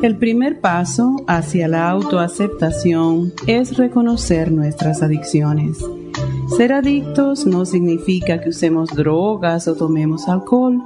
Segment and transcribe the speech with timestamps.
[0.00, 5.84] El primer paso hacia la autoaceptación es reconocer nuestras adicciones.
[6.56, 10.80] Ser adictos no significa que usemos drogas o tomemos alcohol.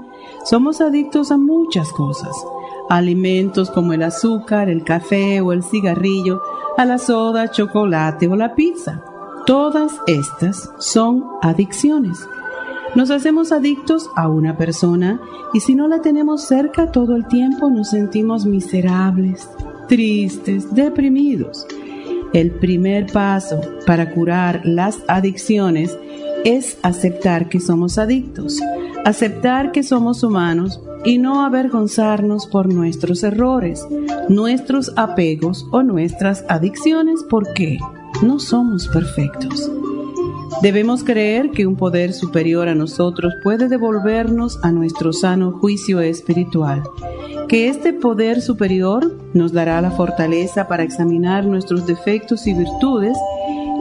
[0.46, 2.34] Somos adictos a muchas cosas.
[2.88, 6.40] Alimentos como el azúcar, el café o el cigarrillo,
[6.78, 9.04] a la soda, chocolate o la pizza.
[9.44, 12.26] Todas estas son adicciones.
[12.94, 15.18] Nos hacemos adictos a una persona
[15.54, 19.48] y si no la tenemos cerca todo el tiempo nos sentimos miserables,
[19.88, 21.66] tristes, deprimidos.
[22.34, 25.98] El primer paso para curar las adicciones
[26.44, 28.60] es aceptar que somos adictos,
[29.06, 33.86] aceptar que somos humanos y no avergonzarnos por nuestros errores,
[34.28, 37.78] nuestros apegos o nuestras adicciones porque
[38.22, 39.70] no somos perfectos.
[40.62, 46.84] Debemos creer que un poder superior a nosotros puede devolvernos a nuestro sano juicio espiritual,
[47.48, 53.18] que este poder superior nos dará la fortaleza para examinar nuestros defectos y virtudes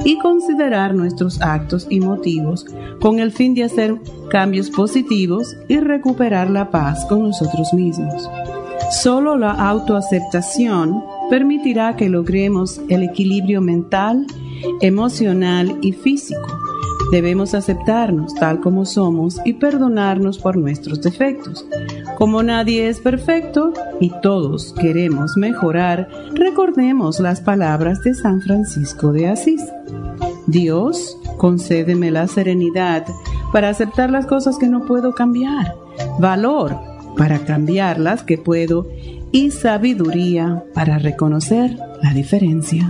[0.06, 2.66] y considerar nuestros actos y motivos
[3.00, 4.02] con el fin de hacer
[4.32, 8.28] cambios positivos y recuperar la paz con nosotros mismos.
[8.90, 14.26] Solo la autoaceptación permitirá que logremos el equilibrio mental,
[14.82, 16.71] emocional y físico
[17.12, 21.66] Debemos aceptarnos tal como somos y perdonarnos por nuestros defectos.
[22.18, 29.28] Como nadie es perfecto y todos queremos mejorar, recordemos las palabras de San Francisco de
[29.28, 29.62] Asís.
[30.48, 33.06] Dios, concédeme la serenidad
[33.52, 35.76] para aceptar las cosas que no puedo cambiar,
[36.20, 36.78] valor
[37.18, 38.88] para cambiar las que puedo
[39.32, 42.90] y sabiduría para reconocer la diferencia.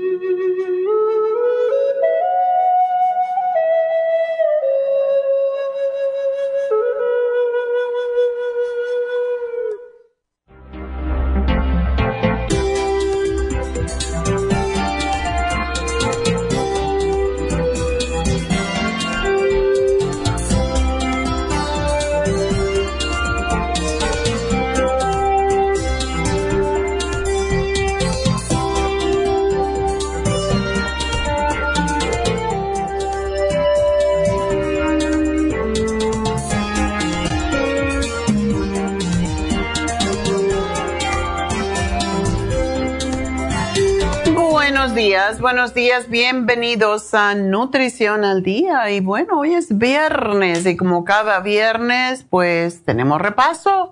[45.51, 48.89] Buenos días, bienvenidos a Nutrición al Día.
[48.89, 53.91] Y bueno, hoy es viernes y como cada viernes, pues tenemos repaso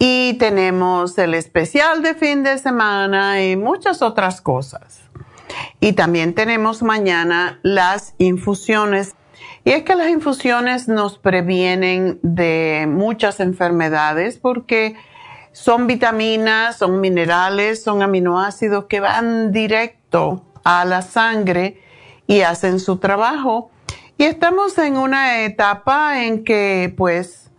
[0.00, 5.02] y tenemos el especial de fin de semana y muchas otras cosas.
[5.78, 9.14] Y también tenemos mañana las infusiones
[9.62, 14.96] Y es que las infusiones nos previenen de muchas enfermedades porque
[15.52, 21.80] son vitaminas, son minerales, son aminoácidos que van directo a la sangre
[22.26, 23.70] y hacen su trabajo.
[24.18, 27.50] Y estamos en una etapa en que pues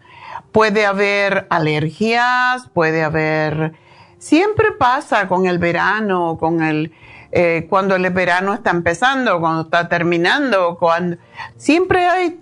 [0.51, 3.73] puede haber alergias, puede haber,
[4.19, 6.94] siempre pasa con el verano, con el,
[7.31, 11.17] eh, cuando el verano está empezando, cuando está terminando, cuando
[11.57, 12.39] siempre hay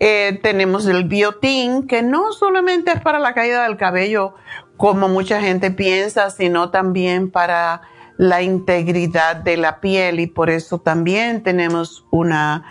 [0.00, 4.34] Eh, tenemos el biotín, que no solamente es para la caída del cabello,
[4.76, 7.82] como mucha gente piensa, sino también para
[8.22, 12.64] la integridad de la piel y por eso también tenemos una,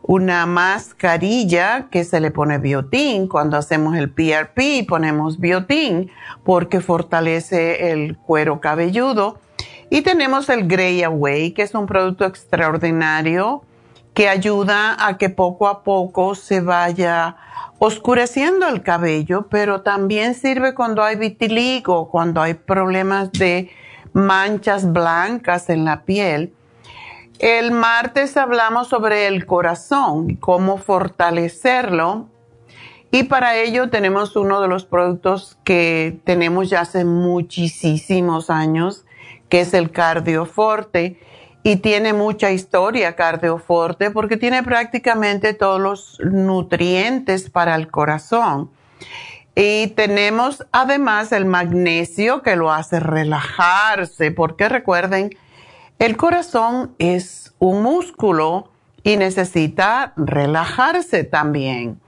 [0.00, 3.28] una mascarilla que se le pone biotín.
[3.28, 6.10] Cuando hacemos el PRP ponemos biotín
[6.44, 9.38] porque fortalece el cuero cabelludo.
[9.90, 13.64] Y tenemos el Grey Away, que es un producto extraordinario
[14.14, 17.36] que ayuda a que poco a poco se vaya
[17.78, 23.70] oscureciendo el cabello, pero también sirve cuando hay vitiligo, cuando hay problemas de
[24.16, 26.54] manchas blancas en la piel.
[27.38, 32.28] El martes hablamos sobre el corazón cómo fortalecerlo.
[33.10, 39.04] Y para ello tenemos uno de los productos que tenemos ya hace muchísimos años,
[39.50, 41.20] que es el Cardioforte
[41.62, 48.70] y tiene mucha historia cardioforte porque tiene prácticamente todos los nutrientes para el corazón.
[49.58, 55.30] Y tenemos además el magnesio que lo hace relajarse porque recuerden,
[55.98, 58.70] el corazón es un músculo
[59.02, 61.98] y necesita relajarse también.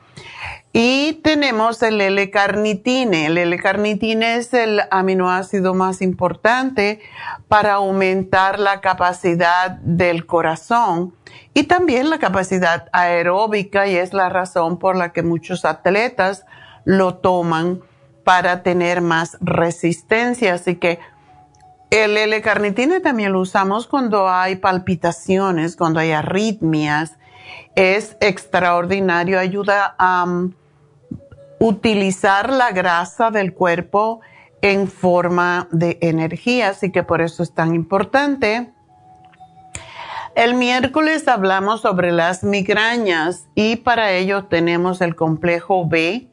[0.75, 3.27] Y tenemos el L-carnitine.
[3.27, 7.01] El L-carnitine es el aminoácido más importante
[7.49, 11.15] para aumentar la capacidad del corazón
[11.55, 16.45] y también la capacidad aeróbica y es la razón por la que muchos atletas
[16.89, 17.83] lo toman
[18.25, 20.55] para tener más resistencia.
[20.55, 20.99] Así que
[21.91, 27.19] el L-carnitine también lo usamos cuando hay palpitaciones, cuando hay arritmias.
[27.75, 30.47] Es extraordinario, ayuda a
[31.61, 34.23] utilizar la grasa del cuerpo
[34.63, 38.73] en forma de energía, así que por eso es tan importante.
[40.35, 46.31] El miércoles hablamos sobre las migrañas y para ello tenemos el complejo B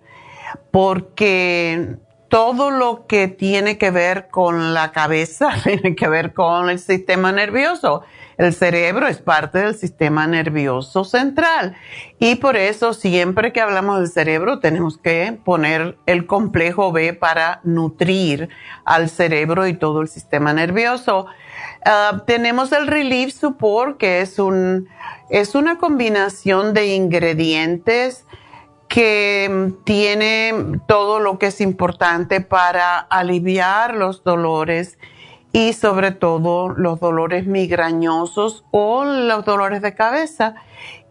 [0.72, 1.98] porque
[2.36, 7.32] todo lo que tiene que ver con la cabeza tiene que ver con el sistema
[7.32, 8.04] nervioso.
[8.38, 11.78] El cerebro es parte del sistema nervioso central
[12.20, 17.62] y por eso siempre que hablamos del cerebro tenemos que poner el complejo B para
[17.64, 18.50] nutrir
[18.84, 21.28] al cerebro y todo el sistema nervioso.
[21.86, 24.90] Ah, tenemos el Relief Support que es, un,
[25.30, 28.26] es una combinación de ingredientes
[28.88, 34.98] que tiene todo lo que es importante para aliviar los dolores
[35.52, 40.56] y sobre todo los dolores migrañosos o los dolores de cabeza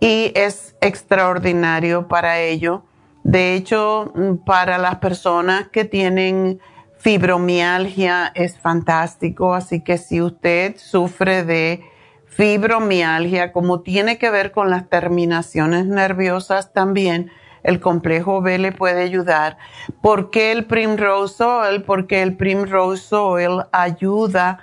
[0.00, 2.83] y es extraordinario para ello.
[3.23, 4.12] De hecho,
[4.45, 6.61] para las personas que tienen
[6.99, 11.83] fibromialgia es fantástico, así que si usted sufre de
[12.26, 17.31] fibromialgia, como tiene que ver con las terminaciones nerviosas también,
[17.64, 19.59] el complejo B le puede ayudar.
[20.00, 21.83] ¿Por qué el Primrose Oil?
[21.83, 24.59] Porque el Primrose Oil ayuda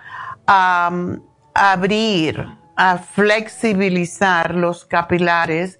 [0.48, 1.20] a, um,
[1.54, 5.80] abrir, a flexibilizar los capilares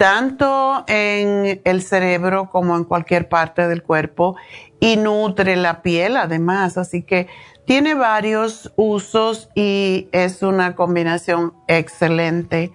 [0.00, 4.34] tanto en el cerebro como en cualquier parte del cuerpo
[4.80, 6.78] y nutre la piel además.
[6.78, 7.28] Así que
[7.66, 12.72] tiene varios usos y es una combinación excelente.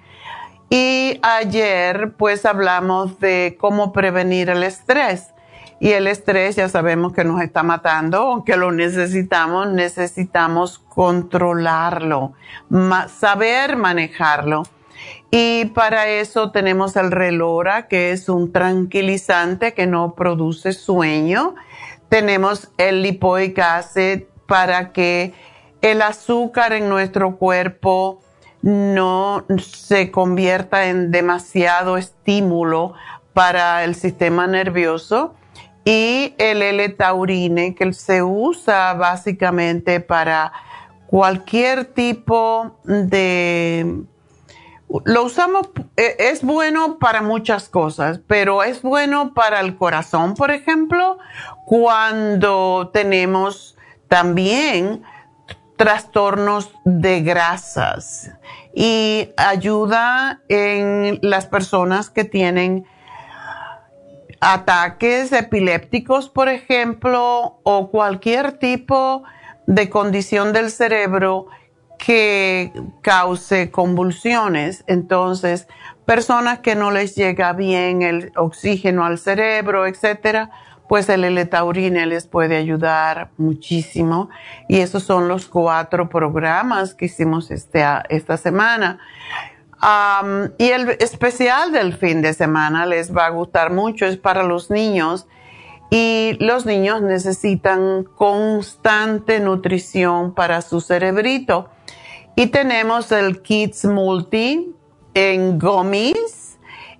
[0.69, 5.34] Y ayer pues hablamos de cómo prevenir el estrés.
[5.79, 12.34] Y el estrés ya sabemos que nos está matando, aunque lo necesitamos, necesitamos controlarlo,
[13.10, 14.63] saber manejarlo.
[15.31, 21.55] Y para eso tenemos el relora, que es un tranquilizante que no produce sueño.
[22.07, 25.34] Tenemos el lipoic acid para que
[25.81, 28.22] el azúcar en nuestro cuerpo
[28.65, 32.95] no se convierta en demasiado estímulo
[33.34, 35.36] para el sistema nervioso
[35.84, 40.51] y el L-taurine que se usa básicamente para
[41.05, 44.03] cualquier tipo de
[45.03, 50.50] lo usamos, e, es bueno para muchas cosas, pero es bueno para el corazón, por
[50.50, 51.19] ejemplo,
[51.65, 55.03] cuando tenemos también
[55.77, 58.32] trastornos de grasas
[58.74, 62.86] y ayuda en las personas que tienen
[64.39, 69.24] ataques epilépticos, por ejemplo, o cualquier tipo
[69.65, 71.48] de condición del cerebro
[71.98, 74.84] que cause convulsiones.
[74.88, 75.67] Entonces,
[76.05, 80.51] personas que no les llega bien el oxígeno al cerebro, etcétera,
[80.87, 84.29] pues el l les puede ayudar muchísimo.
[84.67, 88.99] Y esos son los cuatro programas que hicimos este, esta semana.
[90.57, 94.69] y el especial del fin de semana les va a gustar mucho, es para los
[94.69, 95.27] niños.
[95.91, 101.69] Y los niños necesitan constante nutrición para su cerebrito.
[102.35, 104.75] Y tenemos el Kids Multi
[105.13, 106.44] en gummies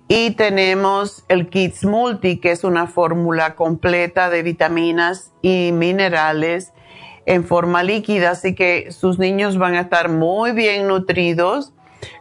[0.08, 6.72] y tenemos el Kids Multi, que es una fórmula completa de vitaminas y minerales
[7.26, 11.72] en forma líquida, así que sus niños van a estar muy bien nutridos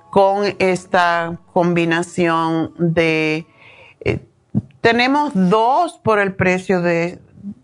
[0.09, 3.45] con esta combinación de...
[4.01, 4.19] Eh,
[4.81, 7.19] tenemos dos por el precio de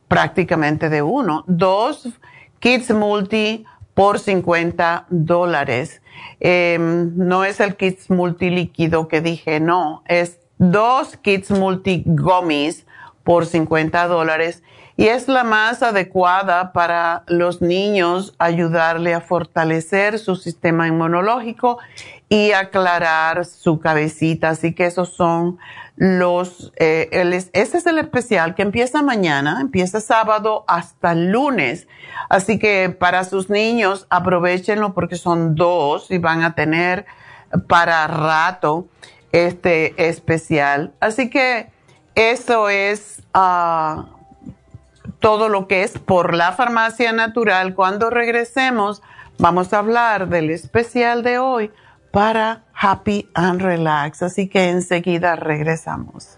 [0.08, 2.10] prácticamente de uno, dos
[2.60, 6.02] Kids Multi por 50 dólares.
[6.40, 12.86] Em, no es el Kids Multilíquido que dije, no, es dos Kids Multi Gummies
[13.24, 14.64] por 50 dólares
[14.98, 21.80] y es la más adecuada para los niños ayudarle a fortalecer su sistema inmunológico
[22.30, 24.50] y aclarar su cabecita.
[24.50, 25.58] Así que esos son
[26.02, 27.10] los, eh,
[27.54, 31.88] este es el especial que empieza mañana, empieza sábado hasta lunes.
[32.28, 37.06] Así que para sus niños aprovechenlo porque son dos y van a tener
[37.68, 38.88] para rato
[39.32, 40.92] este especial.
[41.02, 41.70] Así que
[42.16, 44.08] eso es ah,
[45.20, 47.76] todo lo que es por la farmacia natural.
[47.76, 49.04] Cuando regresemos
[49.38, 51.72] vamos a hablar del especial de hoy
[52.12, 54.22] para Happy and Relax.
[54.22, 56.38] Así que enseguida regresamos.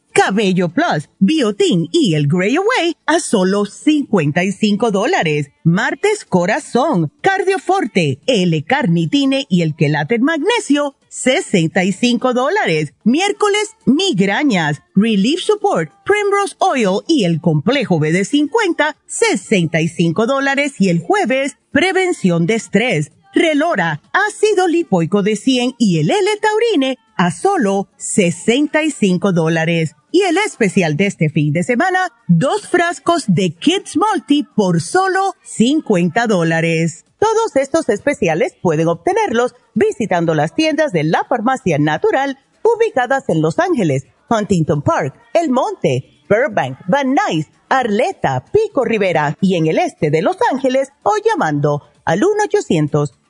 [0.13, 5.49] Cabello Plus, Biotin y el Grey Away a solo 55 dólares.
[5.63, 12.93] Martes Corazón, Cardioforte, L-Carnitine y el Quelaten Magnesio, 65 dólares.
[13.03, 20.73] Miércoles, Migrañas, Relief Support, Primrose Oil y el Complejo BD50, 65 dólares.
[20.79, 27.31] Y el jueves, Prevención de Estrés, Relora, ácido lipoico de 100 y el L-Taurine a
[27.31, 29.95] solo 65 dólares.
[30.11, 35.35] Y el especial de este fin de semana, dos frascos de Kids Multi por solo
[35.43, 37.05] 50 dólares.
[37.17, 43.57] Todos estos especiales pueden obtenerlos visitando las tiendas de la farmacia natural ubicadas en Los
[43.57, 50.09] Ángeles, Huntington Park, El Monte, Burbank, Van Nuys, Arleta, Pico Rivera y en el este
[50.09, 52.19] de Los Ángeles o llamando al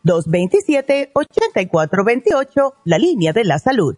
[0.03, 3.97] 1-800-227-8428, la línea de la salud.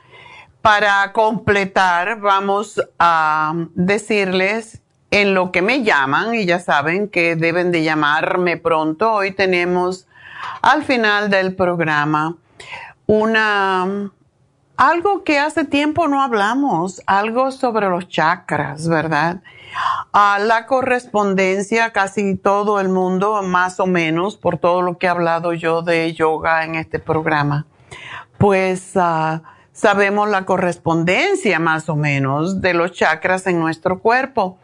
[0.61, 7.71] para completar, vamos a decirles en lo que me llaman y ya saben que deben
[7.71, 9.11] de llamarme pronto.
[9.11, 10.07] Hoy tenemos
[10.61, 12.37] al final del programa
[13.07, 14.11] una
[14.77, 19.41] algo que hace tiempo no hablamos, algo sobre los chakras, ¿verdad?
[20.11, 25.09] A la correspondencia, casi todo el mundo, más o menos, por todo lo que he
[25.09, 27.67] hablado yo de yoga en este programa,
[28.39, 29.39] pues uh,
[29.81, 34.59] sabemos la correspondencia más o menos de los chakras en nuestro cuerpo.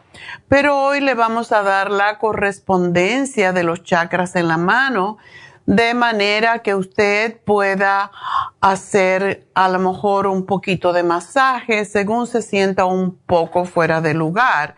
[0.46, 5.18] Pero hoy le vamos a dar la correspondencia de los chakras en la mano
[5.66, 8.12] de manera que usted pueda
[8.60, 14.14] hacer a lo mejor un poquito de masaje según se sienta un poco fuera de
[14.14, 14.76] lugar.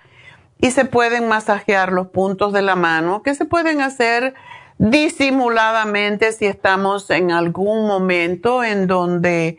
[0.59, 4.33] Y se pueden masajear los puntos de la mano que se pueden hacer
[4.79, 9.59] disimuladamente si estamos en algún momento en donde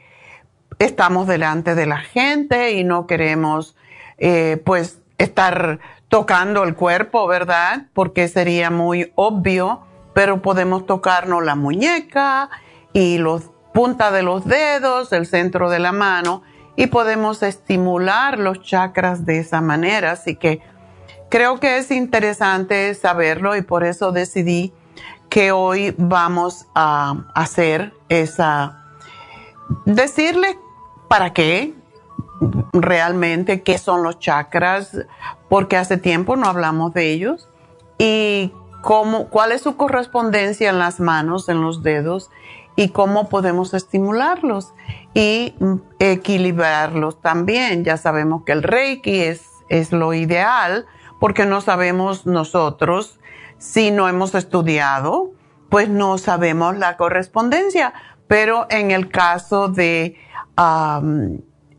[0.85, 3.75] estamos delante de la gente y no queremos
[4.17, 7.85] eh, pues estar tocando el cuerpo, ¿verdad?
[7.93, 9.81] Porque sería muy obvio,
[10.13, 12.49] pero podemos tocarnos la muñeca
[12.93, 16.41] y los punta de los dedos, el centro de la mano
[16.75, 20.11] y podemos estimular los chakras de esa manera.
[20.11, 20.61] Así que
[21.29, 24.73] creo que es interesante saberlo y por eso decidí
[25.29, 28.83] que hoy vamos a hacer esa,
[29.85, 30.57] decirle
[31.11, 31.73] para qué
[32.71, 34.97] realmente, qué son los chakras,
[35.49, 37.49] porque hace tiempo no hablamos de ellos,
[37.97, 42.29] y cómo, cuál es su correspondencia en las manos, en los dedos,
[42.77, 44.73] y cómo podemos estimularlos
[45.13, 45.53] y
[45.99, 47.83] equilibrarlos también.
[47.83, 50.85] Ya sabemos que el Reiki es, es lo ideal,
[51.19, 53.19] porque no sabemos nosotros,
[53.57, 55.31] si no hemos estudiado,
[55.67, 57.93] pues no sabemos la correspondencia,
[58.31, 60.15] pero en el caso de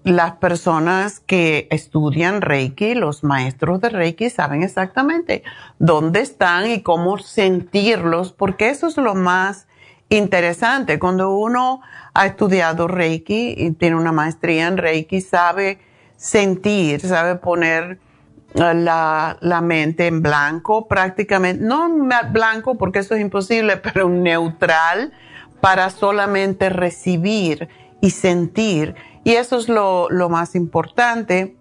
[0.05, 5.45] las personas que estudian Reiki, los maestros de Reiki, saben exactamente
[5.79, 9.67] dónde están y cómo sentirlos, porque eso es lo más
[10.11, 10.99] interesante.
[10.99, 11.81] Cuando uno
[12.13, 15.79] ha estudiado Reiki y tiene una maestría en Reiki, sabe
[16.19, 17.99] sentir, sabe poner
[18.57, 21.89] eh, la, mente en blanco prácticamente, no
[22.31, 25.15] blanco porque eso es imposible, pero neutral
[25.63, 27.69] para solamente recibir
[28.03, 31.57] y sentir y eso es lo, más importante.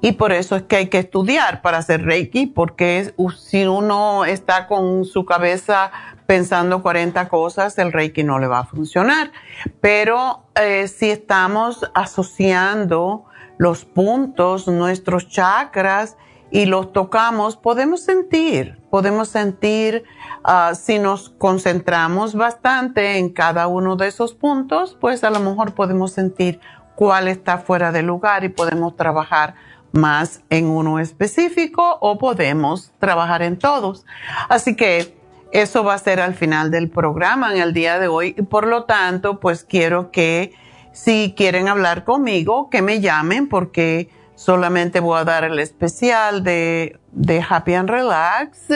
[0.00, 4.68] Y por eso es que hay que estudiar para hacer Reiki, porque si uno está
[4.68, 5.90] con su cabeza
[6.26, 9.32] pensando 40 cosas, el Reiki no le va a funcionar.
[9.80, 13.24] Pero eh, si estamos asociando
[13.56, 16.16] los puntos, nuestros chakras,
[16.50, 20.04] y los tocamos, podemos sentir, podemos sentir
[20.44, 25.74] Ah, si nos concentramos bastante en cada uno de esos puntos, pues a lo mejor
[25.74, 26.60] podemos sentir
[26.94, 29.54] cuál está fuera de lugar y podemos trabajar
[29.92, 34.06] más en uno específico o podemos trabajar en todos.
[34.48, 35.16] Así que
[35.52, 38.66] eso va a ser al final del programa en el día de hoy y por
[38.66, 40.54] lo tanto, pues quiero que
[40.92, 47.00] si quieren hablar conmigo, que me llamen porque solamente voy a dar el especial de,
[47.48, 48.68] Happy and Relax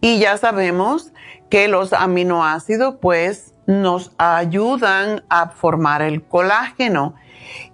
[0.00, 1.12] Y ya sabemos
[1.50, 7.14] que los aminoácidos pues nos ayudan a formar el colágeno.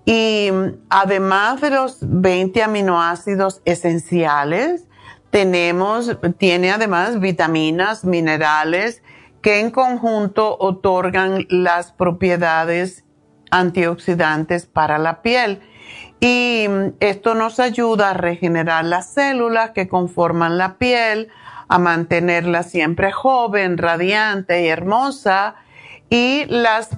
[0.04, 0.50] Y
[0.88, 4.86] además de los 20 aminoácidos esenciales,
[5.30, 9.02] tenemos, tiene además vitaminas, minerales,
[9.44, 13.04] que en conjunto otorgan las propiedades
[13.50, 15.60] antioxidantes para la piel.
[16.18, 16.66] Y
[17.00, 21.28] esto nos ayuda a regenerar las células que conforman la piel,
[21.68, 25.56] a mantenerla siempre joven, radiante y hermosa.
[26.08, 26.88] Y las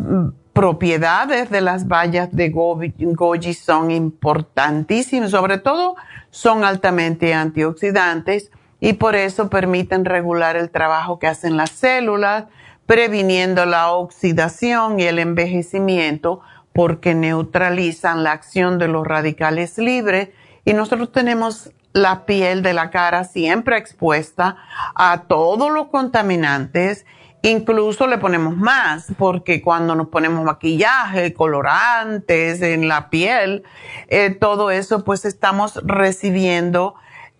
[0.52, 5.96] propiedades de las bayas de goji son importantísimas, sobre todo
[6.30, 12.44] son altamente antioxidantes y por eso permiten regular el trabajo que hacen las células,
[12.86, 16.40] previniendo la oxidación y el envejecimiento
[16.72, 20.28] porque neutralizan la acción de los radicales libres.
[20.64, 24.56] Y nosotros tenemos la piel de la cara siempre expuesta
[24.94, 27.06] a todos los contaminantes,
[27.40, 33.64] incluso le ponemos más porque cuando nos ponemos maquillaje, colorantes en la piel,
[34.08, 36.94] eh, todo eso pues estamos recibiendo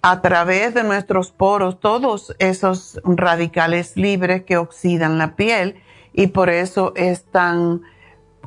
[0.09, 6.49] a través de nuestros poros todos esos radicales libres que oxidan la piel y por
[6.49, 7.83] eso es tan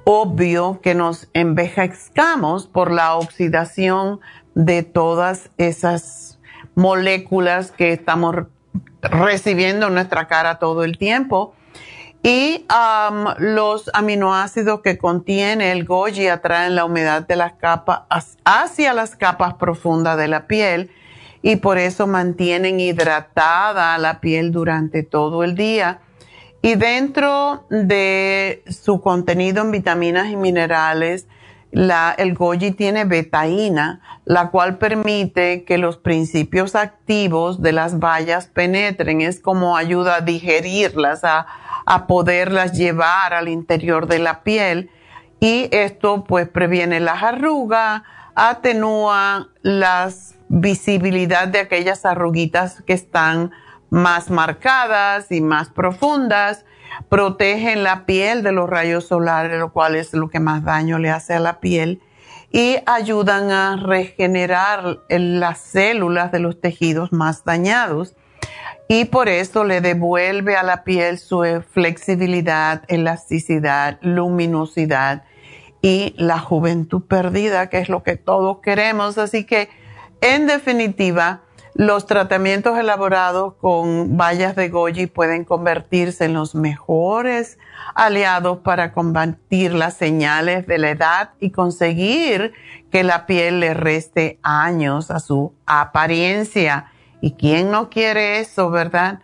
[0.06, 4.22] obvio que nos envejezcamos por la oxidación
[4.56, 6.39] de todas esas
[6.76, 8.38] moléculas que estamos
[9.02, 11.56] recibiendo en nuestra cara todo el tiempo.
[12.24, 12.65] Y
[13.38, 18.04] los aminoácidos que contiene el goji atraen la humedad de las capas
[18.45, 20.91] hacia las capas profundas de la piel
[21.41, 26.02] y por eso mantienen hidratada la piel durante todo el día.
[26.62, 31.28] Y dentro de su contenido en vitaminas y minerales,
[31.71, 38.47] la, el goji tiene betaína, la cual permite que los principios activos de las bayas
[38.47, 39.21] penetren.
[39.21, 41.45] Es como ayuda a digerirlas, a,
[41.86, 44.89] a poderlas llevar al interior de la piel.
[45.39, 48.02] Y esto pues previene las arrugas,
[48.36, 53.51] atenúa las visibilidad de aquellas arruguitas que están
[53.89, 56.65] más marcadas y más profundas,
[57.07, 61.09] protegen la piel de los rayos solares, lo cual es lo que más daño le
[61.09, 62.01] hace a la piel,
[62.51, 68.15] y ayudan a regenerar las células de los tejidos más dañados.
[68.88, 75.25] Y por eso le devuelve a la piel su flexibilidad, elasticidad, luminosidad
[75.83, 79.19] y la juventud perdida, que es lo que todos queremos.
[79.19, 79.69] Así que
[80.21, 81.41] en definitiva,
[81.75, 87.58] los tratamientos elaborados con bayas de goji pueden convertirse en los mejores
[87.95, 92.53] aliados para combatir las señales de la edad y conseguir
[92.91, 96.91] que la piel le reste años a su apariencia.
[97.21, 99.19] ¿Y quién no quiere eso, verdad?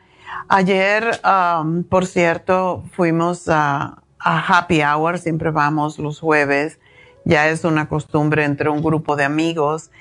[0.48, 6.80] Ayer, um, por cierto, fuimos a Happy Hour, siempre vamos los jueves,
[7.26, 9.92] ya es una costumbre entre un grupo de amigos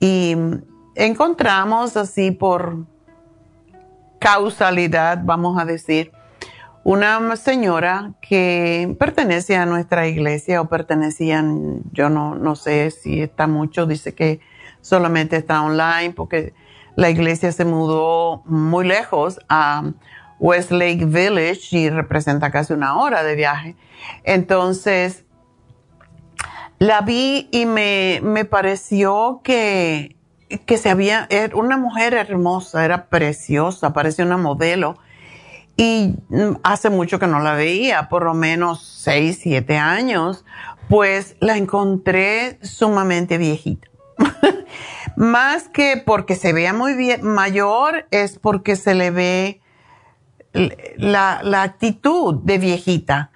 [0.00, 0.36] y
[0.94, 2.86] encontramos así por
[4.18, 6.12] causalidad, vamos a decir,
[6.82, 13.46] una señora que pertenece a nuestra iglesia o pertenecían, yo no, no sé si está
[13.46, 14.40] mucho, dice que
[14.82, 16.52] solamente está online porque
[16.94, 19.92] la iglesia se mudó muy lejos a
[20.38, 23.76] Westlake Village y representa casi una hora de viaje.
[24.24, 25.23] Entonces,
[26.84, 30.16] la vi y me, me pareció que,
[30.66, 34.98] que se había, era una mujer hermosa, era preciosa, parecía una modelo
[35.78, 40.44] y mm, hace mucho que no la veía, por lo menos seis, siete años,
[40.90, 43.88] pues la encontré sumamente viejita.
[45.16, 49.62] Más que porque se vea muy bien, mayor, es porque se le ve
[50.98, 53.30] la, la actitud de viejita.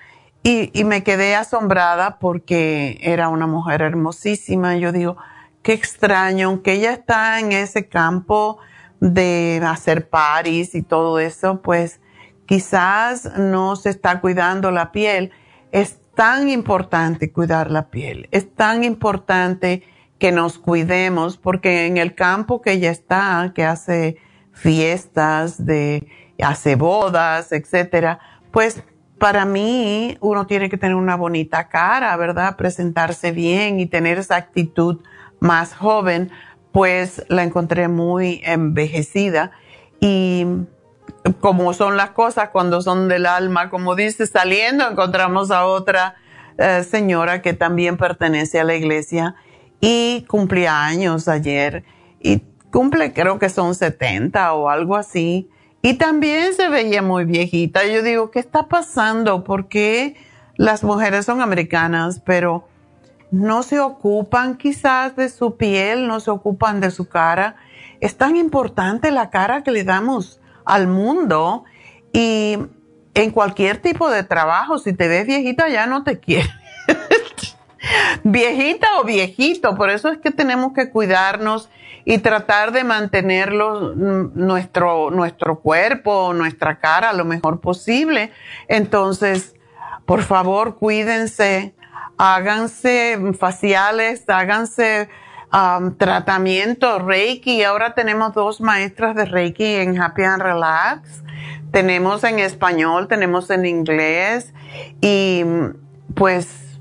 [0.49, 4.79] Y, y, me quedé asombrada porque era una mujer hermosísima.
[4.79, 5.19] Yo digo,
[5.61, 8.57] qué extraño, que ella está en ese campo
[8.99, 12.01] de hacer paris y todo eso, pues
[12.47, 15.33] quizás no se está cuidando la piel.
[15.71, 19.83] Es tan importante cuidar la piel, es tan importante
[20.19, 24.17] que nos cuidemos porque en el campo que ella está, que hace
[24.53, 26.09] fiestas, de,
[26.43, 28.19] hace bodas, etcétera,
[28.51, 28.83] pues
[29.19, 32.57] para mí uno tiene que tener una bonita cara, ¿verdad?
[32.57, 35.01] Presentarse bien y tener esa actitud
[35.41, 36.31] más joven,
[36.73, 39.51] pues la encontré muy envejecida
[40.01, 40.47] y
[41.41, 46.17] como son las cosas cuando son del alma, como dice, saliendo encontramos a otra
[46.59, 49.35] eh, señora que también pertenece a la iglesia
[49.81, 51.85] y cumplía años ayer
[52.21, 55.49] y cumple creo que son 70 o algo así
[55.83, 57.87] y también se veía muy viejita.
[57.87, 59.45] Yo digo, ¿qué está pasando?
[59.45, 60.17] Porque
[60.57, 62.69] las mujeres son americanas, pero
[63.31, 67.57] no se ocupan quizás de su piel, no se ocupan de su cara?
[68.01, 71.65] Es tan importante la cara que le damos al mundo
[72.13, 72.59] y
[73.15, 76.49] en cualquier tipo de trabajo, si te ves viejita ya no te quiere.
[78.25, 81.69] viejita o viejito, por eso es que tenemos que cuidarnos
[82.09, 88.33] y tratar de mantenerlo mm, nuestro, nuestro cuerpo, nuestra cara lo mejor posible.
[88.67, 89.55] Entonces,
[90.07, 91.75] por favor, cuídense,
[92.17, 95.11] háganse faciales, háganse
[95.53, 97.63] um, tratamiento Reiki.
[97.63, 101.23] Ahora tenemos dos maestras de Reiki en Happy and Relax.
[101.73, 104.55] Tenemos en español, tenemos en inglés
[105.03, 105.45] y
[106.15, 106.81] pues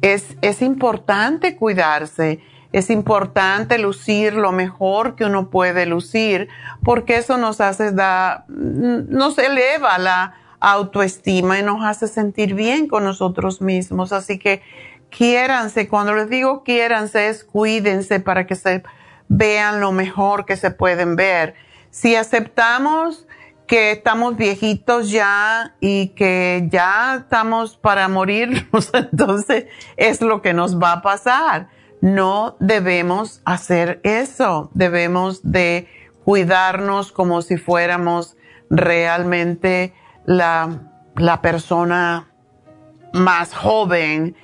[0.00, 2.40] es, es importante cuidarse.
[2.74, 6.48] Es importante lucir lo mejor que uno puede lucir
[6.82, 13.04] porque eso nos hace da, nos eleva la autoestima y nos hace sentir bien con
[13.04, 14.12] nosotros mismos.
[14.12, 14.60] Así que
[15.08, 18.82] quiéranse, cuando les digo quiéranse es cuídense para que se
[19.28, 21.54] vean lo mejor que se pueden ver.
[21.90, 23.28] Si aceptamos
[23.68, 30.76] que estamos viejitos ya y que ya estamos para morirnos, entonces es lo que nos
[30.76, 31.68] va a pasar.
[32.04, 35.88] No debemos hacer eso, debemos de
[36.22, 38.36] cuidarnos como si fuéramos
[38.68, 39.94] realmente
[40.26, 40.82] la,
[41.16, 42.28] la persona
[43.14, 44.36] más joven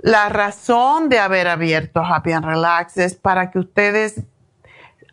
[0.02, 4.22] La razón de haber abierto Happy and Relax es para que ustedes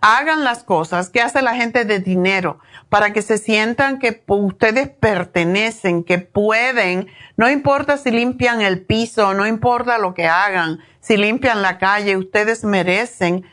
[0.00, 4.88] hagan las cosas que hace la gente de dinero para que se sientan que ustedes
[4.88, 11.16] pertenecen, que pueden, no importa si limpian el piso, no importa lo que hagan, si
[11.16, 13.44] limpian la calle, ustedes merecen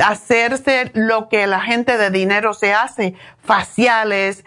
[0.00, 4.44] hacerse lo que la gente de dinero se hace, faciales,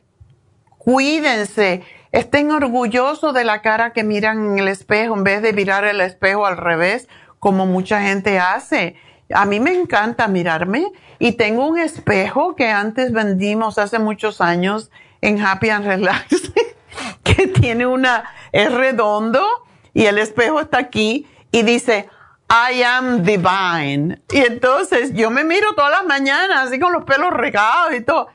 [0.78, 5.84] cuídense, estén orgullosos de la cara que miran en el espejo en vez de mirar
[5.84, 8.96] el espejo al revés, como mucha gente hace
[9.34, 14.90] a mí me encanta mirarme y tengo un espejo que antes vendimos hace muchos años
[15.20, 16.52] en Happy and Relax,
[17.24, 19.44] que tiene una, es redondo
[19.92, 22.08] y el espejo está aquí y dice,
[22.48, 24.22] I am divine.
[24.30, 28.28] Y entonces yo me miro todas las mañanas así con los pelos regados y todo.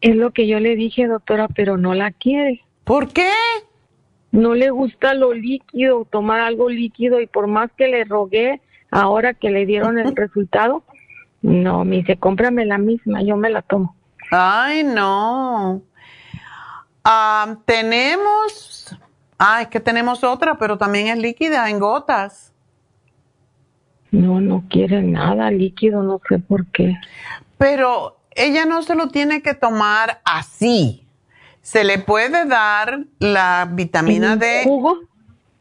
[0.01, 2.63] Es lo que yo le dije, doctora, pero no la quiere.
[2.85, 3.31] ¿Por qué?
[4.31, 9.35] No le gusta lo líquido, tomar algo líquido, y por más que le rogué, ahora
[9.35, 10.85] que le dieron el resultado,
[11.43, 13.97] no, me dice, cómprame la misma, yo me la tomo.
[14.31, 15.83] Ay, no.
[17.09, 18.93] Ah, tenemos,
[19.39, 22.53] ah, es que tenemos otra, pero también es líquida en gotas.
[24.11, 26.97] No, no quiere nada líquido, no sé por qué.
[27.59, 31.07] Pero ella no se lo tiene que tomar así.
[31.63, 34.63] Se le puede dar la vitamina D.
[34.65, 34.99] ¿Jugo?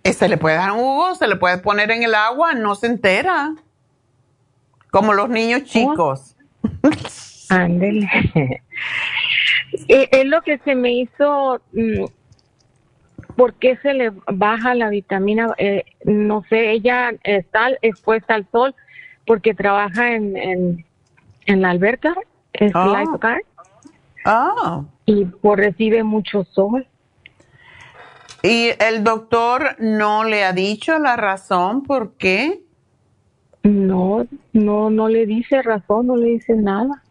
[0.03, 2.73] Eh, se le puede dar un jugo, se le puede poner en el agua, no
[2.73, 3.53] se entera.
[4.89, 6.35] Como los niños chicos.
[7.49, 8.09] Ándele.
[9.87, 12.05] Eh, es lo que se me hizo mm,
[13.35, 15.53] ¿por qué se le baja la vitamina?
[15.57, 18.75] Eh, no sé, ella está expuesta al sol
[19.25, 20.85] porque trabaja en,
[21.45, 22.13] en, la alberca,
[22.53, 22.95] es oh.
[24.25, 24.85] Oh.
[25.05, 26.87] Y por recibe mucho sol.
[28.43, 32.61] ¿Y el doctor no le ha dicho la razón por qué?
[33.63, 37.03] No, no, no le dice razón, no le dice nada.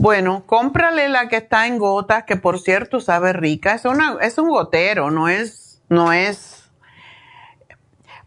[0.00, 3.74] Bueno, cómprale la que está en gotas, que por cierto sabe rica.
[3.74, 6.70] Es una, es un gotero, no es, no es.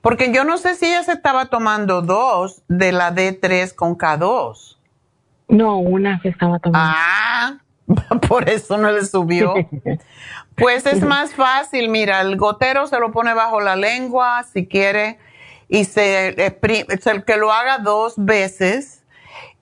[0.02, 4.78] Porque yo no sé si ella se estaba tomando dos de la D3 con K2.
[5.48, 6.94] No, una que estaba tomando.
[6.94, 7.60] Ah,
[8.28, 9.54] por eso no le subió.
[10.56, 15.20] pues es más fácil, mira, el gotero se lo pone bajo la lengua si quiere
[15.70, 16.36] y se,
[17.00, 19.06] se que lo haga dos veces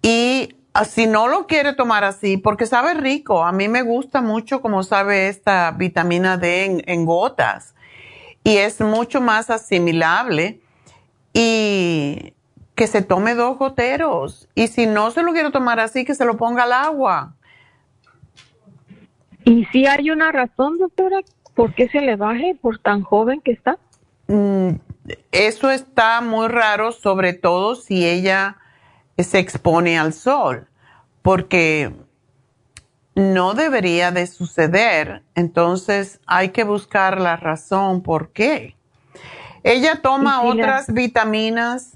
[0.01, 0.55] y
[0.85, 4.83] si no lo quiere tomar así, porque sabe rico, a mí me gusta mucho como
[4.83, 7.75] sabe esta vitamina D en, gotas.
[8.43, 10.61] Y es mucho más asimilable.
[11.33, 12.33] Y
[12.75, 14.47] que se tome dos goteros.
[14.55, 17.35] Y si no se lo quiere tomar así, que se lo ponga al agua.
[19.43, 21.19] ¿Y si hay una razón, doctora,
[21.55, 23.77] por qué se le baje por tan joven que está?
[24.27, 24.75] Mm,
[25.31, 28.57] eso está muy raro, sobre todo si ella
[29.17, 30.68] se expone al sol,
[31.29, 31.91] porque
[33.13, 35.21] no debería de suceder.
[35.35, 38.75] Entonces hay que buscar la razón por qué.
[39.61, 41.93] Ella toma otras vitaminas.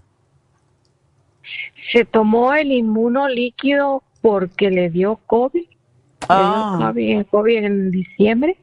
[1.91, 5.65] Se tomó el inmuno líquido porque le dio COVID.
[6.29, 6.91] Ah.
[6.93, 8.55] Le dio COVID en diciembre.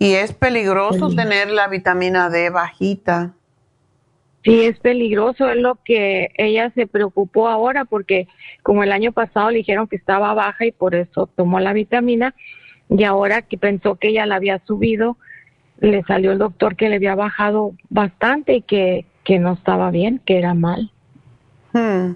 [0.00, 3.32] Y es peligroso tener la vitamina D bajita.
[4.44, 8.26] Sí, es peligroso, es lo que ella se preocupó ahora porque
[8.62, 12.34] como el año pasado le dijeron que estaba baja y por eso tomó la vitamina
[12.88, 15.16] y ahora que pensó que ella la había subido,
[15.78, 20.20] le salió el doctor que le había bajado bastante y que, que no estaba bien,
[20.24, 20.90] que era mal.
[21.72, 22.12] Hmm.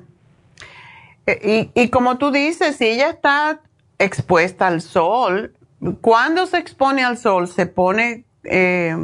[1.26, 3.60] E, y, y como tú dices, si ella está
[3.98, 5.54] expuesta al sol,
[6.00, 7.48] ¿cuándo se expone al sol?
[7.48, 8.94] ¿Se pone eh,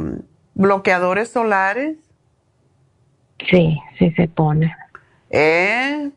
[0.53, 1.97] bloqueadores solares?
[3.49, 4.75] Sí, sí se pone.
[5.29, 6.11] ¿Eh?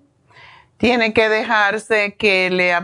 [0.77, 2.75] Tiene que dejarse que le,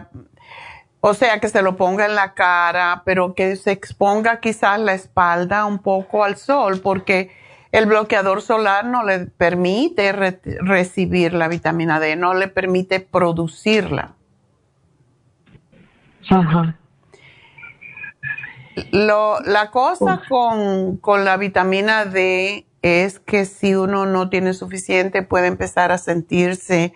[1.00, 4.94] o sea, que se lo ponga en la cara, pero que se exponga quizás la
[4.94, 7.30] espalda un poco al sol, porque
[7.72, 14.14] el bloqueador solar no le permite recibir la vitamina D, no le permite producirla.
[16.30, 16.76] Ajá.
[18.90, 25.22] Lo, la cosa con, con la vitamina D es que si uno no tiene suficiente
[25.22, 26.92] puede empezar a sentirse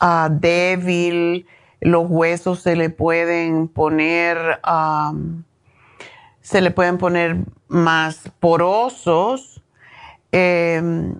[0.00, 1.46] ah, débil,
[1.80, 4.60] los huesos se le pueden poner,
[6.40, 7.36] se le pueden poner
[7.68, 9.62] más porosos,
[10.32, 11.14] em,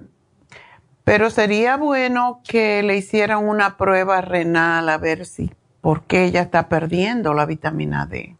[1.04, 6.42] pero sería bueno que le hicieran una prueba renal a ver si, por qué ella
[6.42, 8.37] está perdiendo la vitamina D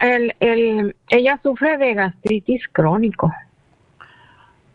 [0.00, 3.32] el, ella sufre de gastritis crónico.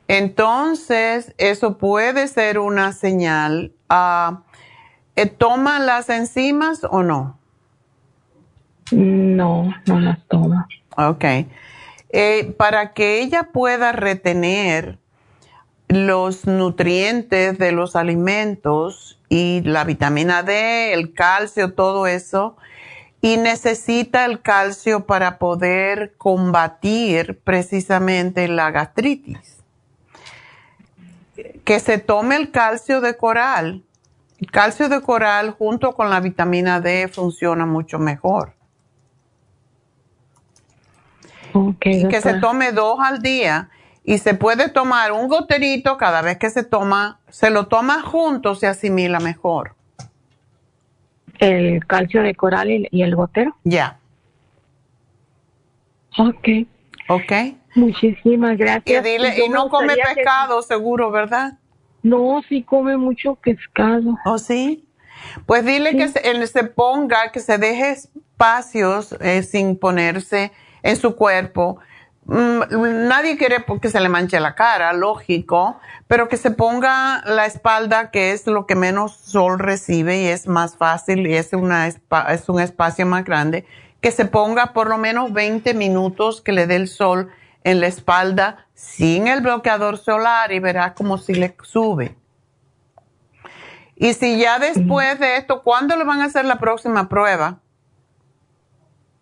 [0.07, 3.73] Entonces, eso puede ser una señal.
[3.89, 4.37] Uh,
[5.37, 7.37] ¿Toma las enzimas o no?
[8.91, 10.67] No, no las toma.
[10.95, 11.25] Ok.
[12.09, 14.97] Eh, para que ella pueda retener
[15.89, 22.55] los nutrientes de los alimentos y la vitamina D, el calcio, todo eso,
[23.21, 29.57] y necesita el calcio para poder combatir precisamente la gastritis.
[31.63, 33.83] Que se tome el calcio de coral.
[34.39, 38.53] El calcio de coral junto con la vitamina D funciona mucho mejor.
[41.81, 43.69] y que se tome dos al día
[44.03, 48.53] y se puede tomar un goterito cada vez que se toma, se lo toma junto,
[48.53, 49.76] se asimila mejor
[51.39, 53.55] el calcio de coral y, el gotero.
[53.63, 53.99] Ya.
[56.17, 56.47] Ok.
[57.09, 57.31] Ok.
[57.75, 59.05] Muchísimas gracias.
[59.05, 61.59] Y, dile, y no come pescado, seguro, ¿verdad?
[62.03, 64.17] No, sí come mucho pescado.
[64.25, 64.85] ¿Oh, sí?
[65.45, 70.51] Pues dile que se, se, ponga, que se deje espacios eh, sin ponerse
[70.83, 71.79] en su cuerpo
[72.27, 78.11] nadie quiere que se le manche la cara, lógico, pero que se ponga la espalda,
[78.11, 82.49] que es lo que menos sol recibe y es más fácil y es, una es
[82.49, 83.65] un espacio más grande,
[84.01, 87.29] que se ponga por lo menos 20 minutos que le dé el sol
[87.63, 92.15] en la espalda sin el bloqueador solar y verá como si le sube.
[93.95, 97.59] Y si ya después de esto, ¿cuándo le van a hacer la próxima prueba?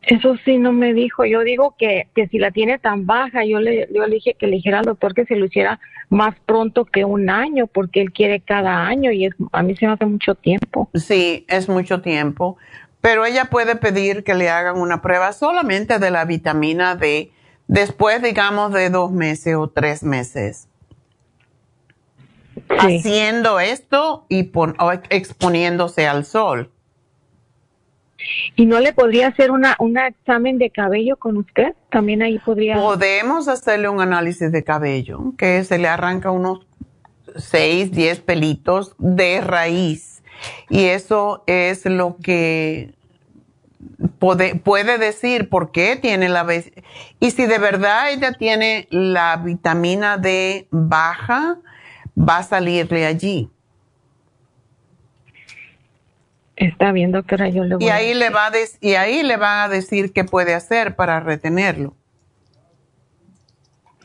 [0.08, 1.26] Eso sí no me dijo.
[1.26, 4.48] Yo digo que, que si la tiene tan baja, yo le, yo le dije que
[4.48, 5.80] le dijera al doctor que se lo hiciera
[6.10, 9.88] más pronto que un año, porque él quiere cada año y es, a mí se
[9.88, 10.90] me hace mucho tiempo.
[10.94, 12.58] Sí, es mucho tiempo.
[13.02, 17.32] Pero ella puede pedir que le hagan una prueba solamente de la vitamina D
[17.68, 20.68] después, digamos, de dos meses o tres meses.
[22.70, 24.52] Haciendo esto y
[25.10, 26.72] exponiéndose al sol.
[28.56, 31.76] ¿Y no le podría hacer una, un examen de cabello con usted?
[31.90, 32.76] También ahí podría.
[32.76, 36.66] Podemos hacerle un análisis de cabello, que se le arranca unos
[37.36, 40.24] 6, 10 pelitos de raíz.
[40.70, 42.94] Y eso es lo que
[44.20, 46.46] puede, puede decir por qué tiene la...
[47.20, 51.58] Y si de verdad ella tiene la vitamina D baja,
[52.18, 53.50] va a salirle allí.
[56.56, 59.66] Está bien, doctora, yo le voy y ahí le va a y ahí le van
[59.66, 61.96] a decir qué puede hacer para retenerlo.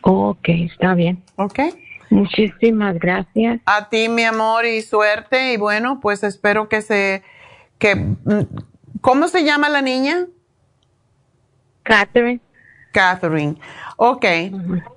[0.02, 1.22] Ok, está bien.
[1.36, 1.60] Ok.
[2.10, 3.60] Muchísimas gracias.
[3.66, 5.52] A ti, mi amor, y suerte.
[5.52, 7.22] Y bueno, pues espero que se...
[7.78, 8.46] Que, mm,
[9.00, 10.26] ¿Cómo se llama la niña?
[11.84, 12.40] Catherine.
[12.92, 13.56] Catherine.
[13.96, 14.24] Ok,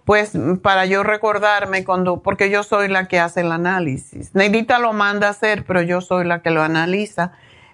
[0.06, 4.34] pues para yo recordarme cuando, porque yo soy la que hace el análisis.
[4.34, 7.34] Neidita lo manda a hacer, pero yo soy la que lo analiza.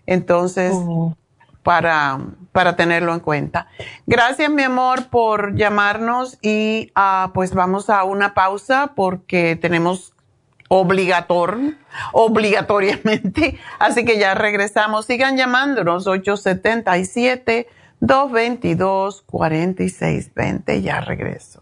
[0.09, 0.75] Entonces,
[1.61, 2.19] para,
[2.51, 3.67] para tenerlo en cuenta.
[4.07, 10.15] Gracias, mi amor, por llamarnos y uh, pues vamos a una pausa porque tenemos
[10.67, 11.59] obligator,
[12.11, 13.59] obligatoriamente.
[13.79, 15.05] Así que ya regresamos.
[15.05, 17.67] Sigan llamándonos 877
[18.01, 20.81] 222-4620.
[20.81, 21.61] Ya regreso.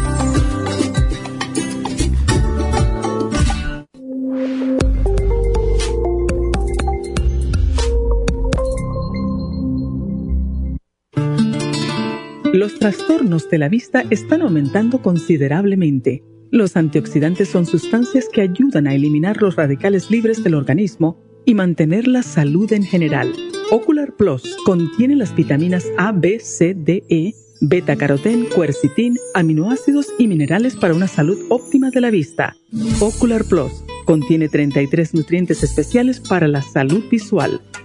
[12.53, 16.21] Los trastornos de la vista están aumentando considerablemente.
[16.51, 22.07] Los antioxidantes son sustancias que ayudan a eliminar los radicales libres del organismo y mantener
[22.07, 23.33] la salud en general.
[23.71, 30.27] Ocular Plus contiene las vitaminas A, B, C, D, E, beta carotén, cuercitín, aminoácidos y
[30.27, 32.55] minerales para una salud óptima de la vista.
[32.99, 33.71] Ocular Plus
[34.05, 37.61] contiene 33 nutrientes especiales para la salud visual.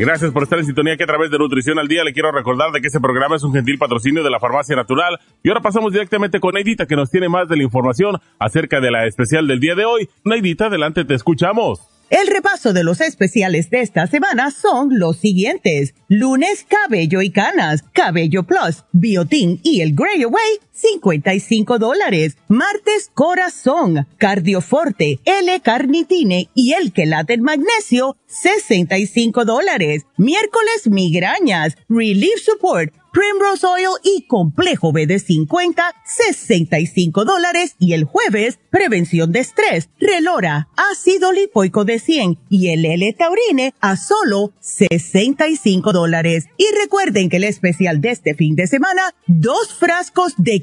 [0.00, 2.72] Gracias por estar en sintonía que a través de Nutrición al Día le quiero recordar
[2.72, 5.18] de que este programa es un gentil patrocinio de la Farmacia Natural.
[5.42, 8.90] Y ahora pasamos directamente con Neidita que nos tiene más de la información acerca de
[8.90, 10.08] la especial del día de hoy.
[10.24, 11.80] Neidita, adelante, te escuchamos.
[12.08, 15.94] El repaso de los especiales de esta semana son los siguientes.
[16.08, 22.36] Lunes, cabello y canas, cabello plus, biotin y el Grey Away, 55 dólares.
[22.48, 30.06] Martes, corazón, cardioforte, L-carnitine y el quelate magnesio, 65 dólares.
[30.16, 37.74] Miércoles, migrañas, relief support, Primrose Oil y Complejo BD50, 65 dólares.
[37.78, 43.96] Y el jueves, prevención de estrés, Relora, ácido lipoico de 100 y el L-Taurine a
[43.96, 46.46] solo 65 dólares.
[46.56, 50.62] Y recuerden que el especial de este fin de semana, dos frascos de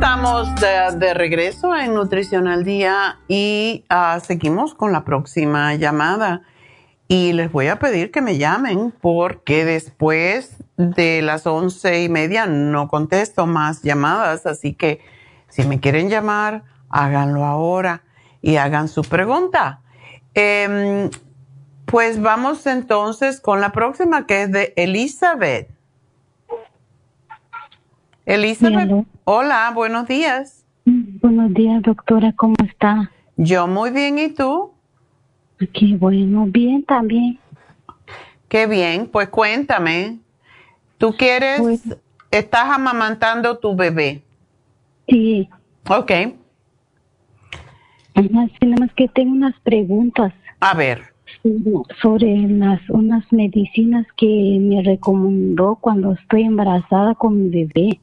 [0.00, 0.48] Estamos
[0.98, 6.40] de, regreso en Nutrición al Día y ah, seguimos con la próxima llamada.
[7.06, 12.46] Y les voy a pedir que me llamen porque después de las once y media
[12.46, 14.46] no contesto más llamadas.
[14.46, 15.02] Así que
[15.50, 18.02] si me quieren llamar, háganlo ahora
[18.40, 19.82] y hagan su pregunta.
[20.32, 21.10] Em,
[21.84, 25.68] pues vamos entonces con la próxima que es de Elizabeth.
[28.24, 30.64] Elizabeth, hola, buenos días.
[30.84, 33.10] Buenos días, doctora, ¿cómo está?
[33.36, 34.72] Yo muy bien, ¿y tú?
[35.72, 37.38] Qué bueno, bien también.
[38.48, 40.18] Qué bien, pues cuéntame,
[40.98, 41.82] ¿tú quieres, pues
[42.30, 44.22] estás amamantando tu bebé?
[45.08, 45.48] Sí.
[45.88, 46.10] Ok.
[48.14, 48.48] Nada
[48.78, 50.32] más que tengo unas preguntas.
[50.60, 51.02] A ver.
[52.02, 58.00] Sobre las unas medicinas que me recomendó cuando estoy embarazada con mi bebé.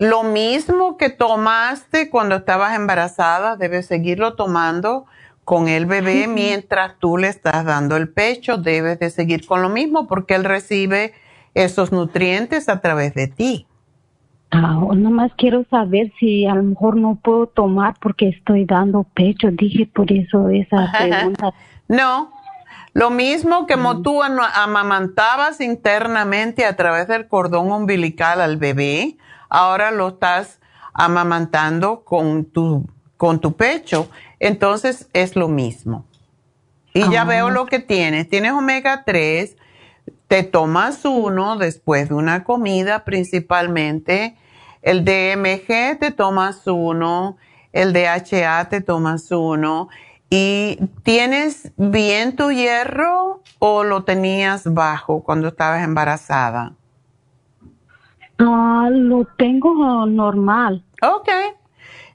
[0.00, 5.04] Lo mismo que tomaste cuando estabas embarazada, debes seguirlo tomando
[5.44, 8.56] con el bebé mientras tú le estás dando el pecho.
[8.56, 11.12] Debes de seguir con lo mismo porque él recibe
[11.52, 13.66] esos nutrientes a través de ti.
[14.50, 19.50] Ah, nomás quiero saber si a lo mejor no puedo tomar porque estoy dando pecho.
[19.50, 21.52] Dije por eso esa pregunta.
[21.88, 22.32] no,
[22.94, 29.18] lo mismo que como tú amamantabas internamente a través del cordón umbilical al bebé,
[29.50, 30.60] ahora lo estás
[30.94, 34.08] amamantando con tu, con tu pecho.
[34.38, 36.06] Entonces es lo mismo.
[36.94, 37.50] Y ya veo ah.
[37.50, 38.28] lo que tienes.
[38.28, 39.56] Tienes omega 3,
[40.26, 44.36] te tomas uno después de una comida principalmente.
[44.82, 47.36] El DMG te tomas uno,
[47.72, 49.88] el DHA te tomas uno.
[50.30, 56.76] ¿Y tienes bien tu hierro o lo tenías bajo cuando estabas embarazada?
[58.40, 60.82] Ah, lo tengo normal.
[61.02, 61.28] Ok.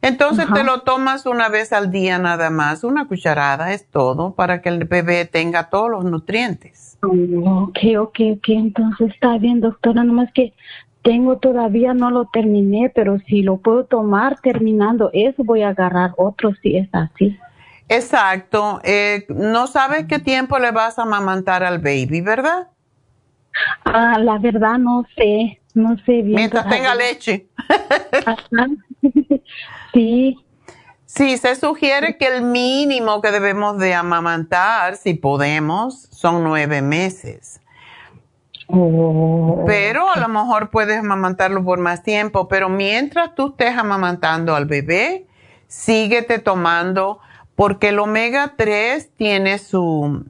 [0.01, 4.61] Entonces te lo tomas una vez al día nada más, una cucharada es todo para
[4.61, 6.99] que el bebé tenga todos los nutrientes.
[7.01, 10.53] Ok, ok, ok, entonces está bien, doctora, nomás que
[11.01, 16.11] tengo todavía, no lo terminé, pero si lo puedo tomar terminando eso, voy a agarrar
[16.17, 17.39] otro si es así.
[17.89, 22.67] Exacto, eh, no sabes qué tiempo le vas a amamantar al baby, ¿verdad?
[23.85, 26.35] Ah, la verdad no sé, no sé bien.
[26.35, 27.47] Mientras tenga leche.
[29.93, 30.37] Sí.
[31.05, 37.61] Sí, se sugiere que el mínimo que debemos de amamantar, si podemos, son nueve meses.
[38.67, 39.63] Oh.
[39.65, 44.65] Pero a lo mejor puedes amamantarlo por más tiempo, pero mientras tú estés amamantando al
[44.65, 45.27] bebé,
[45.67, 47.19] síguete tomando,
[47.55, 50.25] porque el omega 3 tiene su,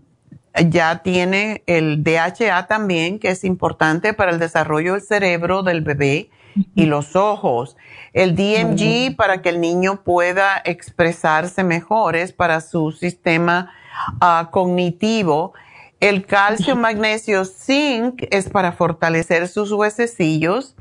[0.70, 6.30] ya tiene el DHA también, que es importante para el desarrollo del cerebro del bebé
[6.76, 7.76] y los ojos.
[8.14, 13.74] El DMG para que el niño pueda expresarse mejor es para su sistema
[14.22, 15.54] ah, cognitivo.
[16.00, 20.76] El calcio, magnesio, zinc es para fortalecer sus huesecillos.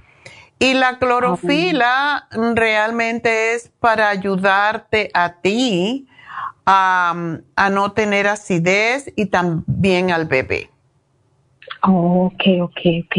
[0.61, 6.07] Y la clorofila realmente es para ayudarte a ti
[6.67, 10.71] a, a, no tener acidez y también al bebé.
[11.83, 13.17] Oh, ok, ok, ok.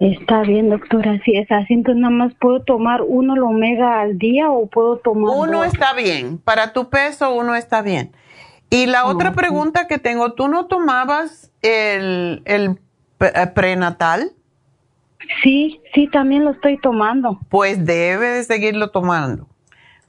[0.00, 4.18] Está bien, doctora, si es así, entonces nada más puedo tomar uno el omega al
[4.18, 8.12] día o puedo tomar Uno está bien, para tu peso uno está bien.
[8.70, 12.78] Y la otra pregunta que tengo, ¿tú no tomabas el, el
[13.20, 14.32] eh, prenatal?
[15.42, 17.38] Sí, sí, también lo estoy tomando.
[17.48, 19.46] Pues debe de seguirlo tomando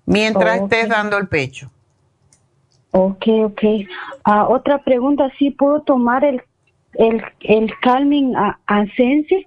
[0.06, 1.72] mientras estés dando el pecho.
[2.98, 3.62] Ok, ok.
[4.24, 6.42] Ah, otra pregunta, ¿sí puedo tomar el,
[6.94, 8.34] el, el Calming
[8.68, 9.46] Ascense?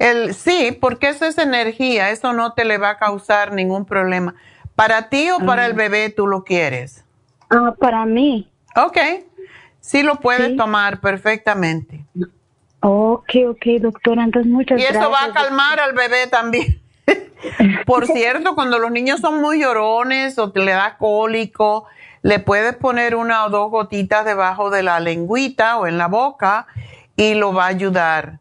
[0.00, 4.34] El, sí, porque eso es energía, eso no te le va a causar ningún problema.
[4.74, 5.76] ¿Para ti o para el ah.
[5.76, 7.04] bebé tú lo quieres?
[7.50, 8.50] Ah, para mí.
[8.74, 8.98] Ok,
[9.78, 12.04] sí lo puedes tomar perfectamente.
[12.80, 14.96] Ok, ok, doctora, entonces muchas gracias.
[14.96, 16.82] Y eso va a calmar al bebé también.
[17.86, 21.86] Por cierto, cuando los niños son muy llorones o te le da cólico,
[22.22, 26.66] le puedes poner una o dos gotitas debajo de la lengüita o en la boca
[27.16, 28.38] y lo va a ayudar.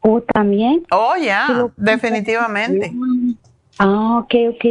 [0.00, 0.86] ¿O también?
[0.90, 2.92] Oh, ya, definitivamente.
[3.78, 4.64] Ah, ok, ok.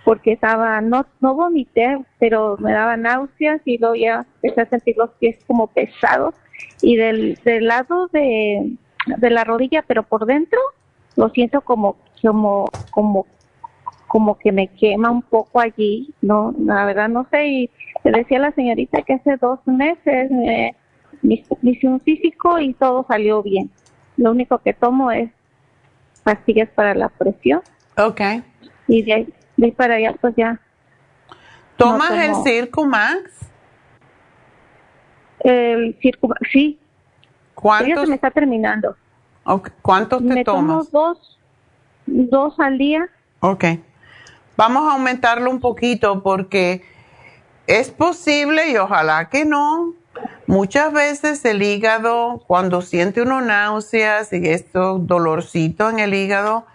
[0.09, 4.97] porque estaba, no, no vomité, pero me daba náuseas y luego ya empecé a sentir
[4.97, 6.33] los pies como pesados
[6.81, 8.71] y del, del lado de,
[9.05, 10.59] de la rodilla, pero por dentro
[11.15, 13.27] lo siento como, como, como,
[14.07, 17.69] como que me quema un poco allí, no, la verdad no sé, y
[18.03, 20.75] le decía a la señorita que hace dos meses me,
[21.21, 23.69] hice un físico y todo salió bien.
[24.17, 25.29] Lo único que tomo es
[26.23, 27.61] pastillas para la presión.
[27.95, 28.21] Ok.
[28.87, 29.27] Y de
[29.65, 30.59] ahí, para allá, pues ya.
[31.77, 33.21] ¿Tomas el Circumax?
[35.39, 36.79] El Circumax, sí.
[37.55, 37.87] ¿Cuántos?
[37.89, 38.95] Ya se me está terminando.
[39.81, 40.89] ¿Cuántos te me tomas?
[40.89, 41.39] Tomo dos,
[42.05, 43.07] dos al día.
[43.39, 43.65] Ok.
[44.57, 46.83] Vamos a aumentarlo un poquito porque
[47.65, 49.93] es posible y ojalá que no.
[50.47, 56.65] Muchas veces el hígado, cuando siente uno náuseas y esto dolorcito en el hígado,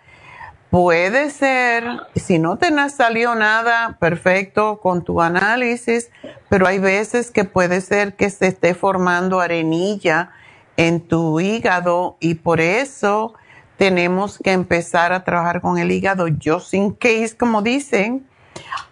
[0.74, 1.84] puede ser,
[2.16, 6.10] si no te salió nada, perfecto con tu análisis,
[6.48, 10.32] pero hay veces que puede ser que se esté formando arenilla
[10.76, 13.34] en tu hígado y por eso
[13.76, 18.26] tenemos que empezar a trabajar con el hígado just in case, como dicen.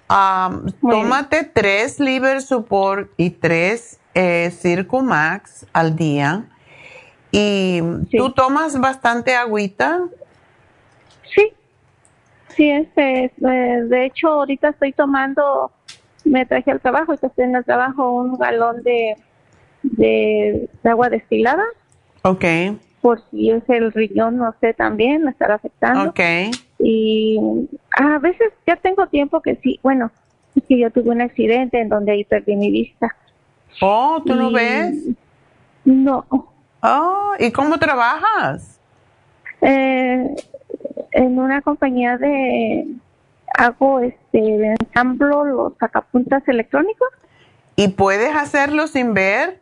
[0.09, 6.45] tómate tres liver support y tres eh, Circumax al día.
[7.33, 7.83] ¿Y
[8.17, 10.03] tú tomas bastante agüita?
[12.57, 15.71] Sí, este, eh, de hecho ahorita estoy tomando,
[16.25, 19.17] me traje al trabajo y estoy en el trabajo un galón de
[19.83, 21.65] de, agua destilada.
[22.23, 22.45] Ok.
[23.01, 26.11] Por si es el riñón, no sé, también me estará afectando.
[26.11, 26.21] Ok.
[26.79, 27.39] Y
[27.97, 30.11] a veces ya tengo tiempo que sí, bueno,
[30.55, 33.15] es que yo tuve un accidente en donde ahí perdí mi vista.
[33.81, 35.09] Oh, ¿tú no ves?
[35.85, 36.25] No.
[36.83, 38.79] Oh, ¿y cómo trabajas?
[39.61, 40.35] Eh,
[41.13, 42.87] en una compañía de
[43.55, 47.09] hago este ensamblo los sacapuntas electrónicos.
[47.77, 49.61] ¿Y puedes hacerlo sin ver?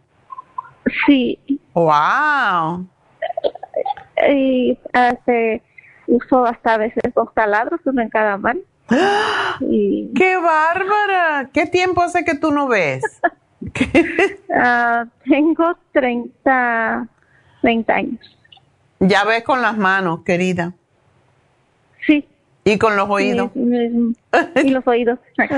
[1.06, 1.38] Sí.
[1.74, 2.86] Wow.
[4.28, 5.62] Y hace,
[6.06, 8.60] uso hasta a veces dos taladros, uno en cada mano.
[9.60, 11.50] ¡Qué bárbara!
[11.52, 13.02] ¿Qué tiempo hace que tú no ves?
[14.52, 17.06] Ah, tengo 30,
[17.60, 18.38] 30 años.
[18.98, 20.72] Ya ves con las manos, querida.
[22.06, 22.26] Sí.
[22.64, 23.50] ¿Y con los oídos?
[23.54, 25.18] y los oídos.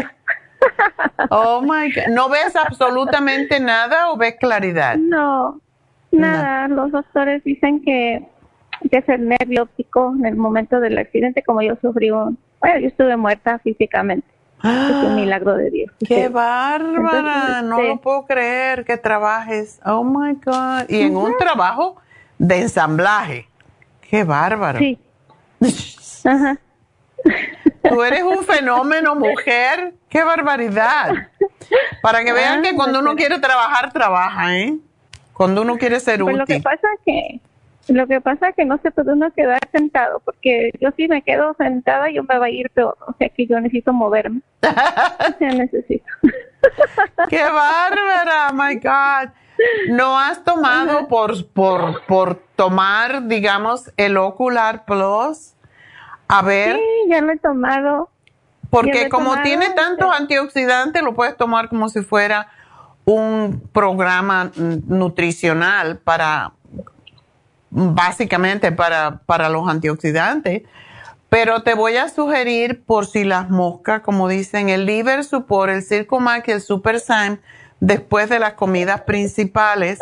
[1.30, 2.08] Oh my God.
[2.10, 4.96] ¿No ves absolutamente nada o ves claridad?
[4.96, 5.60] No,
[6.10, 6.68] nada.
[6.68, 8.26] Los doctores dicen que,
[8.90, 12.38] que es el nervio óptico en el momento del accidente, como yo sufrí un.
[12.60, 14.26] Bueno, yo estuve muerta físicamente.
[14.62, 15.92] Es un milagro de Dios.
[16.06, 17.62] ¡Qué bárbara!
[17.62, 19.80] no lo puedo creer que trabajes.
[19.84, 20.88] Oh my God.
[20.88, 21.96] Y en un trabajo
[22.38, 23.48] de ensamblaje.
[24.08, 24.78] ¡Qué bárbaro!
[24.78, 24.98] Sí.
[26.24, 26.58] Ajá.
[27.88, 29.94] Tú eres un fenómeno, mujer.
[30.08, 31.28] ¡Qué barbaridad!
[32.02, 34.76] Para que vean que cuando uno quiere trabajar, trabaja, ¿eh?
[35.32, 36.38] Cuando uno quiere ser pues útil.
[36.38, 37.40] Lo que pasa que
[37.88, 41.22] lo que pasa es que no se puede uno quedar sentado, porque yo si me
[41.22, 44.40] quedo sentada yo me va a ir peor, o sea que yo necesito moverme.
[45.40, 46.04] o necesito.
[47.28, 48.52] ¡Qué bárbara!
[48.52, 49.32] ¡My God!
[49.90, 55.54] ¿No has tomado por, por, por tomar, digamos, el Ocular Plus?
[56.32, 56.76] A ver.
[56.76, 58.08] Sí, ya lo he tomado.
[58.70, 62.48] Porque como tiene tantos antioxidantes, lo puedes tomar como si fuera
[63.04, 66.52] un programa nutricional para,
[67.68, 70.62] básicamente para, para los antioxidantes.
[71.28, 75.82] Pero te voy a sugerir, por si las moscas, como dicen, el liver support, el
[75.82, 76.96] Circumax y el Super
[77.80, 79.98] después de las comidas principales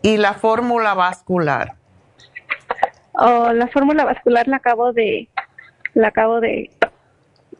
[0.00, 1.74] y la fórmula vascular.
[3.12, 5.28] Oh, la fórmula vascular la acabo de
[5.96, 6.70] la acabo de,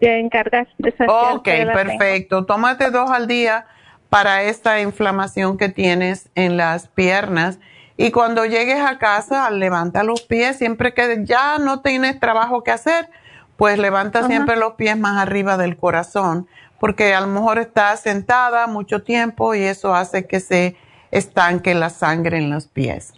[0.00, 0.68] encargar.
[0.78, 2.46] De ok, perfecto.
[2.46, 3.66] Tómate dos al día
[4.08, 7.58] para esta inflamación que tienes en las piernas.
[7.96, 12.70] Y cuando llegues a casa, levanta los pies, siempre que ya no tienes trabajo que
[12.70, 13.08] hacer,
[13.56, 16.46] pues levanta siempre los pies más arriba del corazón
[16.78, 20.76] porque a lo mejor está sentada mucho tiempo y eso hace que se
[21.10, 23.14] estanque la sangre en los pies.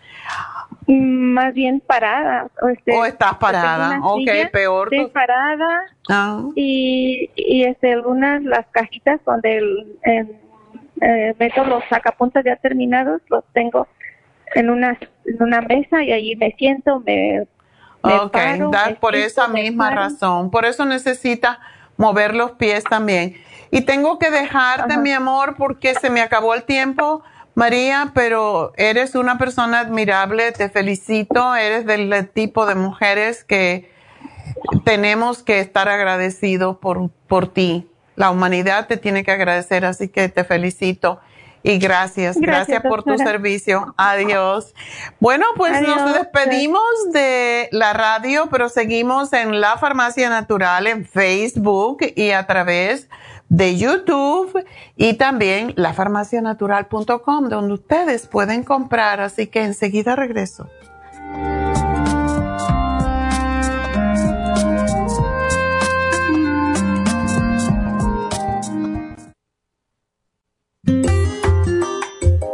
[0.90, 2.48] Más bien parada.
[2.62, 4.88] O, este, estás parada, ok, peor.
[4.92, 6.42] Estoy parada ah.
[6.54, 9.98] y, y este, algunas, las cajitas donde el,
[11.00, 13.86] eh, meto los sacapuntas ya terminados, los tengo
[14.54, 17.46] en una, en una mesa y allí me siento, me...
[18.02, 20.50] me ok, por esa misma razón.
[20.50, 21.60] Por eso necesita
[21.98, 23.34] mover los pies también.
[23.70, 27.22] Y tengo que dejarte, mi amor, porque se me acabó el tiempo.
[27.58, 33.90] María, pero eres una persona admirable, te felicito, eres del tipo de mujeres que
[34.84, 37.90] tenemos que estar agradecidos por, por ti.
[38.14, 41.18] La humanidad te tiene que agradecer, así que te felicito
[41.64, 43.92] y gracias, gracias, por tu servicio.
[43.96, 44.72] Adiós.
[45.18, 46.82] Bueno, pues nos despedimos
[47.12, 53.18] de la radio, pero seguimos en La Farmacia Natural en Facebook y a través de
[53.78, 54.64] YouTube
[54.96, 60.68] y también lafarmacianatural.com donde ustedes pueden comprar, así que enseguida regreso.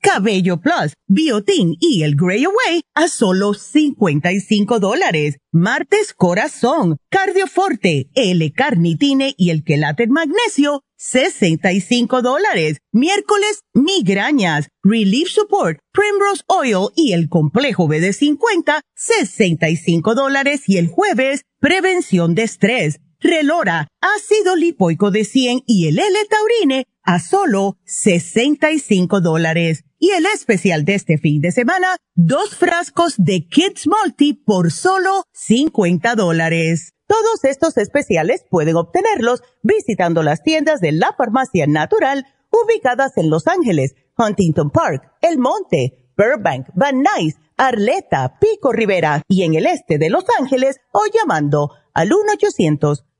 [0.00, 5.38] Cabello Plus, Biotin y el Grey Away a solo 55 dólares.
[5.52, 12.78] Martes Corazón, Cardioforte, L-Carnitine y el Quelate Magnesio, 65 dólares.
[12.92, 20.62] Miércoles, Migrañas, Relief Support, Primrose Oil y el Complejo BD50, 65 dólares.
[20.66, 27.18] Y el jueves, Prevención de Estrés, Relora, ácido lipoico de 100 y el L-Taurine a
[27.18, 29.84] solo 65 dólares.
[30.00, 35.24] Y el especial de este fin de semana, dos frascos de Kids Multi por solo
[35.32, 36.92] 50 dólares.
[37.08, 43.48] Todos estos especiales pueden obtenerlos visitando las tiendas de la farmacia natural ubicadas en Los
[43.48, 49.98] Ángeles, Huntington Park, El Monte, Burbank, Van Nuys, Arleta, Pico Rivera y en el este
[49.98, 52.10] de Los Ángeles o llamando al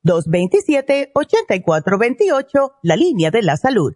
[0.05, 3.95] 1-800-227-8428, la línea de la salud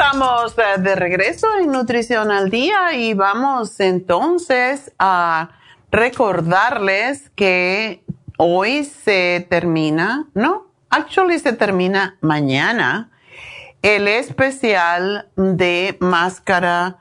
[0.00, 5.50] Estamos de regreso en Nutrición al Día y vamos entonces a
[5.90, 8.04] recordarles que
[8.36, 13.10] hoy se termina, no, actually se termina mañana
[13.82, 16.98] el especial de máscara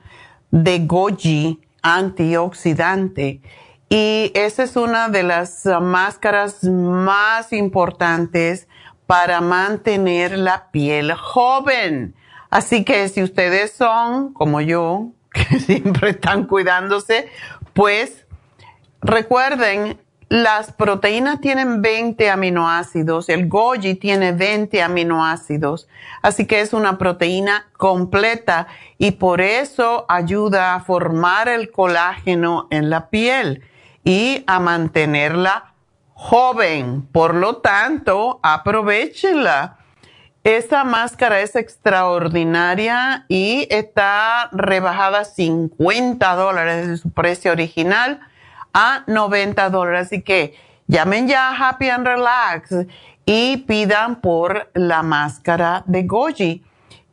[0.50, 3.41] de goji antioxidante.
[3.89, 8.68] Y esa es una de las máscaras más importantes
[9.06, 12.16] para mantener la piel joven.
[12.50, 17.30] Así que si ustedes son como yo, que siempre están cuidándose,
[17.74, 18.26] pues
[19.02, 25.88] recuerden, las proteínas tienen 20 aminoácidos, el goji tiene 20 aminoácidos,
[26.22, 28.68] así que es una proteína completa
[28.98, 33.64] y por eso ayuda a formar el colágeno en la piel
[34.04, 35.74] y a mantenerla
[36.14, 37.04] joven.
[37.04, 39.77] Por lo tanto, aprovechenla
[40.56, 48.22] esta máscara es extraordinaria y está rebajada 50 dólares de su precio original
[48.74, 50.08] a 90 dólares.
[50.08, 50.56] Así que
[50.88, 52.74] llamen ya a Happy and Relax
[53.26, 56.64] y pidan por la máscara de Goji.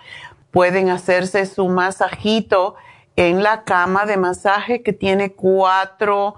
[0.52, 2.76] pueden hacerse su masajito
[3.16, 6.36] en la cama de masaje que tiene cuatro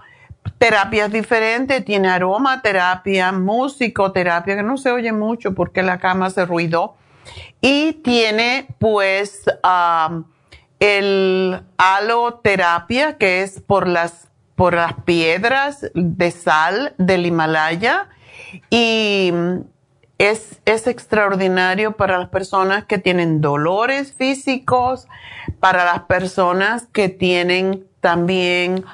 [0.59, 6.97] terapias diferentes, tiene aromaterapia, musicoterapia, que no se oye mucho porque la cama se ruidó,
[7.61, 9.45] y tiene pues
[10.81, 18.09] el aloterapia, que es por las, por las piedras de sal del Himalaya.
[18.71, 19.33] Y
[20.19, 25.09] es, es extraordinario para las personas que tienen dolores físicos,
[25.61, 28.85] para las personas que tienen también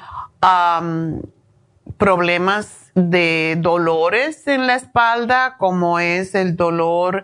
[1.97, 7.23] problemas de dolores en la espalda, como es el dolor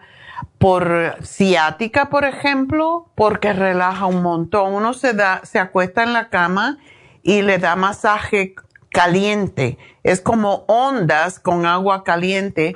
[0.58, 4.74] por ciática, por ejemplo, porque relaja un montón.
[4.74, 6.78] Uno se da, se acuesta en la cama
[7.24, 8.56] y le da masaje
[8.90, 9.78] caliente.
[10.04, 12.76] Es como ondas con agua caliente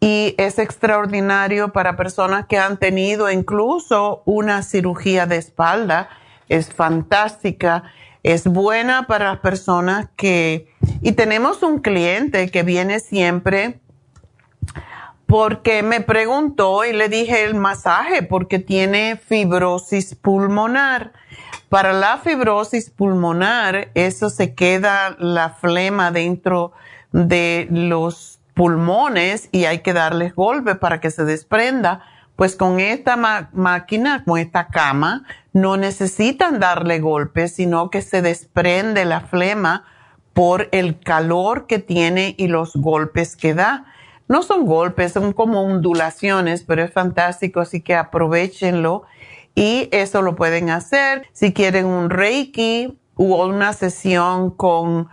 [0.00, 6.08] y es extraordinario para personas que han tenido incluso una cirugía de espalda.
[6.48, 7.84] Es fantástica.
[8.22, 10.68] Es buena para las personas que...
[11.00, 13.80] Y tenemos un cliente que viene siempre
[15.26, 21.12] porque me preguntó y le dije el masaje porque tiene fibrosis pulmonar.
[21.68, 26.72] Para la fibrosis pulmonar, eso se queda la flema dentro
[27.10, 32.02] de los pulmones y hay que darles golpe para que se desprenda.
[32.36, 33.16] Pues con esta
[33.52, 39.84] máquina, con esta cama, no necesitan darle golpe, sino que se desprende la flema
[40.34, 43.86] por el calor que tiene y los golpes que da.
[44.28, 49.04] No son golpes, son como ondulaciones, pero es fantástico, así que aprovechenlo
[49.54, 51.28] y eso lo pueden hacer.
[51.32, 55.08] Si quieren un Reiki o una sesión con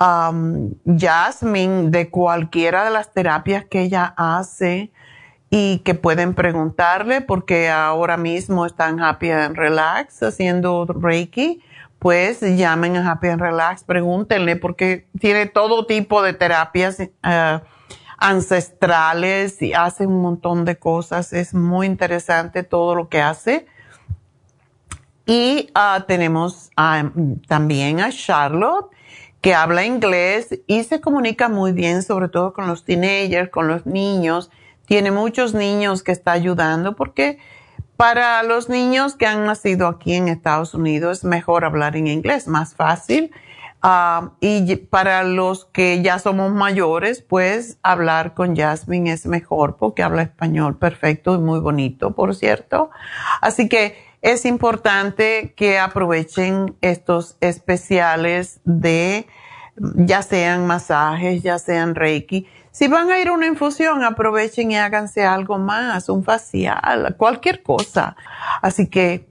[0.00, 4.92] um, Jasmine de cualquiera de las terapias que ella hace
[5.48, 11.62] y que pueden preguntarle porque ahora mismo están Happy and Relax haciendo Reiki,
[11.98, 16.98] pues llamen a Happy and Relax, pregúntenle porque tiene todo tipo de terapias.
[17.00, 17.60] Uh,
[18.18, 21.32] ancestrales y hace un montón de cosas.
[21.32, 23.66] Es muy interesante todo lo que hace.
[25.26, 26.70] Y ah, tenemos
[27.48, 28.90] también a Charlotte,
[29.40, 33.86] que habla inglés y se comunica muy bien, sobre todo con los teenagers, con los
[33.86, 34.50] niños.
[34.86, 37.38] Tiene muchos niños que está ayudando porque
[37.96, 42.46] para los niños que han nacido aquí en Estados Unidos es mejor hablar en inglés,
[42.46, 43.32] más fácil
[43.88, 50.02] Ah, y para los que ya somos mayores, pues hablar con Jasmine es mejor porque
[50.02, 52.90] habla español perfecto y muy bonito, por cierto.
[53.40, 59.28] Así que es importante que aprovechen estos especiales de
[59.76, 62.48] ya sean masajes, ya sean reiki.
[62.72, 67.62] Si van a ir a una infusión, aprovechen y háganse algo más, un facial, cualquier
[67.62, 68.16] cosa.
[68.62, 69.28] Así que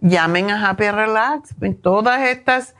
[0.00, 1.56] llamen a Happy Relax.
[1.82, 2.76] Todas estas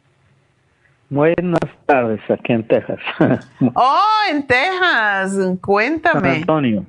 [1.08, 2.98] Buenas tardes, aquí en Texas.
[3.76, 6.30] oh, en Texas, cuéntame.
[6.30, 6.84] San Antonio.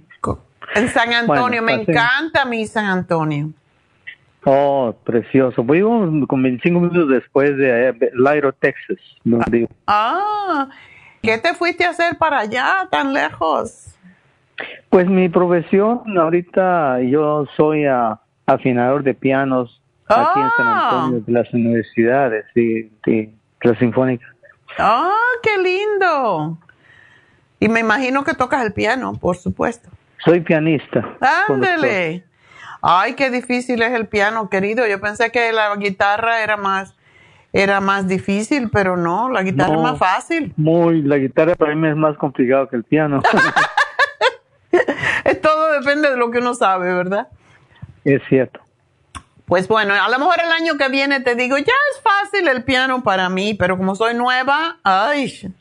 [0.73, 3.51] En San Antonio, me encanta mi San Antonio.
[4.45, 5.63] Oh, precioso.
[5.63, 8.97] Vivo con 25 minutos después de eh, Lyro, Texas.
[9.87, 10.69] Ah,
[11.21, 13.95] ¿qué te fuiste a hacer para allá tan lejos?
[14.89, 17.85] Pues mi profesión, ahorita yo soy
[18.45, 20.89] afinador de pianos aquí en San ah.
[20.89, 24.25] Antonio de las universidades y de, la Sinfónica.
[24.77, 25.13] ¡Ah,
[25.43, 26.57] qué lindo!
[27.59, 29.89] Y me imagino que tocas el piano, por supuesto.
[30.23, 31.17] Soy pianista.
[31.49, 32.23] Ándele.
[32.81, 34.87] Ay, qué difícil es el piano, querido.
[34.87, 36.95] Yo pensé que la guitarra era más
[37.51, 40.53] era más difícil, pero no, la guitarra es más fácil.
[40.55, 43.23] Muy, la guitarra para mí es más complicado que el piano.
[45.41, 47.27] Todo depende de lo que uno sabe, ¿verdad?
[48.03, 48.59] Es cierto.
[49.45, 52.63] Pues bueno, a lo mejor el año que viene te digo, ya es fácil el
[52.63, 55.51] piano para mí, pero como soy nueva, ay.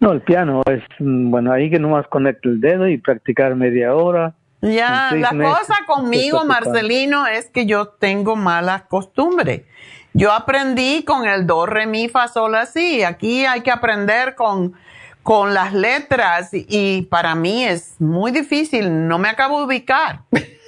[0.00, 3.94] no, el piano es, mm, bueno, ahí que nomás conecto el dedo y practicar media
[3.94, 9.66] hora ya, la cosa conmigo, Marcelino, es que yo tengo mala costumbre.
[10.12, 13.02] Yo aprendí con el do, re, mi, fa, sol, así.
[13.02, 14.74] Aquí hay que aprender con,
[15.22, 19.06] con las letras y para mí es muy difícil.
[19.06, 20.20] No me acabo de ubicar.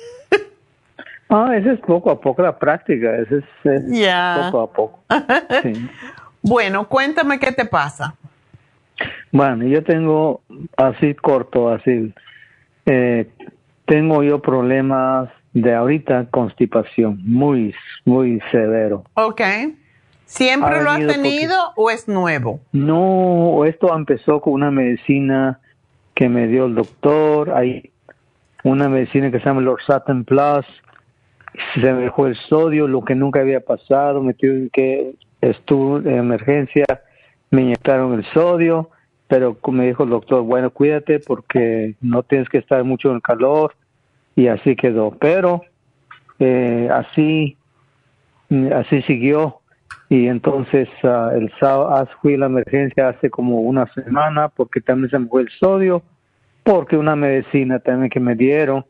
[1.35, 3.16] Ah, eso es poco a poco la práctica.
[3.16, 3.44] Eso es,
[4.44, 4.98] poco a poco.
[6.43, 8.16] bueno, cuéntame qué te pasa.
[9.31, 10.43] Bueno, yo tengo
[10.77, 12.12] así corto, así.
[12.85, 13.31] Eh,
[13.86, 19.04] tengo yo problemas de ahorita constipación, muy, muy severo.
[19.14, 19.40] Ok.
[20.24, 22.60] ¿Siempre lo has tenido o es nuevo?
[22.72, 25.60] No, esto empezó con una medicina
[26.14, 27.50] que me dio el doctor.
[27.50, 27.90] Hay
[28.64, 30.64] una medicina que se llama Lorsatin Plus
[31.74, 36.18] se me dejó el sodio, lo que nunca había pasado, me tuve que, estuve en
[36.18, 36.84] emergencia,
[37.50, 38.90] me inyectaron el sodio,
[39.32, 43.22] pero me dijo el doctor, bueno, cuídate porque no tienes que estar mucho en el
[43.22, 43.74] calor,
[44.36, 45.16] y así quedó.
[45.18, 45.62] Pero
[46.38, 47.56] eh, así,
[48.74, 49.60] así siguió,
[50.10, 55.09] y entonces uh, el sábado fui a la emergencia hace como una semana porque también
[55.09, 56.02] se me fue el sodio,
[56.62, 58.84] porque una medicina también que me dieron,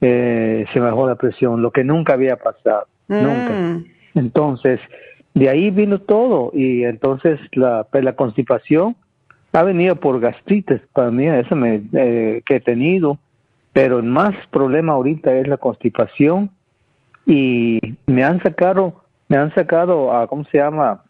[0.00, 3.50] eh, se bajó la presión, lo que nunca había pasado, nunca.
[3.50, 3.84] Mm.
[4.14, 4.78] Entonces,
[5.34, 8.94] de ahí vino todo y entonces la, pues, la constipación
[9.52, 13.18] ha venido por gastritis, para mí eso me, eh, que he tenido,
[13.72, 16.50] pero el más problema ahorita es la constipación
[17.26, 21.02] y me han sacado, me han sacado, a, ¿cómo se llama?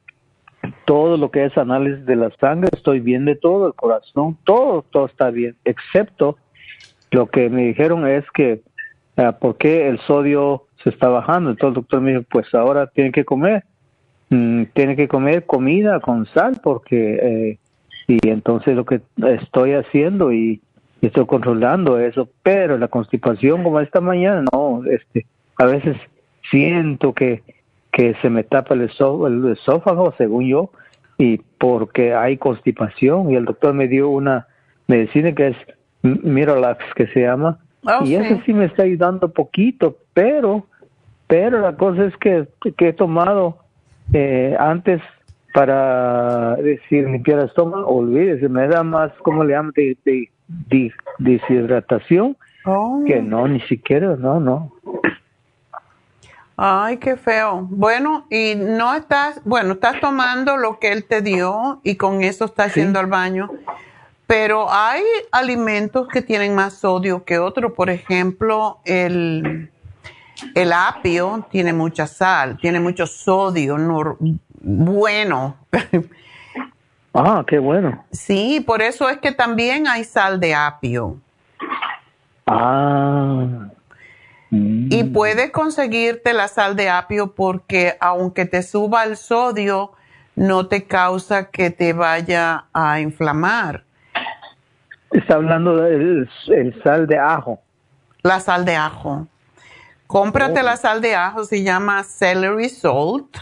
[0.85, 4.85] Todo lo que es análisis de la sangre, estoy bien de todo, el corazón, todo,
[4.91, 6.37] todo está bien, excepto
[7.11, 8.63] lo que me dijeron es que
[9.17, 11.51] uh, por qué el sodio se está bajando.
[11.51, 13.65] Entonces el doctor me dijo, pues ahora tiene que comer,
[14.31, 17.59] mm, tiene que comer comida con sal porque, eh,
[18.11, 20.61] y entonces lo que estoy haciendo y,
[21.03, 25.25] estoy controlando eso, pero la constipación como esta mañana, no, este,
[25.57, 25.97] a veces
[26.51, 27.43] siento que,
[27.91, 30.71] que se me tapa el, el esófago, según yo,
[31.17, 34.47] y porque hay constipación y el doctor me dio una
[34.89, 35.57] medicina que es
[36.03, 40.67] Miralax que se llama Oh, y eso sí me está ayudando poquito, pero,
[41.27, 42.47] pero la cosa es que,
[42.77, 43.59] que he tomado
[44.13, 45.01] eh, antes
[45.53, 49.73] para decir limpiar el estómago, olvídese, me da más, ¿cómo le llaman?
[49.75, 52.37] De, de- de- deshidratación,
[52.67, 53.03] Oh.
[53.07, 54.73] que no, ni siquiera, no, no.
[56.57, 57.67] Ay, qué feo.
[57.71, 62.45] Bueno, y no estás, bueno, estás tomando lo que él te dio y con eso
[62.45, 63.49] estás yendo al baño.
[64.27, 65.01] Pero hay
[65.33, 67.73] alimentos que tienen más sodio que otros.
[67.73, 69.71] Por ejemplo, el,
[70.55, 73.79] el apio tiene mucha sal, tiene mucho sodio
[74.61, 75.57] bueno.
[77.13, 78.05] Ah, qué bueno.
[78.13, 81.19] Sí, por eso es que también hay sal de apio.
[82.47, 83.69] Ah.
[84.51, 89.93] Y puedes conseguirte la sal de apio porque aunque te suba el sodio,
[90.37, 93.85] no te causa que te vaya a inflamar.
[95.11, 97.61] Está hablando del el sal de ajo.
[98.23, 99.27] La sal de ajo.
[100.07, 103.37] Cómprate la sal de ajo, se llama celery salt.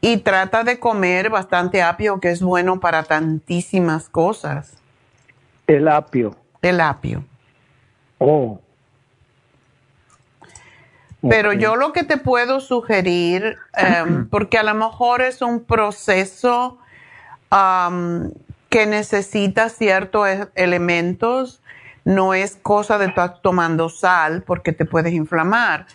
[0.00, 4.74] Y trata de comer bastante apio, que es bueno para tantísimas cosas.
[5.66, 6.36] El apio.
[6.62, 7.24] El apio.
[8.18, 8.60] Oh.
[11.28, 16.78] Pero yo lo que te puedo sugerir, em, porque a lo mejor es un proceso
[18.68, 21.60] que necesita ciertos e- elementos,
[22.04, 25.86] no es cosa de estar tomando sal porque te puedes inflamar,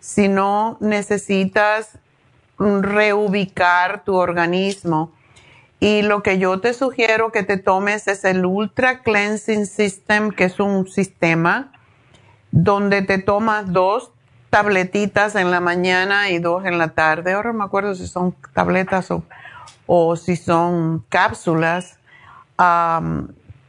[0.00, 1.98] sino necesitas
[2.58, 5.12] reubicar tu organismo.
[5.80, 10.44] Y lo que yo te sugiero que te tomes es el Ultra Cleansing System, que
[10.44, 11.72] es un sistema
[12.52, 14.12] donde te tomas dos
[14.50, 17.32] tabletitas en la mañana y dos en la tarde.
[17.32, 19.24] Ahora me acuerdo si son tabletas o,
[19.86, 21.98] o si son cápsulas,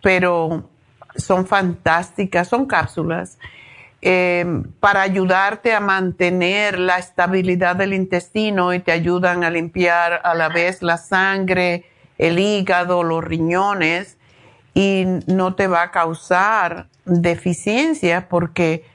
[0.02, 0.70] pero
[1.16, 3.40] son fantásticas, son cápsulas
[4.06, 4.46] eh,
[4.82, 10.50] para ayudarte a mantener la estabilidad del intestino y te ayudan a limpiar a la
[10.50, 11.86] vez la sangre,
[12.18, 14.18] el hígado, los riñones
[14.74, 18.86] y no te va a causar deficiencia porque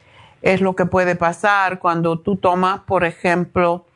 [0.43, 3.87] es lo que puede pasar cuando tú tomas, por ejemplo,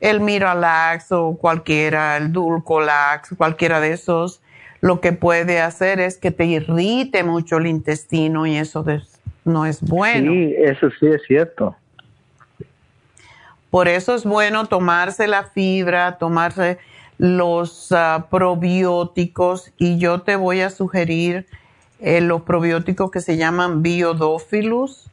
[0.00, 4.40] el Miralax o cualquiera, el Dulcolax, cualquiera de esos,
[4.80, 9.15] lo que puede hacer es que te irrite mucho el intestino y eso des-
[9.46, 10.32] no es bueno.
[10.32, 11.74] Sí, eso sí es cierto.
[13.70, 16.78] Por eso es bueno tomarse la fibra, tomarse
[17.18, 21.46] los ah, probióticos y yo te voy a sugerir
[22.00, 25.10] eh, los probióticos que se llaman Biodófilus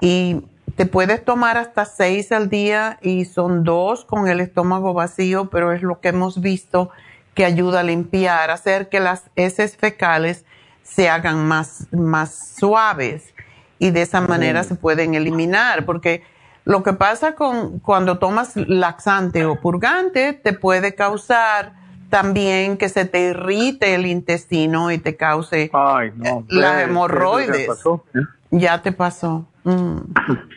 [0.00, 0.42] y
[0.76, 5.72] te puedes tomar hasta seis al día y son dos con el estómago vacío, pero
[5.72, 6.90] es lo que hemos visto
[7.34, 10.44] que ayuda a limpiar, hacer que las heces fecales
[10.82, 13.34] se hagan más, más suaves
[13.78, 16.22] y de esa manera se pueden eliminar, porque
[16.64, 21.72] lo que pasa con cuando tomas laxante o purgante te puede causar
[22.10, 26.44] también que se te irrite el intestino y te cause Ay, no.
[26.48, 27.56] las Eh, hemorroides.
[27.56, 28.04] ¿qué pasó?
[28.14, 28.18] ¿Eh?
[28.50, 29.46] Ya te pasó.
[29.64, 29.98] Mm.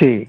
[0.00, 0.28] Sí.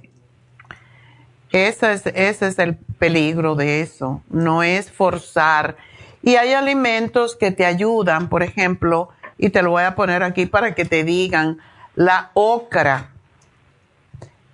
[1.52, 5.76] Ese es, ese es el peligro de eso, no es forzar.
[6.22, 10.46] Y hay alimentos que te ayudan, por ejemplo, y te lo voy a poner aquí
[10.46, 11.58] para que te digan,
[11.96, 13.10] la ocra.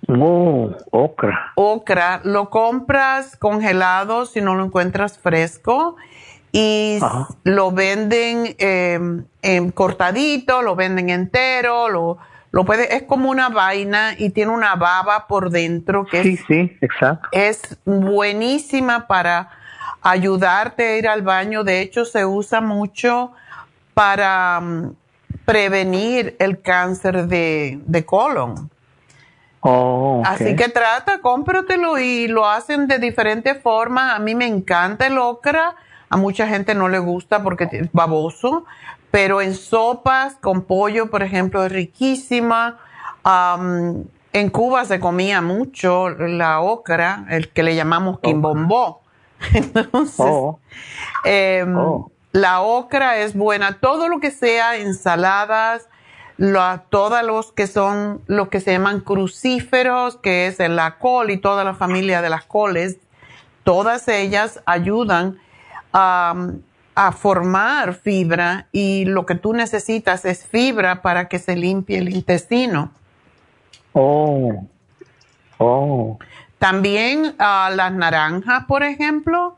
[0.08, 1.52] Oh, ocra.
[1.54, 5.96] Ocra, lo compras congelado si no lo encuentras fresco
[6.50, 6.98] y
[7.44, 12.18] lo venden em, en cortadito, lo venden entero, lo,
[12.52, 16.76] lo puede, es como una vaina y tiene una baba por dentro que sí, sí,
[16.80, 17.28] exacto.
[17.32, 19.50] es buenísima para
[20.00, 21.64] ayudarte a ir al baño.
[21.64, 23.32] De hecho, se usa mucho
[23.92, 24.94] para mm,
[25.48, 28.68] prevenir el cáncer de, de colon.
[29.60, 34.14] Oh, Así que trata, cómpratelo y lo hacen de diferentes formas.
[34.14, 35.74] A mí me encanta el ocra,
[36.10, 38.66] a mucha gente no le gusta porque es baboso,
[39.10, 42.78] pero en sopas con pollo, por ejemplo, es riquísima.
[43.24, 48.20] en Cuba se comía mucho la ocra, el que le llamamos oh.
[48.20, 49.00] quimbombó.
[49.54, 50.58] Entonces, oh.
[51.24, 51.74] Em,
[52.32, 53.78] la ocra es buena.
[53.80, 55.88] Todo lo que sea ensaladas,
[56.90, 61.64] todos los que son los que se llaman crucíferos, que es la col y toda
[61.64, 62.98] la familia de las coles,
[63.64, 65.38] todas ellas ayudan
[65.92, 66.34] a,
[67.16, 72.90] formar fibra y lo que tú necesitas es fibra para que se limpie el intestino.
[73.92, 74.66] Oh,
[75.58, 76.18] oh.
[76.58, 79.56] También uh, las naranjas, por ejemplo.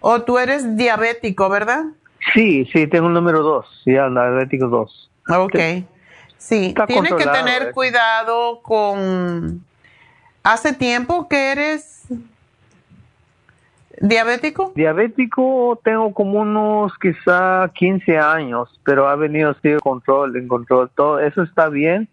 [0.00, 1.86] O tú eres diabético, ¿verdad?
[2.34, 5.10] Sí, sí, tengo el número dos, ya, diabético 2.
[5.28, 5.58] Ok.
[6.38, 9.64] Sí, tienes que tener cuidado con...
[10.42, 12.06] ¿Hace tiempo que eres
[14.00, 14.72] diabético?
[14.76, 20.90] Diabético tengo como unos quizá 15 años, pero ha venido así control, en control.
[20.94, 22.08] Todo eso está bien.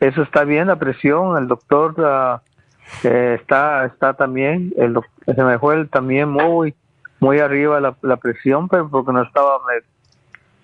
[0.00, 5.84] Eso está bien, la presión, el doctor uh, está está también, el se me fue
[5.86, 6.74] también muy
[7.20, 9.58] muy arriba la, la presión, pero porque no estaba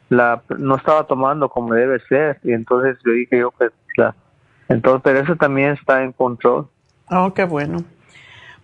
[0.08, 2.40] la no estaba tomando como debe ser.
[2.42, 4.14] Y entonces yo dije yo que la,
[4.68, 6.68] entonces pero eso también está en control.
[7.10, 7.84] Oh qué bueno.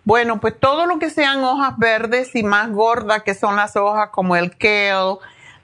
[0.03, 4.09] Bueno pues todo lo que sean hojas verdes y más gordas que son las hojas
[4.09, 5.19] como el kale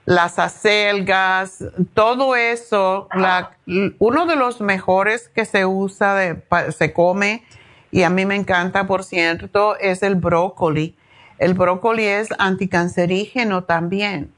[0.06, 1.62] las acelgas
[1.92, 3.50] todo eso la,
[3.98, 7.44] uno de los mejores que se usa de, se come
[7.90, 10.96] y a mí me encanta por cierto es el brócoli
[11.40, 14.32] el brócoli es anticancerígeno también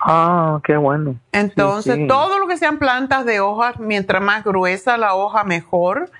[0.00, 1.16] Ah, qué bueno.
[1.32, 6.10] Entonces, todo lo que sean plantas de hojas, mientras más gruesa la hoja, mejor,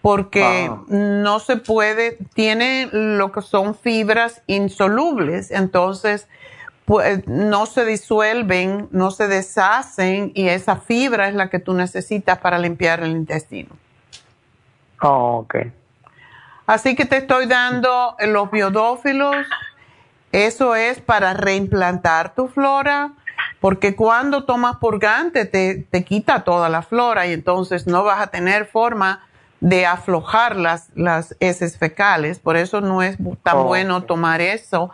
[0.00, 0.82] porque ah.
[0.88, 6.28] no se puede, tiene lo que son fibras insolubles, entonces
[6.84, 12.38] pues, no se disuelven, no se deshacen y esa fibra es la que tú necesitas
[12.38, 13.70] para limpiar el intestino.
[15.00, 15.56] Oh, ok.
[16.66, 19.36] Así que te estoy dando los biodófilos,
[20.32, 23.12] eso es para reimplantar tu flora
[23.64, 28.26] porque cuando tomas purgante te, te quita toda la flora y entonces no vas a
[28.26, 29.26] tener forma
[29.60, 34.90] de aflojar las, las heces fecales, por eso no es tan oh, bueno tomar eso.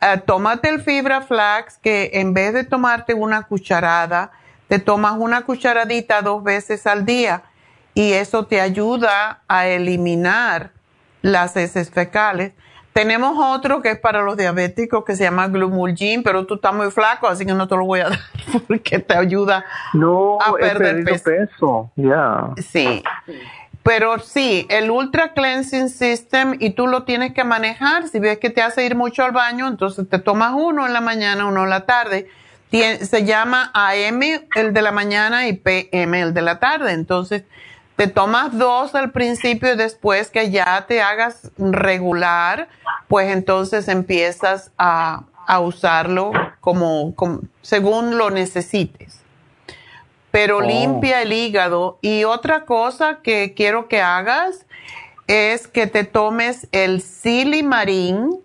[0.00, 4.30] Uh, tómate el fibra flax que en vez de tomarte una cucharada,
[4.68, 7.42] te tomas una cucharadita dos veces al día
[7.94, 10.70] y eso te ayuda a eliminar
[11.24, 12.52] las heces fecales.
[12.92, 16.90] Tenemos otro que es para los diabéticos que se llama Glumulgin, pero tú estás muy
[16.90, 18.18] flaco, así que no te lo voy a dar
[18.68, 19.64] porque te ayuda
[20.40, 21.90] a perder peso.
[21.96, 22.50] Ya.
[22.58, 23.02] Sí.
[23.82, 28.06] Pero sí, el Ultra Cleansing System y tú lo tienes que manejar.
[28.08, 31.00] Si ves que te hace ir mucho al baño, entonces te tomas uno en la
[31.00, 32.28] mañana, uno en la tarde.
[32.70, 34.20] se llama AM
[34.56, 36.92] el de la mañana y PM el de la tarde.
[36.92, 37.44] Entonces,
[37.96, 42.68] te tomas dos al principio y después que ya te hagas regular,
[43.08, 45.24] pues entonces empiezas a,
[45.60, 47.14] usarlo como,
[47.62, 49.20] según lo necesites.
[50.30, 50.62] Pero oh.
[50.62, 51.98] limpia el hígado.
[52.00, 54.66] Y otra cosa que quiero que hagas
[55.26, 58.40] es que te tomes el silimarín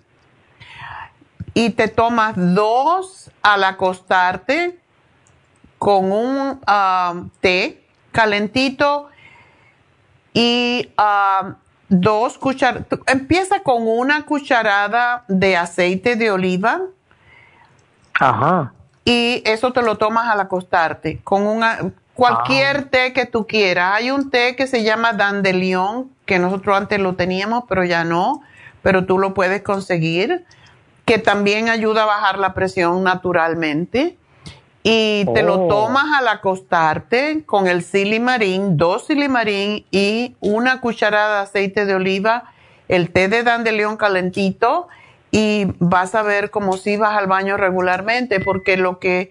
[1.53, 4.77] y te tomas dos al acostarte
[5.79, 9.08] con un ah, té calentito
[10.33, 11.55] y um,
[11.89, 16.81] dos cucharadas, empieza con una cucharada de aceite de oliva.
[18.13, 18.73] Ajá.
[19.05, 21.79] Y eso te lo tomas al acostarte, con una,
[22.13, 22.89] cualquier ah.
[22.91, 23.95] té que tú quieras.
[23.95, 28.41] Hay un té que se llama Dandelion, que nosotros antes lo teníamos, pero ya no,
[28.83, 30.45] pero tú lo puedes conseguir,
[31.05, 34.18] que también ayuda a bajar la presión naturalmente
[34.83, 35.67] y te lo oh.
[35.67, 42.45] tomas al acostarte con el silimarín, dos silimarín y una cucharada de aceite de oliva,
[42.87, 44.87] el té de dandelión calentito
[45.31, 49.29] y vas a ver como si vas al baño regularmente porque lo que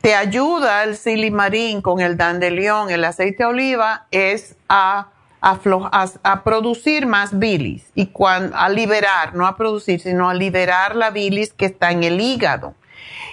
[0.00, 5.08] te ayuda el silimarín con el dandelión, el aceite de oliva es a
[5.42, 8.08] a, producir más bilis y
[8.54, 12.74] a liberar, no a producir, sino a liberar la bilis que está en el hígado.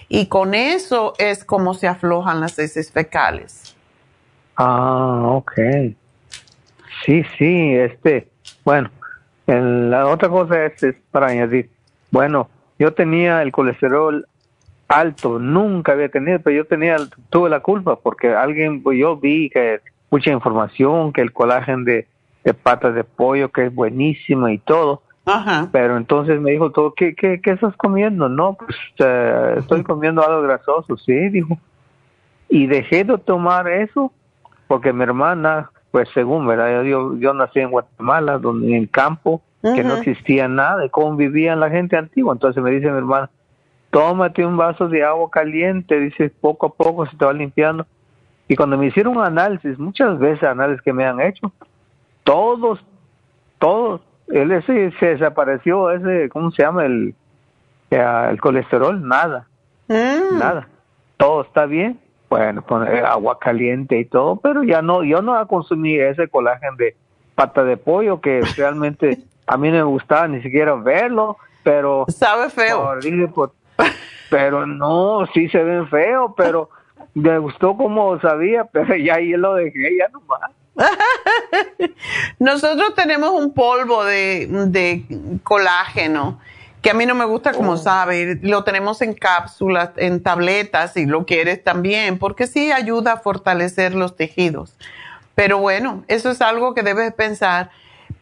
[0.07, 3.75] Y con eso es como se aflojan las heces fecales.
[4.55, 5.53] Ah, ok.
[7.05, 8.27] Sí, sí, este,
[8.65, 8.89] bueno,
[9.45, 11.69] la otra cosa es, es para añadir,
[12.11, 14.27] bueno, yo tenía el colesterol
[14.87, 16.97] alto, nunca había tenido, pero yo tenía,
[17.29, 19.79] tuve la culpa porque alguien, pues yo vi que
[20.09, 22.07] mucha información, que el colágeno de,
[22.43, 25.03] de patas de pollo, que es buenísimo y todo.
[25.71, 28.29] Pero entonces me dijo todo, ¿qué, qué, qué estás comiendo?
[28.29, 31.57] No, pues eh, estoy comiendo algo grasoso, sí, dijo.
[32.49, 34.11] Y dejé de tomar eso
[34.67, 36.83] porque mi hermana, pues según, ¿verdad?
[36.83, 41.59] Yo, yo nací en Guatemala, donde en campo, que no existía nada de cómo vivían
[41.59, 42.33] la gente antigua.
[42.33, 43.29] Entonces me dice mi hermana,
[43.89, 47.85] tómate un vaso de agua caliente, dice, poco a poco se te va limpiando.
[48.47, 51.51] Y cuando me hicieron análisis, muchas veces análisis que me han hecho,
[52.23, 52.79] todos,
[53.57, 54.01] todos,
[54.31, 56.85] él ese se desapareció, ese, ¿cómo se llama?
[56.85, 57.15] El,
[57.89, 59.47] el colesterol, nada,
[59.87, 60.37] mm.
[60.37, 60.67] nada,
[61.17, 61.99] todo está bien,
[62.29, 66.95] bueno, poner agua caliente y todo, pero ya no, yo no consumí ese colágeno de
[67.35, 72.05] pata de pollo que realmente a mí no me gustaba ni siquiera verlo, pero...
[72.09, 72.99] Sabe feo.
[74.29, 76.69] Pero no, sí se ven feo, pero
[77.15, 80.51] me gustó como sabía, pero ya ahí lo dejé, ya nomás.
[82.39, 86.39] Nosotros tenemos un polvo de, de, colágeno
[86.81, 87.77] que a mí no me gusta como oh.
[87.77, 93.17] sabe, lo tenemos en cápsulas, en tabletas, si lo quieres también, porque sí ayuda a
[93.17, 94.77] fortalecer los tejidos.
[95.35, 97.69] Pero bueno, eso es algo que debes pensar.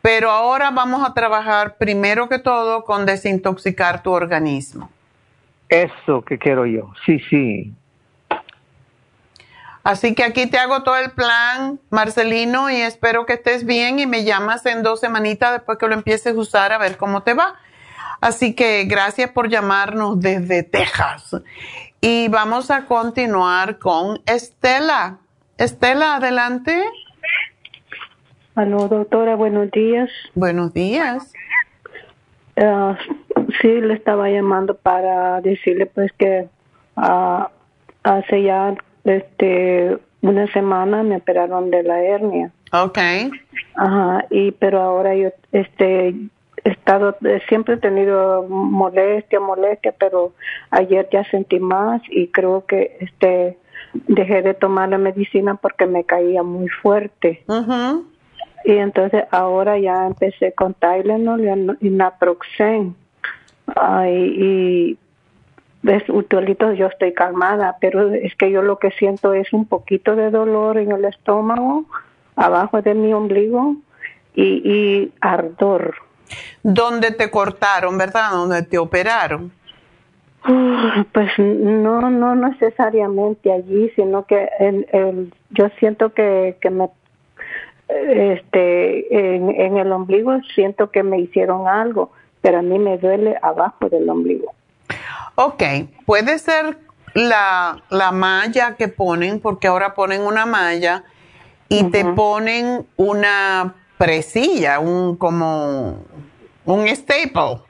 [0.02, 4.90] Pero ahora vamos a trabajar primero que todo con desintoxicar tu organismo.
[5.70, 7.74] Eso que quiero yo, sí, sí.
[9.88, 14.06] Así que aquí te hago todo el plan, Marcelino, y espero que estés bien y
[14.06, 17.34] me llamas en dos semanitas después que lo empieces a usar a ver cómo te
[17.34, 17.56] va.
[18.20, 21.42] Así que gracias por llamarnos desde Texas.
[22.02, 25.20] Y vamos a continuar con Estela.
[25.58, 26.84] Estela, adelante.
[28.56, 30.10] Aló, doctora, buenos días.
[30.36, 31.32] Buenos días.
[32.58, 32.98] Ah,
[33.62, 36.50] sí, le estaba llamando para decirle pues que
[36.98, 37.46] uh,
[38.04, 38.76] hace ya
[39.08, 42.52] este una semana me operaron de la hernia.
[42.72, 43.32] Okay.
[43.76, 46.16] Ajá, y pero ahora yo este
[46.64, 47.16] he estado
[47.48, 50.34] siempre he tenido molestia, molestia, pero
[50.72, 53.58] ayer ya sentí más y creo que este
[54.08, 57.44] dejé de tomar la medicina porque me caía muy fuerte.
[58.66, 62.96] Y entonces ahora ya empecé con Tylenol y Naproxen.
[63.76, 64.98] Ay, y
[65.88, 70.18] ves, Utolito, yo estoy calmada, pero es que yo lo que siento es un poquito
[70.18, 71.86] de dolor en el estómago,
[72.36, 73.78] abajo de mi ombligo
[74.36, 75.96] y, y ardor.
[76.62, 78.32] ¿Dónde te cortaron, verdad?
[78.32, 79.54] ¿Dónde te operaron?
[81.14, 86.90] Pues no, no necesariamente allí, sino que el, yo siento que, que me,
[87.88, 92.12] este, en, en el ombligo siento que me hicieron algo,
[92.42, 94.54] pero a mí me duele abajo del ombligo.
[95.40, 95.62] Ok,
[96.08, 96.80] puede ser
[97.14, 101.04] la, la malla que ponen, porque ahora ponen una malla
[101.70, 106.04] y te ponen una presilla, un como
[106.66, 107.62] un staple.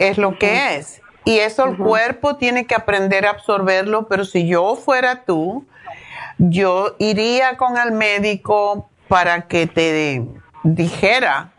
[0.00, 1.00] Es lo que es.
[1.24, 5.64] Y eso el cuerpo tiene que aprender a absorberlo, pero si yo fuera tú,
[6.38, 10.26] yo iría con el médico para que te
[10.64, 11.53] dijera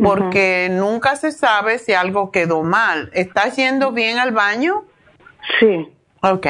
[0.00, 3.10] porque nunca se sabe si algo quedó mal.
[3.12, 4.84] ¿Estás yendo bien al baño?
[5.60, 5.88] Sí.
[6.22, 6.46] Ok.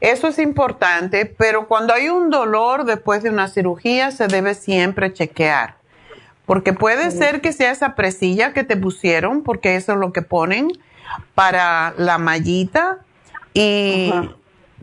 [0.00, 5.12] Eso es importante, pero cuando hay un dolor después de una cirugía se debe siempre
[5.12, 5.76] chequear.
[6.46, 10.22] Porque puede ser que sea esa presilla que te pusieron, porque eso es lo que
[10.22, 10.68] ponen
[11.34, 12.98] para la mallita.
[13.52, 14.12] Y,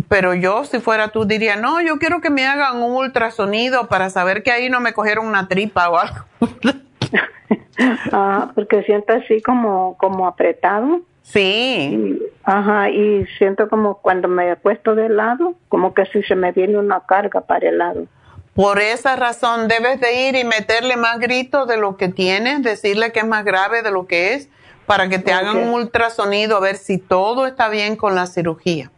[0.07, 4.09] pero yo, si fuera tú, diría, no, yo quiero que me hagan un ultrasonido para
[4.09, 6.25] saber que ahí no me cogieron una tripa o algo.
[8.11, 11.01] ah, porque siento así como, como apretado.
[11.21, 12.19] Sí.
[12.43, 16.51] ajá, y siento como cuando me he puesto de lado, como que si se me
[16.51, 18.05] viene una carga para el lado.
[18.53, 23.11] Por esa razón debes de ir y meterle más gritos de lo que tienes, decirle
[23.11, 24.49] que es más grave de lo que es,
[24.85, 28.91] para que te hagan un ultrasonido a ver si todo está bien con la cirugía.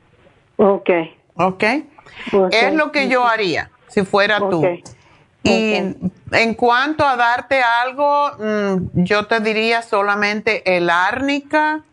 [0.58, 0.90] Ok.
[1.36, 1.64] Ok.
[2.52, 4.64] Es lo que yo haría si fuera tú.
[5.48, 5.96] Y
[6.32, 11.84] en cuanto a darte algo, mm, yo te diría solamente el árnica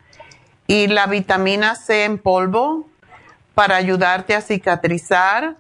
[0.67, 2.89] y la vitamina C en polvo
[3.55, 5.57] para ayudarte a cicatrizar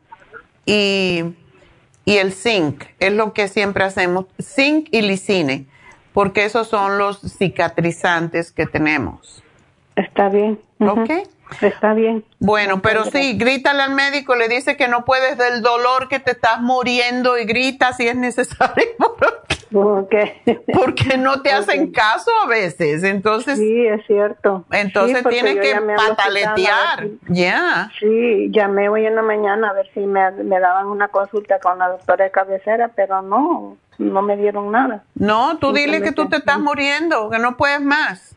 [0.66, 1.34] y
[2.04, 5.66] y el zinc, es lo que siempre hacemos, zinc y lisine,
[6.12, 9.42] porque esos son los cicatrizantes que tenemos.
[9.96, 10.60] Está bien.
[10.80, 11.10] ¿Ok?
[11.60, 12.24] Está bien.
[12.38, 16.32] Bueno, pero sí, grítale al médico, le dice que no puedes del dolor, que te
[16.32, 18.84] estás muriendo y grita si es necesario.
[19.70, 23.58] Porque no te hacen caso a veces, entonces.
[23.58, 24.64] Sí, es cierto.
[24.70, 27.08] Entonces Sí, porque tienes que pataletear.
[27.28, 27.90] Ya.
[27.98, 31.78] Sí, llamé hoy en la mañana a ver si me, me daban una consulta con
[31.78, 35.04] la doctora de cabecera, pero no, no me dieron nada.
[35.14, 38.36] No, tú dile que tú te estás muriendo, que no puedes más.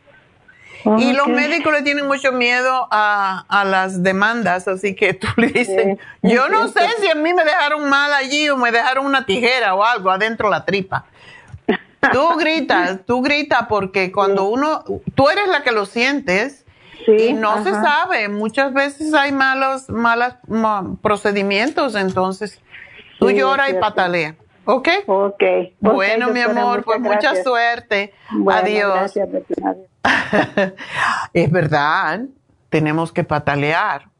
[0.98, 5.48] Y los médicos le tienen mucho miedo a, a las demandas, así que tú le
[5.48, 9.26] dices, yo no sé si a mí me dejaron mal allí o me dejaron una
[9.26, 11.06] tijera o algo adentro de la tripa.
[12.12, 14.84] Tú gritas, tú gritas porque cuando uno,
[15.14, 16.64] tú eres la que lo sientes
[17.06, 20.34] y no se sabe, muchas veces hay malos, malos
[21.02, 22.60] procedimientos, entonces
[23.18, 24.47] tú lloras y cierto.
[24.70, 24.86] ¿Ok?
[25.06, 25.42] Ok.
[25.80, 28.12] Bueno, mi amor, pues mucha suerte.
[28.30, 29.14] Bueno, Adiós.
[29.14, 29.28] gracias.
[31.32, 32.20] Es verdad,
[32.68, 34.10] tenemos que patalear.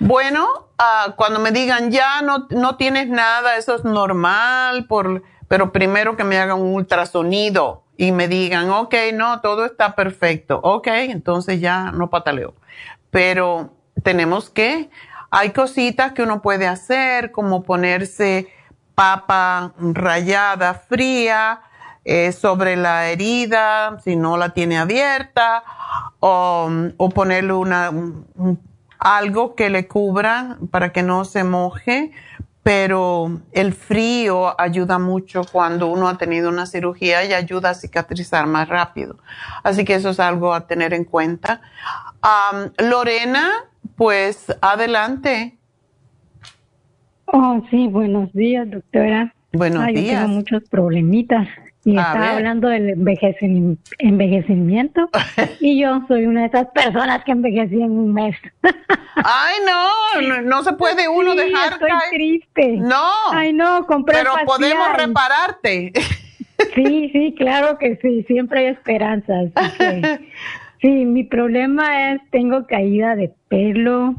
[0.00, 5.70] Bueno, ah, cuando me digan ya no, no tienes nada, eso es normal, por, pero
[5.70, 10.58] primero que me hagan un ultrasonido y me digan, ok, no, todo está perfecto.
[10.64, 12.54] Ok, entonces ya no pataleo.
[13.10, 13.70] Pero
[14.02, 14.90] tenemos que,
[15.30, 18.48] hay cositas que uno puede hacer, como ponerse
[18.96, 21.60] papa rallada fría
[22.04, 25.62] eh, sobre la herida, si no la tiene abierta,
[26.20, 28.60] o, o ponerle una, un- un-
[28.98, 32.10] algo que le cubra para que no se moje,
[32.62, 38.46] pero el frío ayuda mucho cuando uno ha tenido una cirugía y ayuda a cicatrizar
[38.46, 39.18] más rápido.
[39.62, 41.60] Así que eso es algo a tener en cuenta.
[42.78, 43.50] Lorena,
[43.96, 45.55] pues adelante.
[47.26, 49.34] Oh, sí, buenos días, doctora.
[49.52, 50.20] Buenos Ay, yo días.
[50.22, 51.48] tengo muchos problemitas.
[51.84, 52.30] Y A estaba ver.
[52.36, 52.90] hablando del
[53.98, 55.08] envejecimiento.
[55.60, 58.36] y yo soy una de esas personas que envejecí en un mes.
[59.16, 62.10] Ay, no, no, no se puede uno Sí, dejar estoy caer.
[62.12, 62.76] triste.
[62.78, 63.02] No.
[63.32, 65.92] Ay, no, compré Pero podemos repararte.
[66.74, 69.34] Sí, sí, claro que sí, siempre hay esperanza.
[69.56, 70.28] así que-
[70.80, 74.14] sí, mi problema es, tengo caída de pelo,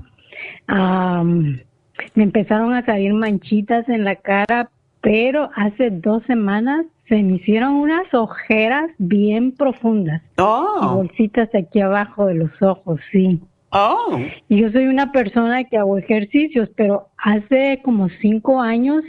[2.16, 4.70] me empezaron a salir manchitas en la cara,
[5.02, 10.22] pero hace dos semanas se me hicieron unas ojeras bien profundas.
[10.38, 10.96] Oh.
[10.96, 13.40] Bolsitas aquí abajo de los ojos, sí.
[13.72, 14.20] Oh.
[14.50, 19.04] Y yo soy una persona que hago ejercicios, pero hace como cinco años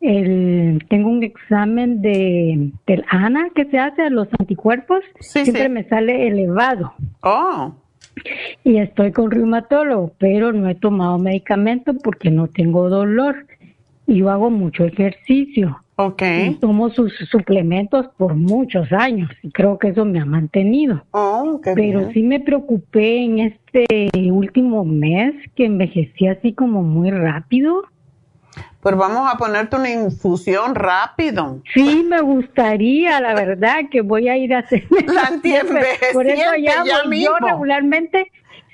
[0.00, 5.68] el, tengo un examen de del ANA que se hace a los anticuerpos, siempre sí.
[5.70, 6.92] me sale elevado.
[7.22, 7.74] Oh.
[8.62, 13.46] Y estoy con reumatólogo, pero no he tomado medicamento porque no tengo dolor.
[14.06, 15.78] Y yo hago mucho ejercicio.
[15.96, 16.22] Ok.
[16.22, 21.04] Y tomo sus suplementos por muchos años y creo que eso me ha mantenido.
[21.12, 22.12] Oh, qué Pero bien.
[22.12, 27.84] sí me preocupé en este último mes que envejecí así como muy rápido.
[28.80, 31.60] Pues vamos a ponerte una infusión rápido.
[31.72, 34.84] Sí, me gustaría, la verdad, que voy a ir a hacer.
[34.90, 35.32] La
[36.12, 36.84] Por eso llamo.
[36.84, 37.36] ya Yo mismo.
[37.40, 38.30] regularmente,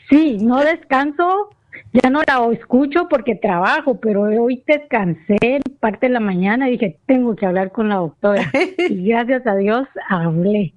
[0.09, 1.51] sí, no descanso,
[1.93, 6.99] ya no la escucho porque trabajo, pero hoy descansé parte de la mañana y dije,
[7.07, 8.51] tengo que hablar con la doctora.
[8.79, 10.75] y gracias a Dios hablé.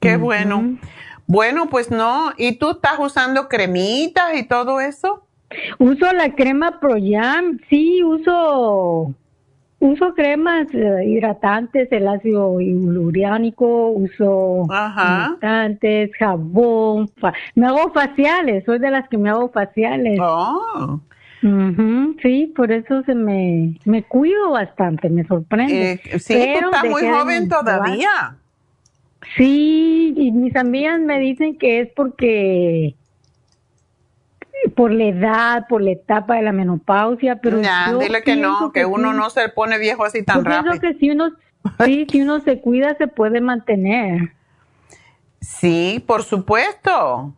[0.00, 0.78] Qué bueno.
[1.26, 2.32] Bueno, pues no.
[2.36, 5.26] ¿Y tú estás usando cremitas y todo eso?
[5.78, 9.14] Uso la crema Proyam, sí, uso
[9.82, 15.36] uso cremas eh, hidratantes, el ácido hialurónico, uso Ajá.
[15.40, 17.10] hidratantes, jabón,
[17.56, 20.18] me hago faciales, soy de las que me hago faciales.
[20.20, 21.00] Oh.
[22.22, 26.00] Sí, por eso se me me cuido bastante, me sorprende.
[26.04, 28.36] Eh, sí, tú Pero estás muy joven todavía.
[29.36, 32.94] Sí, y mis amigas me dicen que es porque
[34.70, 38.72] por la edad, por la etapa de la menopausia, pero Nah, yo dile que no,
[38.72, 39.16] que, uno sí.
[39.16, 40.80] no se pone viejo así tan Yo pienso rápido.
[40.92, 41.30] que si uno,
[41.84, 44.32] sí, si uno se cuida se puede mantener.
[45.40, 47.34] Sí, por supuesto.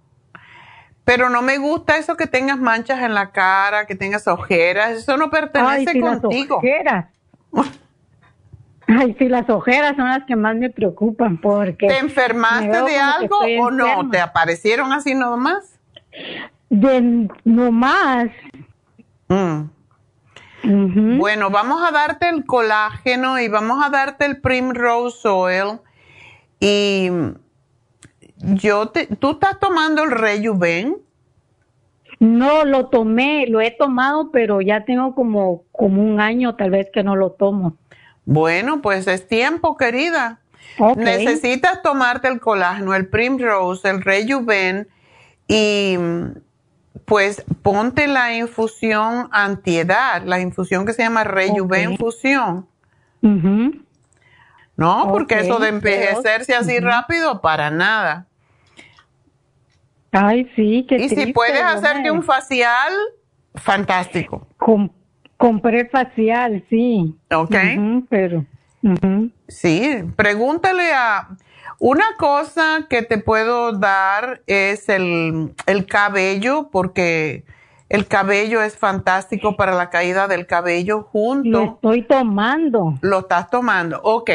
[1.04, 4.90] Pero no me gusta eso que tengas manchas en la cara, que tengas ojeras.
[4.92, 6.56] Eso no Ay, pertenece sí, las contigo.
[6.56, 7.06] ojeras.
[8.86, 11.88] Ay, sí, las ojeras son las que más me preocupan porque...
[11.88, 14.10] ¿Te enfermaste de algo o no?
[14.10, 15.78] ¿Te aparecieron así nomás?
[16.70, 18.28] De no más.
[19.28, 21.18] Mm.
[21.18, 25.80] Bueno, vamos a darte el colágeno y vamos a darte el Primrose Oil.
[26.58, 27.10] Y
[28.38, 30.96] yo te, ¿tú estás tomando el Rejuven?
[32.18, 36.88] No, lo tomé, lo he tomado, pero ya tengo como, como un año tal vez
[36.92, 37.76] que no lo tomo.
[38.24, 40.40] Bueno, pues es tiempo, querida.
[40.96, 44.88] Necesitas tomarte el colágeno, el Primrose, el Rejuven
[45.46, 45.96] y
[47.04, 52.66] pues ponte la infusión antiedad, la infusión que se llama Rejuven Infusión.
[54.76, 58.26] No, porque eso de envejecerse así rápido, para nada.
[60.12, 62.92] Ay, sí, que Y si puedes hacerte un facial,
[63.54, 64.46] fantástico.
[65.36, 67.16] compré facial, sí.
[67.32, 67.56] Ok.
[68.08, 68.44] pero.
[69.48, 71.28] Sí, pregúntale a.
[71.78, 77.44] Una cosa que te puedo dar es el, el cabello, porque
[77.88, 81.50] el cabello es fantástico para la caída del cabello junto.
[81.50, 82.94] Lo estoy tomando.
[83.02, 84.30] Lo estás tomando, ok.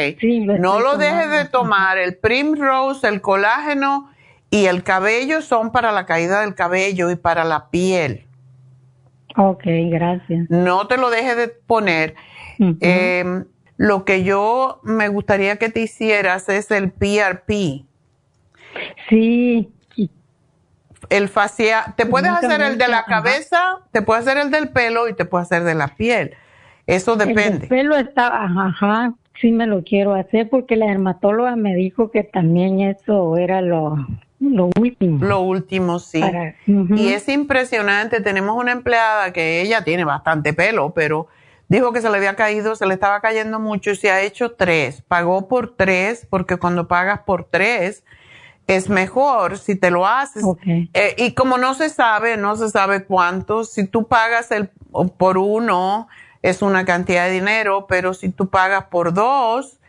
[0.58, 1.98] no lo dejes de tomar.
[1.98, 4.08] El Primrose, el colágeno
[4.50, 8.24] y el cabello son para la caída del cabello y para la piel.
[9.36, 10.48] Ok, gracias.
[10.48, 12.14] No te lo dejes de poner.
[12.58, 13.44] Em,
[13.80, 17.86] lo que yo me gustaría que te hicieras es el PRP.
[19.08, 19.70] Sí.
[21.08, 25.08] El facial, te puedes hacer el de la cabeza, te puedes hacer el del pelo
[25.08, 26.34] y te puedes hacer de la piel.
[26.86, 27.62] Eso depende.
[27.62, 32.22] El pelo está, ajá, sí me lo quiero hacer porque la dermatóloga me dijo que
[32.22, 33.96] también eso era lo,
[34.40, 35.24] lo último.
[35.24, 36.22] Lo último, sí.
[36.66, 38.20] Y es impresionante.
[38.20, 41.28] Tenemos una empleada que ella tiene bastante pelo, pero
[41.70, 44.52] dijo que se le había caído, se le estaba cayendo mucho y se ha hecho
[44.52, 45.02] tres.
[45.08, 48.04] Pagó por tres porque cuando pagas por tres
[48.66, 50.44] es mejor si te lo haces.
[50.66, 54.68] Eh, y como no se sabe, no se sabe cuánto, si tú pagas el,
[55.16, 56.08] por uno
[56.42, 59.80] es una cantidad de dinero, pero si tú pagas por dos,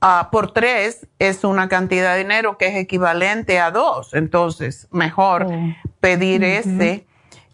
[0.00, 4.14] Ah, por tres es una cantidad de dinero que es equivalente a dos.
[4.14, 5.74] Entonces, mejor oh.
[6.00, 7.06] pedir ese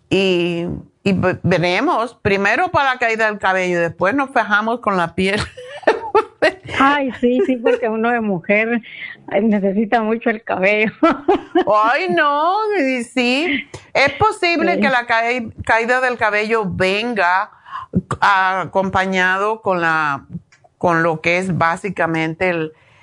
[0.09, 0.67] y,
[1.15, 2.15] veremos.
[2.23, 5.41] Primero para la caída del cabello, después nos fijamos con la piel.
[6.79, 8.83] Ay, sí, sí, porque uno de mujer
[9.43, 10.93] necesita mucho el cabello.
[11.85, 12.55] Ay, no,
[13.13, 13.69] sí.
[13.95, 17.51] Es posible que la caída del cabello venga
[18.21, 20.27] acompañado con la
[20.79, 22.51] con lo que es básicamente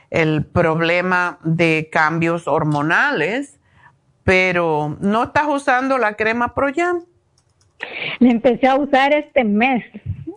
[0.09, 3.59] el, problema de cambios hormonales,
[4.23, 7.03] pero ¿no estás usando la crema Proyam?
[8.19, 9.83] La empecé a usar este mes.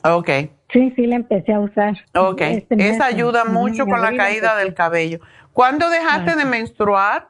[0.03, 0.31] Ok.
[0.73, 1.95] Sí, sí, la empecé a usar.
[2.15, 2.41] Ok.
[2.41, 5.21] Este Esa ayuda mucho con la caída del cabello.
[5.53, 7.29] ¿Cuándo dejaste de menstruar?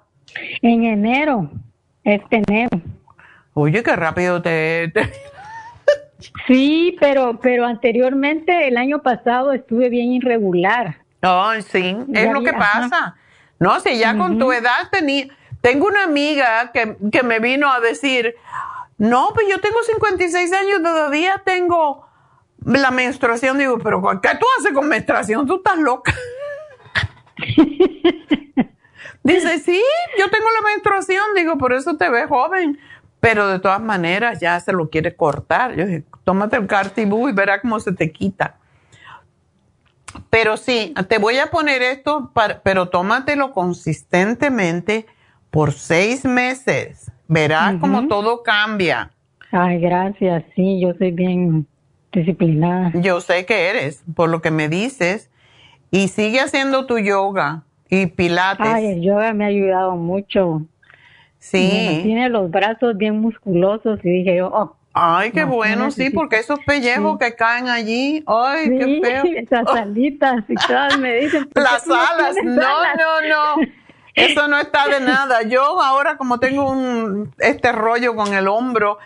[0.63, 1.51] En enero,
[2.03, 2.81] este enero.
[3.55, 4.93] Oye, qué rápido te...
[6.47, 10.97] Sí, pero, pero anteriormente, el año pasado, estuve bien irregular.
[11.21, 13.17] Ay, sí, es lo que pasa.
[13.59, 15.29] No, si ya con tu edad tenía...
[15.61, 18.35] Tengo una amiga que, que me vino a decir,
[18.99, 22.07] no, pues yo tengo 56 años, todavía tengo
[22.65, 23.59] la menstruación.
[23.59, 25.47] Digo, pero ¿qué tú haces con menstruación?
[25.47, 26.15] Tú estás loca.
[29.23, 29.83] Dice, sí,
[30.19, 31.25] yo tengo la menstruación.
[31.35, 32.79] Digo, por eso te ves joven
[33.27, 35.75] pero de todas maneras ya se lo quiere cortar.
[35.75, 38.57] Yo dije, tómate el cartibú y verá cómo se te quita.
[40.31, 42.31] Pero sí, te voy a poner esto,
[42.63, 45.07] pero tómatelo consistentemente
[45.57, 47.11] por seis meses.
[47.29, 49.11] Verás cómo todo cambia.
[49.51, 50.45] Ay, gracias.
[50.55, 51.67] Sí, yo soy bien
[52.13, 52.93] disciplinada.
[52.95, 55.31] Yo sé que eres, por lo que me dices.
[55.91, 58.67] Y sigue haciendo tu yoga y pilates.
[58.67, 60.61] Ay, el yoga me ha ayudado mucho.
[61.39, 62.01] Sí.
[62.03, 64.77] Tiene los brazos bien musculosos y dije yo, oh.
[64.93, 69.25] Ay, qué bueno, sí, porque esos pellejos que caen allí, ay, qué feo.
[69.37, 71.49] Esas alitas y todas me dicen.
[71.55, 73.86] Las alas, no, no, no.
[74.17, 75.43] Eso no está de nada.
[75.43, 78.99] Yo ahora como tengo un, este rollo con el hombro,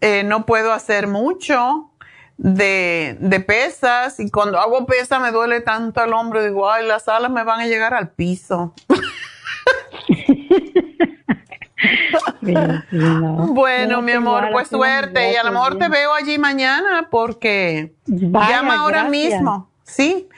[0.00, 1.90] eh, no puedo hacer mucho
[2.38, 7.08] de, de pesas y cuando hago pesa me duele tanto el hombro, digo, ay, las
[7.08, 8.72] alas me van a llegar al piso.
[12.90, 15.32] Bueno, mi amor, pues suerte.
[15.32, 19.68] Y a lo mejor te veo allí mañana porque llama ahora mismo.
[19.82, 20.28] ¿Sí?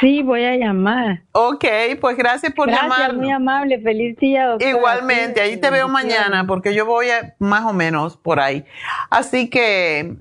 [0.00, 1.22] Sí, voy a llamar.
[1.32, 1.64] Ok,
[2.00, 3.14] pues gracias por llamar.
[3.14, 3.80] muy amable.
[3.80, 4.70] Feliz día, doctora.
[4.70, 7.06] Igualmente, ahí te veo mañana porque yo voy
[7.38, 8.64] más o menos por ahí.
[9.10, 10.16] Así que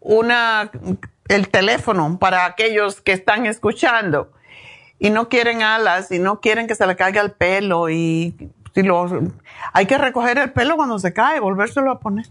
[0.00, 0.70] una
[1.28, 4.32] el teléfono para aquellos que están escuchando
[4.98, 8.82] y no quieren alas y no quieren que se le caiga el pelo y si
[8.82, 9.08] lo,
[9.72, 12.26] hay que recoger el pelo cuando se cae, volvérselo a poner.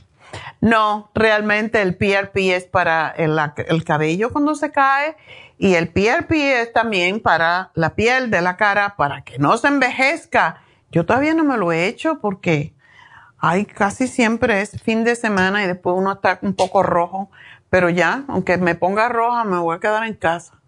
[0.61, 3.37] No, realmente el PRP es para el,
[3.67, 5.17] el, cabello cuando se cae
[5.61, 6.31] y el PRP
[6.61, 10.61] es también para la piel de la cara para que no se envejezca.
[10.91, 12.73] Yo todavía no me lo he hecho porque
[13.43, 17.31] Ay, casi siempre es fin de semana y después uno está un poco rojo,
[17.71, 20.61] pero ya, aunque me ponga roja, me voy a quedar en casa.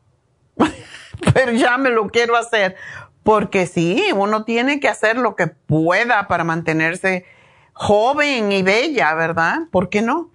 [1.36, 2.76] pero ya me lo quiero hacer,
[3.22, 7.28] porque sí, uno tiene que hacer lo que pueda para mantenerse
[7.74, 9.68] joven y bella, ¿verdad?
[9.72, 10.32] ¿Por qué no?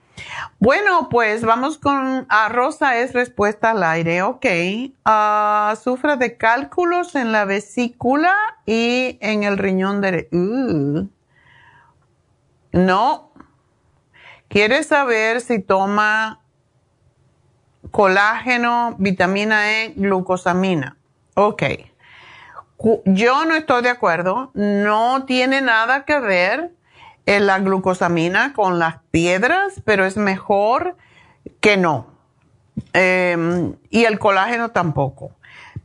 [0.59, 4.47] Bueno, pues vamos con a Rosa es respuesta al aire, ok.
[5.07, 8.35] Uh, sufre de cálculos en la vesícula
[8.67, 10.29] y en el riñón derecho.
[10.33, 11.09] Uh.
[12.73, 13.33] No.
[14.49, 16.41] Quiere saber si toma
[17.91, 20.97] colágeno, vitamina E, glucosamina.
[21.35, 21.63] Ok.
[23.05, 24.51] Yo no estoy de acuerdo.
[24.55, 26.73] No tiene nada que ver
[27.29, 30.97] la glucosamina con las piedras, pero es mejor
[31.61, 32.07] que no.
[32.95, 35.33] Em, y el colágeno tampoco.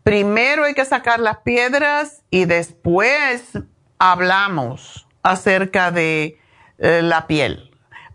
[0.03, 3.51] Primero hay que sacar las piedras y después
[3.99, 6.39] hablamos acerca de
[6.77, 7.71] eh, la piel.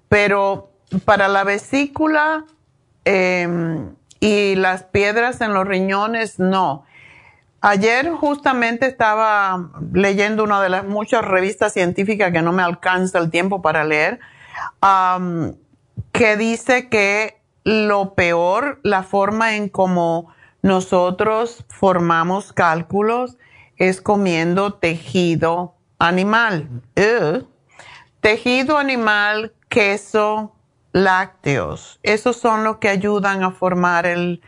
[0.09, 0.71] Pero
[1.05, 2.47] para la vesícula
[3.05, 6.87] em, y las piedras en los riñones, no.
[7.61, 13.31] Ayer justamente estaba leyendo una de las muchas revistas científicas que no me alcanza el
[13.31, 14.21] tiempo para leer,
[16.13, 20.33] que dice que lo peor, la forma en cómo
[20.63, 23.37] nosotros formamos cálculos
[23.77, 26.69] es comiendo tejido animal.
[28.21, 30.55] Tejido animal, queso,
[30.93, 31.99] lácteos.
[32.03, 34.39] Esos son los que ayudan a formar eh,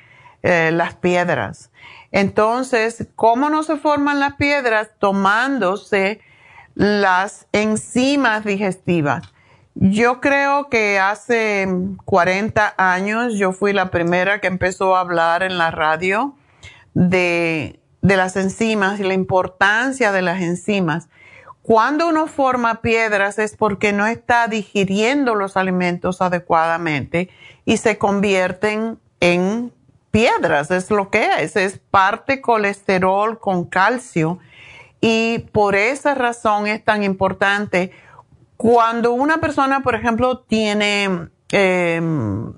[0.72, 1.70] las piedras.
[2.12, 4.90] Entonces, ¿cómo no se forman las piedras?
[4.98, 6.20] Tomándose
[6.74, 9.22] las enzimas digestivas.
[9.74, 11.68] Yo creo que hace
[12.04, 16.34] 40 años yo fui la primera que empezó a hablar en la radio
[16.94, 21.08] de, de las enzimas y la importancia de las enzimas.
[21.62, 27.28] Cuando uno forma piedras es porque no está digiriendo los alimentos adecuadamente
[27.64, 29.72] y se convierten en
[30.10, 34.38] piedras, es lo que es, es parte colesterol con calcio
[35.00, 37.92] y por esa razón es tan importante.
[38.56, 42.52] Cuando una persona, por ejemplo, tiene, em,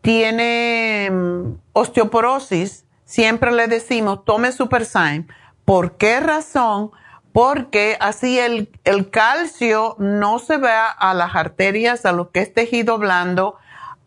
[0.00, 5.26] tiene em, osteoporosis, siempre le decimos, tome Superzyme.
[5.64, 6.92] ¿Por qué razón?
[7.32, 12.52] Porque así el, el calcio no se va a las arterias, a lo que es
[12.54, 13.56] tejido blando,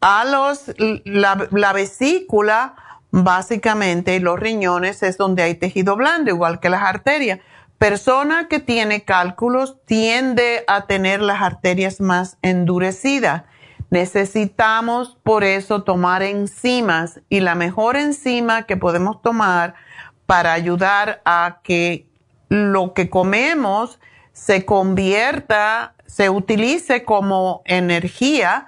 [0.01, 0.71] a los,
[1.05, 2.75] la, vesícula,
[3.11, 7.39] básicamente, los riñones es donde hay tejido blando, igual que las arterias.
[7.77, 13.43] Persona que tiene cálculos tiende a tener las arterias más endurecidas.
[13.89, 19.75] Necesitamos por eso tomar enzimas y la mejor enzima que podemos tomar
[20.25, 22.07] para ayudar a que
[22.49, 23.99] lo que comemos
[24.33, 28.67] se convierta, se utilice como energía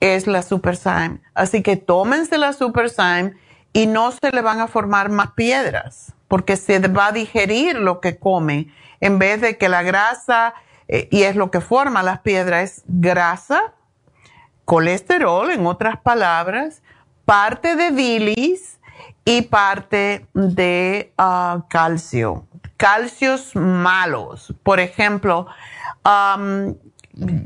[0.00, 1.20] es la Superzyme.
[1.34, 3.34] Así que tómense la Superzyme
[3.72, 8.00] y no se le van a formar más piedras porque se va a digerir lo
[8.00, 10.54] que come en vez de que la grasa,
[10.86, 13.74] eh, y es lo que forma las piedras, es grasa,
[14.64, 16.82] colesterol, en otras palabras,
[17.24, 18.78] parte de bilis
[19.24, 22.46] y parte de ah, calcio.
[22.76, 24.54] Calcios malos.
[24.62, 25.48] Por ejemplo,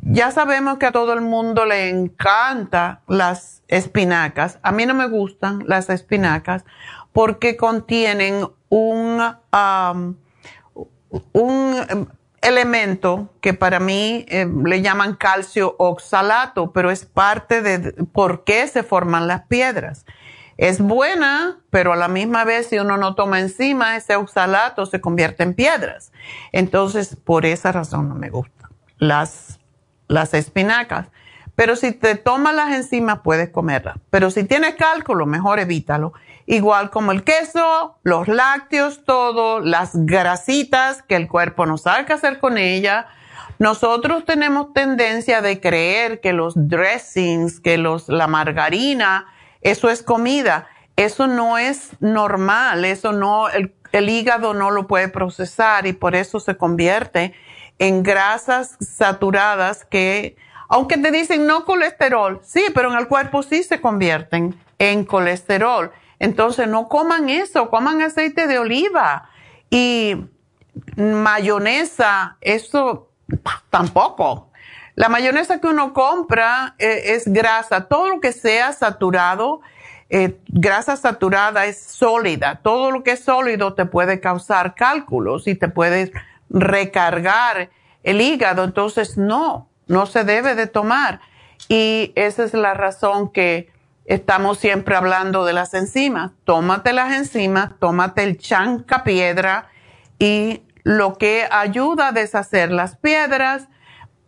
[0.02, 4.59] ya sabemos que a todo el mundo le encanta las espinacas.
[4.62, 6.64] A mí no me gustan las espinacas
[7.12, 9.36] porque contienen un,
[11.32, 12.09] un
[12.42, 18.66] elemento que para mí eh, le llaman calcio oxalato, pero es parte de por qué
[18.68, 20.05] se forman las piedras.
[20.56, 25.01] Es buena, pero a la misma vez si uno no toma encima, ese oxalato se
[25.01, 26.12] convierte en piedras.
[26.52, 28.55] Entonces, por esa razón no me gusta
[28.98, 29.60] las,
[30.09, 31.09] las espinacas.
[31.56, 33.97] Pero si te tomas las enzimas, puedes comerlas.
[34.10, 36.12] Pero si tienes cálculo, mejor evítalo.
[36.47, 42.12] Igual como el queso, los lácteos, todo, las grasitas que el cuerpo no sabe qué
[42.12, 43.06] hacer con ella.
[43.60, 49.26] Nosotros tenemos tendencia de creer que los dressings, que los, la margarina,
[49.60, 50.66] eso es comida.
[50.97, 56.39] Eso no es normal, eso no, el hígado no lo puede procesar y por eso
[56.39, 57.35] se convierte
[57.78, 60.36] en grasas saturadas que,
[60.68, 65.92] aunque te dicen no colesterol, sí, pero en el cuerpo sí se convierten en colesterol.
[66.18, 69.28] Entonces no coman eso, coman aceite de oliva
[69.70, 70.16] y
[70.96, 73.10] mayonesa, eso
[73.70, 74.51] tampoco.
[74.94, 79.60] La mayonesa que uno compra eh, es grasa, todo lo que sea saturado,
[80.09, 85.56] eh, grasa saturada es sólida, todo lo que es sólido te puede causar cálculos y
[85.56, 86.12] te puede
[86.55, 87.70] recargar
[88.05, 91.20] el hígado, entonces no, no se debe de tomar.
[91.68, 93.70] Y esa es la razón que
[94.06, 96.32] estamos siempre hablando de las enzimas.
[96.44, 99.68] Tómate las enzimas, tómate el chanca piedra
[100.18, 103.68] y lo que ayuda a deshacer las piedras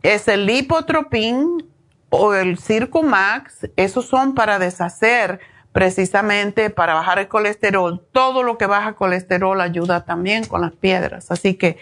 [0.03, 1.71] es el lipotropín
[2.11, 3.69] o el Circumax.
[3.77, 5.39] Esos son para deshacer
[5.73, 8.03] precisamente para bajar el colesterol.
[8.11, 11.31] Todo lo que baja colesterol ayuda también con las piedras.
[11.31, 11.77] Así que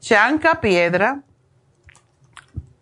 [0.00, 1.22] chanca piedra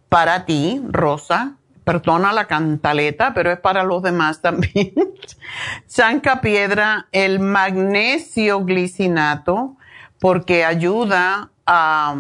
[0.09, 1.57] para ti, Rosa.
[1.85, 4.95] Perdona la cantaleta, pero es para los demás también.
[5.87, 9.77] chanca piedra, el magnesio glicinato,
[10.19, 12.17] porque ayuda a,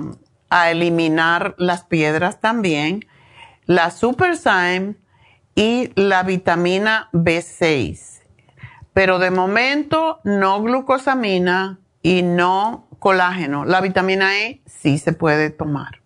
[0.50, 3.06] a eliminar las piedras también.
[3.64, 4.96] La Superzyme
[5.54, 8.14] y la vitamina B6
[8.94, 13.66] pero de momento no glucosamina y no colágeno.
[13.66, 16.00] La vitamina E sí se puede tomar.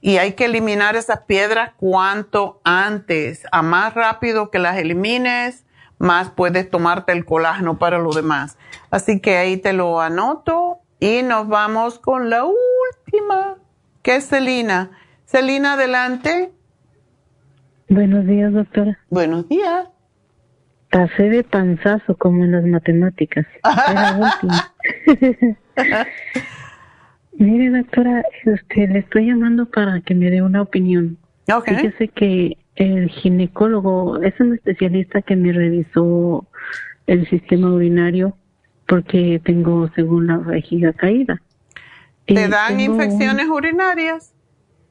[0.00, 3.46] Y hay que eliminar esas piedras cuanto antes.
[3.52, 5.64] A más rápido que las elimines,
[5.98, 8.58] más puedes tomarte el colágeno para lo demás.
[8.90, 13.54] Así que ahí te lo anoto y nos vamos con la última,
[14.02, 14.90] que es Celina.
[15.24, 16.52] Celina, adelante.
[17.88, 18.98] Buenos días, doctora.
[19.08, 19.86] Buenos días.
[20.90, 23.46] Pasé de panzazo como en las matemáticas.
[27.32, 31.18] Mire, doctora, este, le estoy llamando para que me dé una opinión.
[31.52, 31.76] Okay.
[31.76, 36.46] Fíjese que el ginecólogo es un especialista que me revisó
[37.06, 38.36] el sistema urinario
[38.86, 41.42] porque tengo, según la vejiga caída.
[42.26, 44.34] ¿Te dan infecciones urinarias?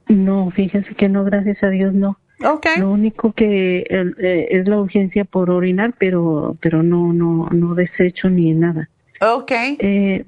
[0.08, 2.20] No, fíjese que no, gracias a Dios no.
[2.40, 2.78] Okay.
[2.80, 8.30] Lo único que eh, es la urgencia por orinar, pero pero no no no desecho
[8.30, 8.90] ni nada.
[9.20, 9.78] Okay.
[9.80, 10.26] Eh,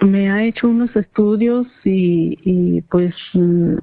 [0.00, 3.76] me ha hecho unos estudios y, y pues mm,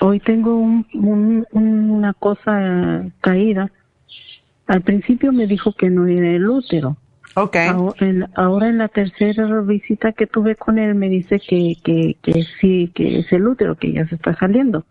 [0.00, 3.70] hoy tengo un, una cosa caída.
[4.66, 6.96] Al principio me dijo que no era el útero.
[7.34, 7.68] Okay.
[8.34, 12.90] Ahora en, la tercera visita que tuve con él me dice que, que, que sí,
[12.94, 14.84] que es el útero, que ya se está saliendo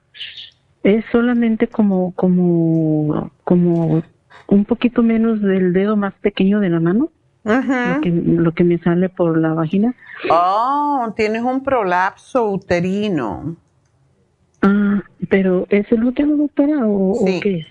[0.84, 4.04] es solamente como, como, como
[4.48, 7.10] un poquito menos del dedo más pequeño de la mano.
[7.44, 9.96] lo, que, lo que me sale por la vagina.
[10.30, 13.56] Oh, tienes un prolapso uterino.
[14.62, 17.40] Ah, pero ¿es el útero, doctora, o, sí.
[17.42, 17.68] qué es?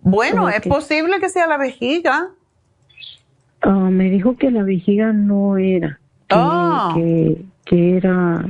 [0.00, 2.30] Bueno, es posible que sea la vejiga.
[3.62, 6.00] Ah, me dijo que la vejiga no era.
[6.28, 6.92] Que, Oh.
[6.94, 8.44] que, que era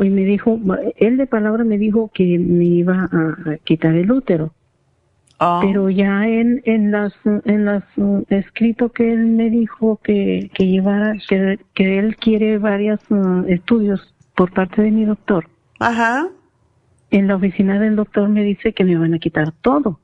[0.00, 0.58] y me dijo,
[0.96, 4.52] él de palabra me dijo que me iba a, quitar el útero.
[5.38, 5.60] Oh.
[5.62, 10.66] Pero ya en, en las, en las uh, escrito que él me dijo que, que
[10.68, 15.48] llevara, que, que él quiere varios uh, estudios por parte de mi doctor.
[15.80, 16.28] Ajá.
[17.10, 19.98] En la oficina del doctor me dice que me van a quitar todo.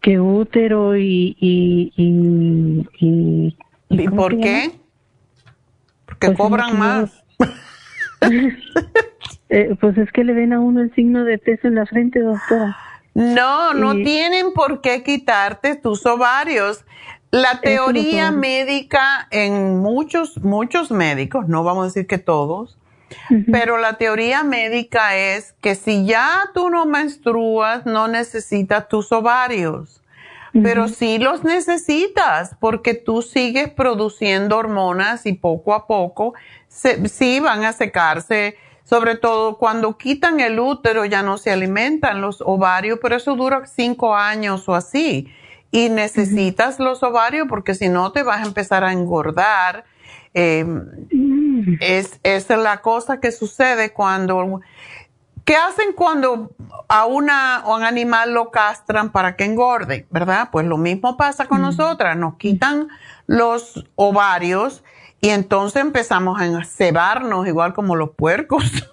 [0.00, 3.56] Que útero y, y, y, y,
[3.90, 4.72] ¿Y ¿cómo por qué?
[6.06, 7.22] Porque Pues cobran más.
[9.48, 12.20] Eh, pues es que le ven a uno el signo de peso en la frente,
[12.20, 12.74] doctora.
[13.14, 16.86] No, no Y- tienen por qué quitarte tus ovarios.
[17.30, 22.78] La teoría médica en muchos, muchos médicos, no vamos a decir que todos,
[23.50, 30.01] pero la teoría médica es que si ya tú no menstruas, no necesitas tus ovarios.
[30.52, 36.34] Pero sí los necesitas porque tú sigues produciendo hormonas y poco a poco
[36.68, 38.56] se, sí van a secarse.
[38.84, 43.64] Sobre todo cuando quitan el útero ya no se alimentan los ovarios, pero eso dura
[43.66, 45.28] cinco años o así.
[45.70, 49.84] Y necesitas los ovarios porque si no te vas a empezar a engordar.
[50.34, 50.66] Eh,
[51.80, 54.60] es, es la cosa que sucede cuando...
[55.44, 56.50] ¿Qué hacen cuando
[56.88, 60.06] a, una, a un animal lo castran para que engorde?
[60.10, 60.50] ¿Verdad?
[60.52, 62.16] Pues lo mismo pasa con nosotras.
[62.16, 62.88] Nos quitan
[63.26, 64.84] los ovarios
[65.20, 68.64] y entonces empezamos a cebarnos igual como los puercos.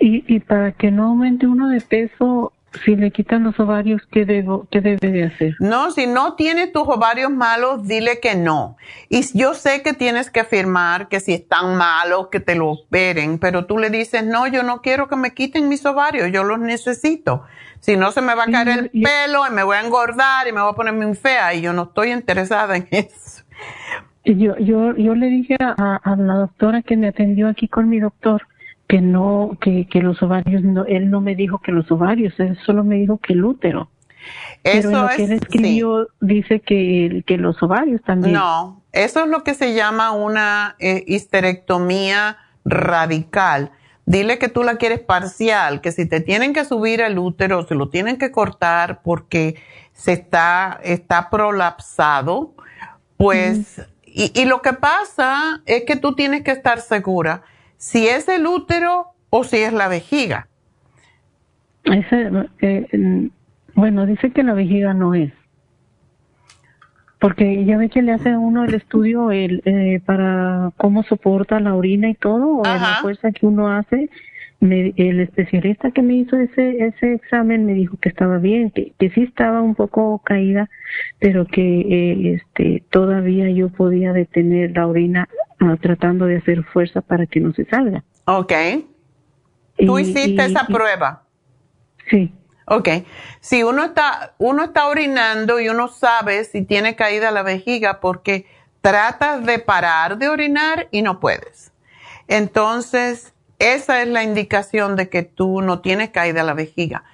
[0.00, 2.52] Y, y para que no aumente uno de peso,
[2.84, 5.54] si le quitan los ovarios, ¿qué, debo, qué debe de hacer?
[5.58, 8.76] No, si no tienes tus ovarios malos, dile que no.
[9.08, 13.38] Y yo sé que tienes que afirmar que si están malos, que te lo operen,
[13.38, 16.58] pero tú le dices, no, yo no quiero que me quiten mis ovarios, yo los
[16.58, 17.44] necesito.
[17.80, 20.52] Si no, se me va a caer el pelo y me voy a engordar y
[20.52, 23.44] me voy a poner muy fea y yo no estoy interesada en eso.
[24.24, 27.98] Yo, yo, yo le dije a, a la doctora que me atendió aquí con mi
[27.98, 28.46] doctor
[28.88, 32.58] que no, que, que los ovarios, no, él no me dijo que los ovarios, él
[32.64, 33.90] solo me dijo que el útero.
[34.62, 38.34] Pero en Eso lo que él escribió dice que, que los ovarios también.
[38.34, 43.72] No, eso es lo que se llama una eh, histerectomía radical,
[44.06, 47.74] dile que tú la quieres parcial, que si te tienen que subir el útero, se
[47.74, 49.56] lo tienen que cortar porque
[49.92, 52.54] se está, está prolapsado,
[53.18, 57.42] pues, y, y lo que pasa es que tú tienes que estar segura
[57.78, 60.48] si es el útero o si es la vejiga.
[61.84, 62.30] Ese,
[62.60, 63.30] eh,
[63.74, 65.32] bueno, dice que la vejiga no es.
[67.20, 71.58] Porque ya ve que le hace a uno el estudio el, eh, para cómo soporta
[71.58, 74.10] la orina y todo, o la fuerza que uno hace.
[74.60, 79.10] el especialista que me hizo ese ese examen me dijo que estaba bien, que, que
[79.10, 80.68] sí estaba un poco caída,
[81.18, 85.28] pero que eh, este todavía yo podía detener la orina
[85.60, 88.04] ah, tratando de hacer fuerza para que no se salga.
[88.24, 88.52] Ok.
[89.78, 91.24] ¿Tú hiciste esa prueba?
[92.10, 92.32] Sí.
[92.66, 92.88] Ok.
[93.40, 98.46] Si uno está, uno está orinando y uno sabe si tiene caída la vejiga porque
[98.80, 101.72] tratas de parar de orinar y no puedes.
[102.26, 107.04] Entonces, esa es la indicación de que tú no tienes caída la vejiga.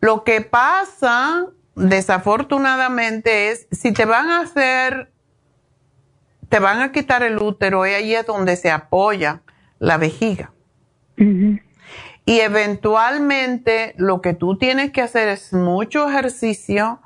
[0.00, 5.11] Lo que pasa, desafortunadamente, es si te van a hacer,
[6.52, 9.40] te van a quitar el útero, y ahí es donde se apoya
[9.78, 10.52] la vejiga.
[11.16, 17.00] Y eventualmente lo que tú tienes que hacer es mucho ejercicio,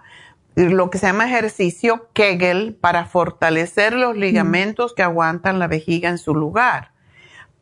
[0.56, 6.18] lo que se llama ejercicio Kegel para fortalecer los ligamentos que aguantan la vejiga en
[6.18, 6.90] su lugar.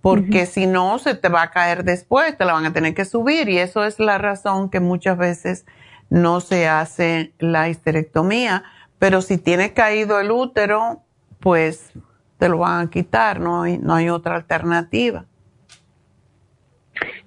[0.01, 3.05] Porque si no, se te va a caer después, te la van a tener que
[3.05, 5.66] subir y eso es la razón que muchas veces
[6.09, 8.65] no se hace la histerectomía.
[8.98, 11.05] Pero si tiene caído el útero,
[11.44, 11.92] pues
[12.38, 15.26] te lo van a quitar, no hay, no hay otra alternativa.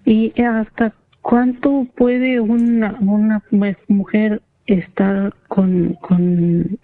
[0.03, 3.43] ¿Y hasta cuánto puede una, una
[3.87, 6.79] mujer estar con, con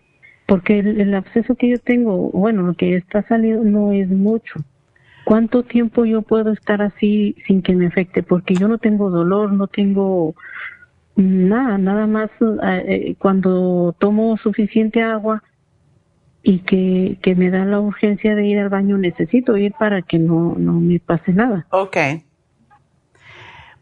[0.45, 4.59] porque el, acceso que yo tengo, bueno, lo que está saliendo no es mucho.
[5.25, 8.21] ¿Cuánto tiempo yo puedo estar así sin que me afecte?
[8.21, 10.35] Porque yo no tengo dolor, no tengo
[11.15, 15.41] nada, nada más eh, eh, cuando tomo suficiente agua
[16.43, 20.19] y que, que me da la urgencia de ir al baño, necesito ir para que
[20.19, 21.65] no, no me pase nada.
[21.71, 22.25] Okay.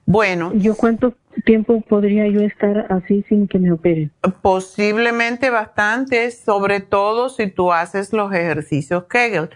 [0.06, 0.52] Bueno.
[0.54, 4.12] ¿Yo cuánto tiempo podría yo estar así sin que me operen?
[4.44, 9.50] Posiblemente bastante, sobre todo si tú haces los ejercicios Kegel.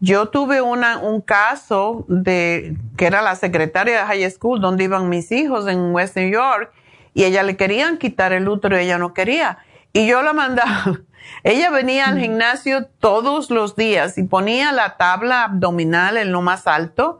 [0.00, 5.08] Yo tuve una, un caso de que era la secretaria de high school donde iban
[5.08, 6.72] mis hijos en West New York
[7.12, 9.58] y ella le querían quitar el útero y ella no quería.
[9.92, 11.00] Y yo la mandaba.
[11.44, 16.66] Ella venía al gimnasio todos los días y ponía la tabla abdominal en lo más
[16.66, 17.18] alto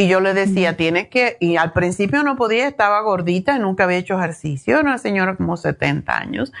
[0.00, 3.98] y yo le decía, tiene que, y al principio no podía, estaba gordita, nunca había
[3.98, 6.52] hecho ejercicio, era una señora como 70 años.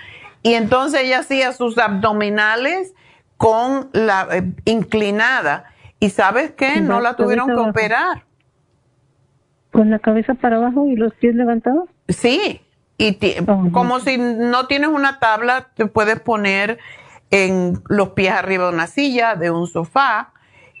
[0.42, 2.92] Y entonces ella hacía sus abdominales
[3.38, 5.64] con la eh, inclinada.
[6.00, 6.82] ¿Y sabes qué?
[6.82, 8.24] No la tuvieron que operar.
[9.72, 11.88] ¿Con la cabeza para abajo y los pies levantados?
[12.08, 12.60] Sí.
[13.02, 13.18] Y
[13.72, 16.78] como si no tienes una tabla, te puedes poner
[17.30, 20.32] en los pies arriba de una silla, de un sofá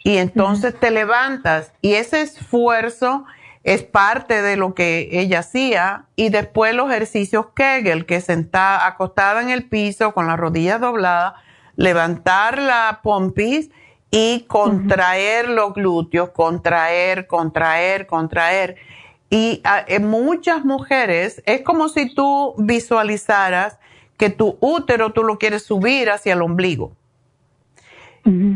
[0.04, 1.72] y entonces te levantas.
[1.80, 3.24] Y ese esfuerzo
[3.64, 6.04] es parte de lo que ella hacía.
[6.14, 11.36] Y después los ejercicios Kegel, que sentada, acostada en el piso con la rodilla doblada,
[11.76, 13.70] levantar la pompis
[14.10, 18.76] y contraer los glúteos, contraer, contraer, contraer.
[19.30, 23.78] Y ah, en muchas mujeres es como si tú visualizaras
[24.16, 26.92] que tu útero tú lo quieres subir hacia el ombligo.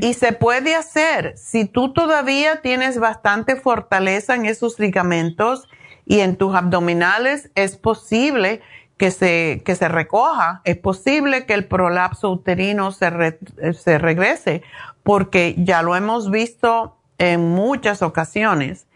[0.00, 1.38] Y se puede hacer.
[1.38, 5.68] Si tú todavía tienes bastante fortaleza en esos ligamentos
[6.04, 8.60] y en tus abdominales, es posible
[8.98, 10.60] que se, que se recoja.
[10.64, 13.38] Es posible que el prolapso uterino se,
[13.72, 14.62] se regrese,
[15.02, 18.86] porque ya lo hemos visto en muchas ocasiones.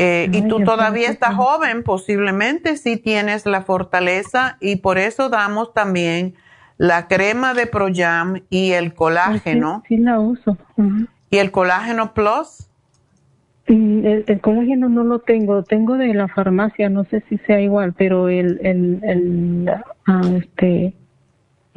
[0.00, 5.74] Eh, y tú todavía estás joven, posiblemente sí tienes la fortaleza y por eso damos
[5.74, 6.34] también
[6.76, 9.82] la crema de Proyam y el colágeno.
[9.88, 10.56] Sí, la uso.
[11.30, 12.70] ¿Y el colágeno plus?
[13.66, 17.92] Mm, el, colágeno no lo tengo, tengo de la farmacia, no sé si sea igual,
[17.92, 19.68] pero el, el, el
[20.06, 20.94] ah, este,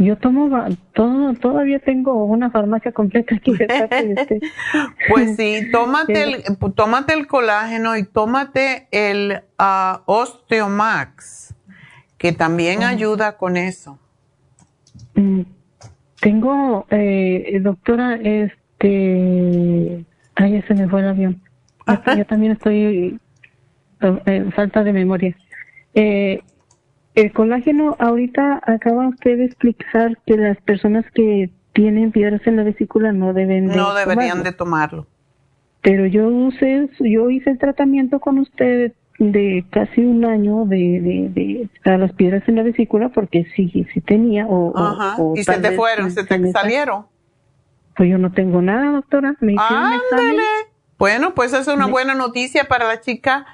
[0.04, 0.50] yo tomo,
[0.94, 3.54] todo, todavía tengo una farmacia completa aquí.
[3.60, 4.40] Este.
[5.10, 6.44] pues sí, tómate el,
[6.76, 11.54] tómate el colágeno y tómate el uh, Osteomax,
[12.18, 14.00] que también ayuda con eso.
[15.16, 15.42] Mm,
[16.20, 20.06] tengo, eh, doctora, este,
[20.36, 21.42] ay, ya se me fue el avión.
[22.18, 23.20] Yo también estoy
[24.00, 25.36] en eh, falta de memoria.
[25.94, 26.42] Eh,
[27.16, 32.64] el colágeno, ahorita acaba usted de explicar que las personas que tienen piedras en la
[32.64, 35.08] vesícula no deben No deberían de tomarlo.
[35.82, 41.30] pero yo usé, yo hice el tratamiento con usted de casi un año de, de,
[41.30, 45.16] de, de las piedras en la vesícula porque sí, sí tenía o, Ajá.
[45.22, 47.06] o- o y se te fueron, se te salieron.
[47.96, 49.36] Pues yo no tengo nada, doctora.
[49.42, 50.42] Me Ándale.
[50.98, 53.46] Bueno, pues es una buena noticia para la chica,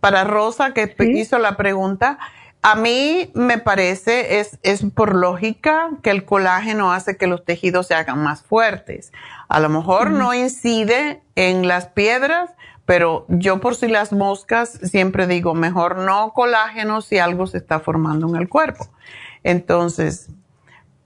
[0.00, 2.18] para Rosa que hizo la pregunta.
[2.64, 7.88] A mí me parece, es, es por lógica, que el colágeno hace que los tejidos
[7.88, 9.12] se hagan más fuertes.
[9.48, 12.50] A lo mejor no incide en las piedras,
[12.86, 17.80] pero yo por si las moscas siempre digo, mejor no colágeno si algo se está
[17.80, 18.86] formando en el cuerpo.
[19.42, 20.30] Entonces,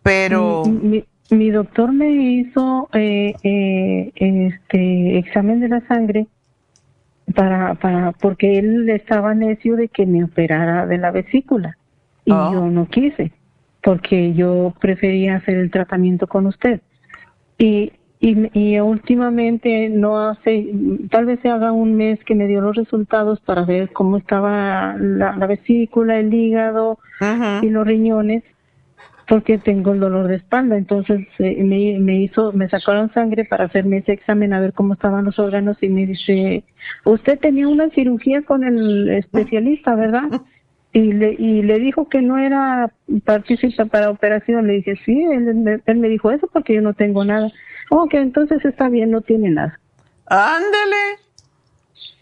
[0.03, 0.62] pero...
[0.66, 6.27] Mi, mi doctor me hizo eh, eh, este examen de la sangre
[7.35, 11.77] para, para, porque él estaba necio de que me operara de la vesícula
[12.24, 12.53] y Oh.
[12.53, 13.32] yo no quise,
[13.82, 16.81] porque yo prefería hacer el tratamiento con usted.
[17.59, 20.73] Y, y, y últimamente no hace,
[21.11, 24.97] tal vez se haga un mes que me dio los resultados para ver cómo estaba
[24.98, 26.98] la, la vesícula, el hígado
[27.62, 28.43] y los riñones
[29.28, 30.77] porque tengo el dolor de espalda.
[30.77, 34.94] Entonces eh, me, me hizo, me sacaron sangre para hacerme ese examen a ver cómo
[34.94, 36.65] estaban los órganos y me dice,
[37.05, 40.40] usted tenía una cirugía con el especialista, ¿verdad?
[40.93, 42.90] Y le, y le dijo que no era
[43.24, 44.66] participa para operación.
[44.66, 47.51] Le dije, sí, él, me- él me dijo eso porque yo no tengo nada.
[47.90, 49.78] Ok, entonces está bien, no tiene nada.
[50.27, 51.20] Ándele.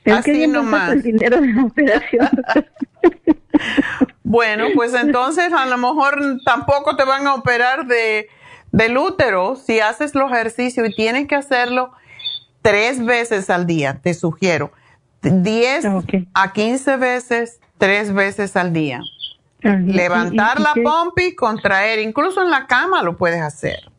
[0.06, 0.92] Así mandar nomás.
[0.92, 2.28] el dinero de la operación.
[4.22, 8.28] Bueno, pues entonces a lo mejor tampoco te van a operar de,
[8.72, 11.92] del útero si haces los ejercicios y tienes que hacerlo
[12.62, 14.72] tres veces al día, te sugiero.
[15.22, 15.86] 10
[16.34, 19.00] a 15 veces, tres veces al día.
[19.62, 23.90] Levantar ¿Y- y la pompi, contraer, incluso en la cama lo puedes hacer.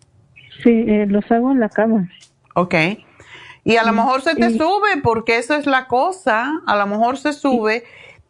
[0.63, 2.07] Sí, eh, los hago en la cama.
[2.53, 2.75] Ok.
[3.63, 7.17] Y a lo mejor se te sube, porque eso es la cosa, a lo mejor
[7.17, 7.83] se sube.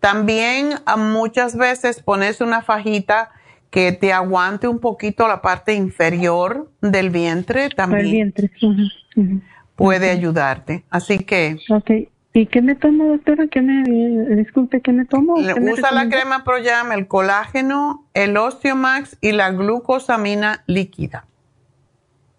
[0.05, 3.31] También a muchas veces pones una fajita
[3.71, 8.51] que te aguante un poquito la parte inferior del vientre, también El vientre.
[8.61, 9.41] Ujú.
[9.75, 10.83] puede ayudarte.
[10.91, 11.89] Así que Ok.
[12.33, 13.47] ¿Y qué me tomo, doctora?
[13.47, 15.39] ¿Qué me, eh, disculpe, ¿qué me tomo?
[15.41, 21.25] le- ¿Qué me usa la crema Proyam, el colágeno, el Osteomax y la glucosamina líquida.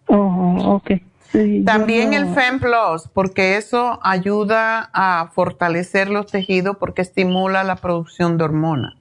[0.07, 0.93] Oh, ok.
[1.33, 7.65] Sí, También no- el Fem Plus, porque eso ayuda a fortalecer los tejidos porque estimula
[7.65, 8.95] la producción de hormonas.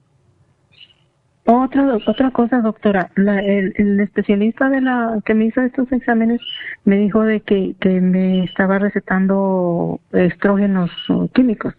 [1.48, 3.10] Otra, otra cosa, doctora.
[3.14, 6.40] La- el, el especialista de la que me hizo estos exámenes
[6.84, 10.90] me dijo de que, que me estaba recetando estrógenos
[11.32, 11.74] químicos.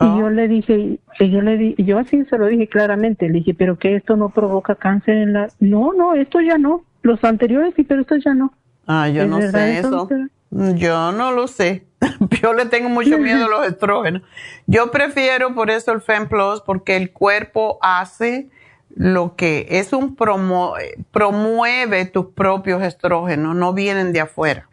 [0.00, 3.34] Y yo le dije, y yo le di, yo así se lo dije claramente, le
[3.34, 5.48] dije, pero que esto no provoca cáncer en la...
[5.60, 6.82] No, no, esto ya no.
[7.02, 8.52] Los anteriores sí, pero esto ya no.
[8.86, 9.90] Ah, yo ¿Es no sé eso, eso.
[9.90, 10.28] doctora?
[10.50, 11.84] Yo no lo sé.
[12.42, 14.22] Yo le tengo mucho miedo a los estrógenos.
[14.66, 18.48] Yo prefiero por eso el Fem Plus porque el cuerpo hace
[18.94, 20.74] lo que es un promo,
[21.10, 24.68] promueve tus propios estrógenos, no vienen de afuera.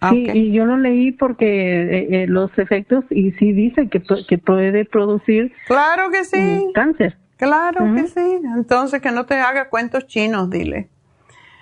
[0.00, 4.00] Ah, Sí, y yo lo leí porque eh, eh, los efectos, y sí dice que,
[4.28, 6.38] que puede producir Claro que sí.
[6.38, 7.16] mm, cáncer.
[7.36, 8.40] Claro que sí.
[8.56, 10.88] Entonces que no te haga cuentos chinos, dile.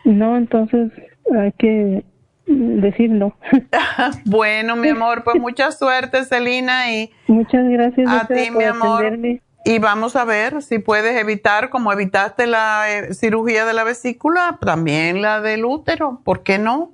[0.07, 0.93] No, entonces
[1.37, 2.05] hay que
[2.47, 3.37] decir no.
[4.25, 9.05] Bueno, mi amor, pues mucha suerte, Celina, y Muchas gracias a ti, mi amor.
[9.05, 9.43] atenderme.
[9.65, 14.59] Y vamos a ver si puedes evitar, como evitaste la eh, cirugía de la vesícula,
[14.61, 16.21] también la del útero.
[16.23, 16.93] ¿Por qué no?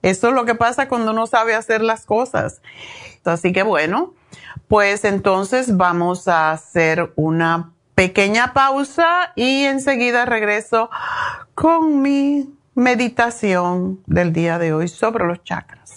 [0.00, 2.62] Eso es lo que pasa cuando uno sabe hacer las cosas.
[3.24, 4.14] Así que bueno,
[4.68, 10.90] pues entonces vamos a hacer una pequeña pausa y enseguida regreso
[11.54, 15.96] con mi meditación del día de hoy sobre los chakras.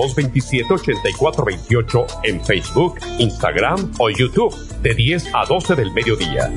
[0.01, 6.51] 1-800-227-8428 en Facebook, Instagram o YouTube de 10 a 12 del mediodía.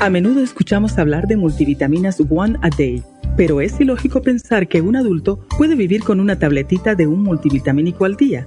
[0.00, 3.02] A menudo escuchamos hablar de multivitaminas One a Day,
[3.36, 8.04] pero es ilógico pensar que un adulto puede vivir con una tabletita de un multivitamínico
[8.04, 8.46] al día.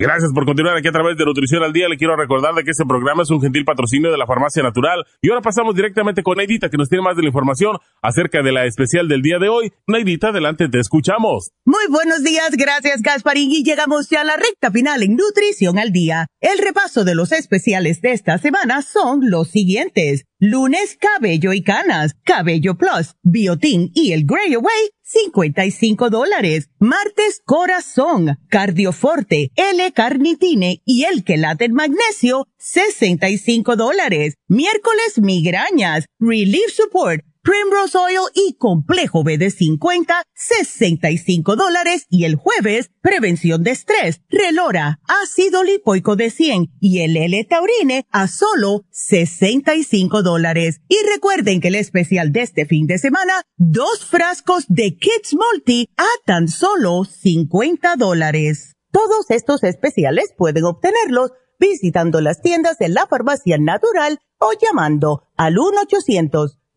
[0.00, 1.86] Gracias por continuar aquí a través de Nutrición al Día.
[1.86, 5.04] Le quiero recordar de que este programa es un gentil patrocinio de la Farmacia Natural.
[5.20, 8.50] Y ahora pasamos directamente con Neidita, que nos tiene más de la información acerca de
[8.50, 9.74] la especial del día de hoy.
[9.86, 11.50] Neidita, adelante, te escuchamos.
[11.66, 13.52] Muy buenos días, gracias Gasparín.
[13.52, 16.28] Y llegamos ya a la recta final en Nutrición al Día.
[16.40, 20.24] El repaso de los especiales de esta semana son los siguientes.
[20.38, 26.68] Lunes, cabello y canas, cabello plus, biotin y el Grey Away, 55 dólares.
[26.78, 34.34] Martes, corazón, cardioforte, L-carnitine y el quelate magnesio, 65 dólares.
[34.46, 42.04] Miércoles, migrañas, relief support, Primrose Oil y Complejo B de 50, 65 dólares.
[42.10, 48.28] Y el jueves, prevención de estrés, Relora, ácido lipoico de 100 y el L-Taurine a
[48.28, 50.82] solo 65 dólares.
[50.88, 55.88] Y recuerden que el especial de este fin de semana, dos frascos de Kids Multi
[55.96, 58.76] a tan solo 50 dólares.
[58.92, 65.58] Todos estos especiales pueden obtenerlos visitando las tiendas de la farmacia natural o llamando al
[65.58, 66.59] 1 800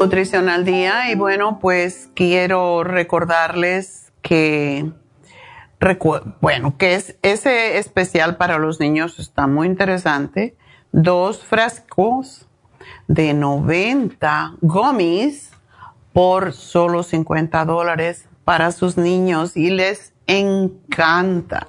[0.00, 4.90] Nutrición al día y bueno, pues quiero recordarles que,
[6.40, 10.56] bueno, que es ese especial para los niños está muy interesante.
[10.90, 12.48] Dos frascos
[13.08, 15.50] de 90 gummies
[16.14, 21.68] por solo 50 dólares para sus niños y les encanta.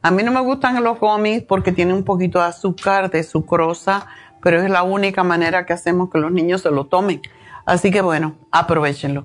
[0.00, 4.06] A mí no me gustan los gummies porque tienen un poquito de azúcar, de sucrosa,
[4.42, 7.22] pero es la única manera que hacemos que los niños se lo tomen.
[7.64, 9.24] Así que bueno, aprovechenlo.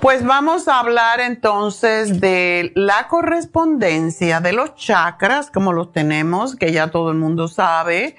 [0.00, 6.72] Pues vamos a hablar entonces de la correspondencia de los chakras, como los tenemos, que
[6.72, 8.16] ya todo el mundo sabe,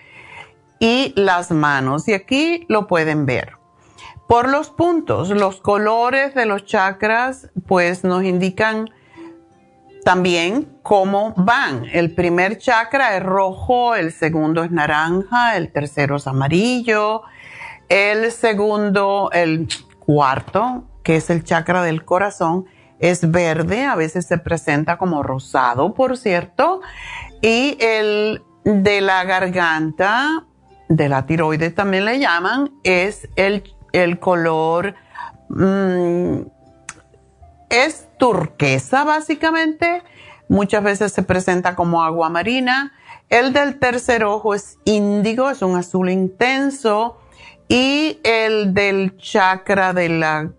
[0.80, 2.07] y las manos.
[2.07, 3.53] Y aquí lo pueden ver.
[4.27, 8.89] Por los puntos, los colores de los chakras, pues nos indican
[10.07, 11.84] también cómo van.
[11.91, 17.23] El primer chakra es rojo, el segundo es naranja, el tercero es amarillo,
[17.89, 19.67] el segundo, el
[19.99, 22.67] cuarto, que es el chakra del corazón,
[22.99, 26.79] es verde, a veces se presenta como rosado, por cierto,
[27.41, 30.45] y el de la garganta,
[30.88, 33.61] de la tiroides también le llaman, es el,
[33.91, 34.95] el color
[35.49, 36.43] mm,
[37.69, 40.03] es turquesa básicamente,
[40.49, 42.94] muchas veces se presenta como agua marina.
[43.30, 47.18] El del tercer ojo es índigo, es un azul intenso.
[47.68, 50.52] Y el del chakra de la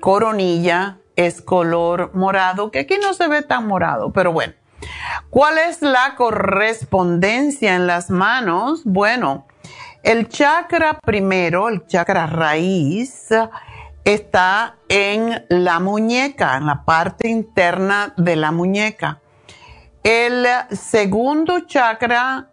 [0.00, 4.54] coronilla es color morado, que aquí no se ve tan morado, pero bueno.
[5.30, 8.82] ¿Cuál es la correspondencia en las manos?
[8.84, 9.46] Bueno,
[10.02, 13.28] el chakra primero, el chakra raíz,
[14.04, 19.20] está en la muñeca, en la parte interna de la muñeca.
[20.02, 22.52] El segundo chakra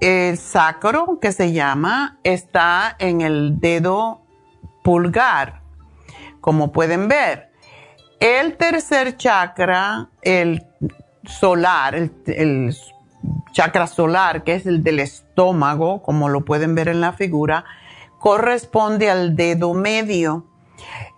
[0.00, 4.22] el sacro, que se llama, está en el dedo
[4.82, 5.60] pulgar,
[6.40, 7.50] como pueden ver.
[8.18, 10.66] El tercer chakra, el
[11.24, 12.76] solar, el,
[13.52, 17.64] chakra solar, que es el del estómago, como lo pueden ver en la figura,
[18.18, 20.46] corresponde al dedo medio.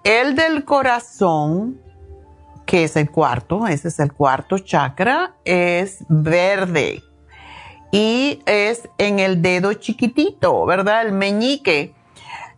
[0.04, 1.80] El del corazón,
[2.66, 7.02] que es el cuarto, ese es el cuarto chakra, es verde
[7.92, 11.06] y es en el dedo chiquitito, ¿verdad?
[11.06, 11.94] El meñique.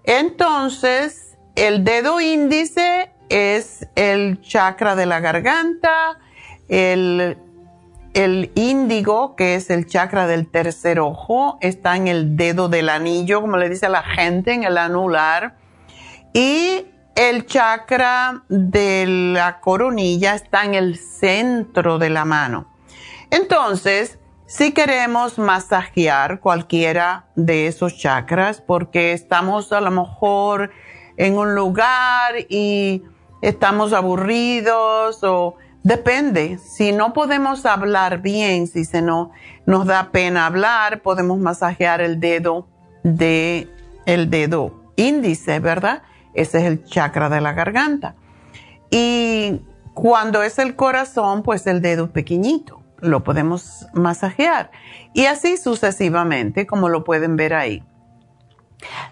[0.04, 6.18] Entonces, el dedo índice es el chakra de la garganta,
[6.68, 7.36] el,
[8.14, 13.42] el índigo, que es el chakra del tercer ojo, está en el dedo del anillo,
[13.42, 15.56] como le dice la gente, en el anular.
[16.32, 22.66] Y el chakra de la coronilla está en el centro de la mano.
[23.30, 30.70] Entonces, si queremos masajear cualquiera de esos chakras, porque estamos a lo mejor
[31.16, 33.02] en un lugar y
[33.42, 39.30] estamos aburridos o depende, si no podemos hablar bien, si se no,
[39.66, 42.68] nos da pena hablar, podemos masajear el dedo
[43.02, 43.68] de
[44.06, 46.02] el dedo índice, ¿verdad?
[46.34, 48.14] Ese es el chakra de la garganta.
[48.90, 49.62] Y
[49.94, 54.70] cuando es el corazón, pues el dedo pequeñito lo podemos masajear
[55.12, 57.84] y así sucesivamente, como lo pueden ver ahí.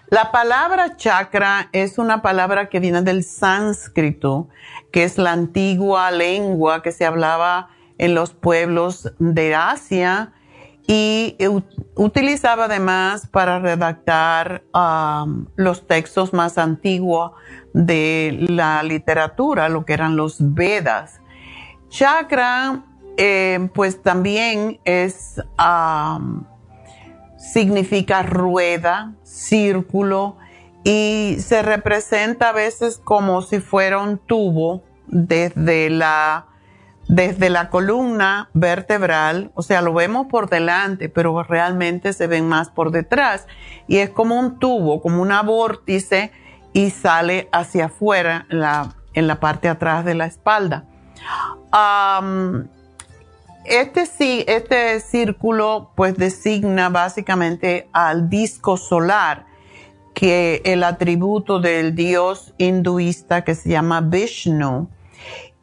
[0.09, 4.49] La palabra chakra es una palabra que viene del sánscrito,
[4.91, 10.33] que es la antigua lengua que se hablaba en los pueblos de Asia
[10.85, 11.37] y
[11.95, 14.63] utilizaba además para redactar
[15.55, 17.31] los textos más antiguos
[17.73, 21.21] de la literatura, lo que eran los Vedas.
[21.89, 22.83] Chakra
[23.17, 25.41] eh, pues también es,
[27.37, 30.37] significa rueda, círculo,
[30.83, 36.47] y se representa a veces como si fuera un tubo desde la,
[37.07, 42.69] desde la columna vertebral, o sea, lo vemos por delante, pero realmente se ven más
[42.69, 43.45] por detrás,
[43.87, 46.31] y es como un tubo, como una vórtice,
[46.71, 50.85] y sale hacia afuera en la, en la parte atrás de la espalda.
[53.65, 59.45] Este, sí, este círculo pues designa básicamente al disco solar,
[60.13, 64.89] que el atributo del dios hinduista que se llama Vishnu,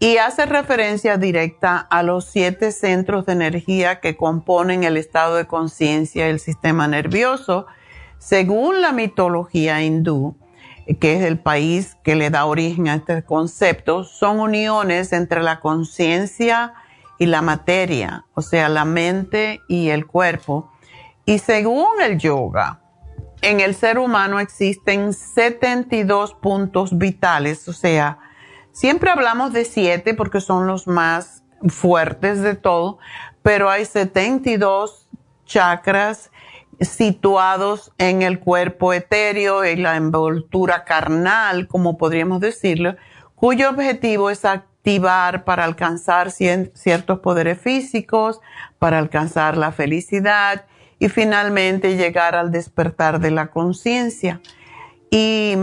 [0.01, 5.47] y hace referencia directa a los siete centros de energía que componen el estado de
[5.47, 7.66] conciencia y el sistema nervioso.
[8.18, 10.35] Según la mitología hindú,
[11.01, 15.60] que es el país que le da origen a este concepto, son uniones entre la
[15.60, 16.74] conciencia,
[17.20, 20.72] y la materia, o sea, la mente y el cuerpo.
[21.27, 22.81] Y según el yoga,
[23.43, 28.18] en el ser humano existen 72 puntos vitales, o sea,
[28.72, 32.98] siempre hablamos de 7 porque son los más fuertes de todo,
[33.42, 35.09] pero hay 72
[35.44, 36.30] chakras
[36.80, 42.97] situados en el cuerpo etéreo, en la envoltura carnal, como podríamos decirlo,
[43.34, 48.40] cuyo objetivo es activar para alcanzar ciertos poderes físicos,
[48.78, 50.64] para alcanzar la felicidad
[50.98, 54.40] y finalmente llegar al despertar de la conciencia.
[55.10, 55.55] Y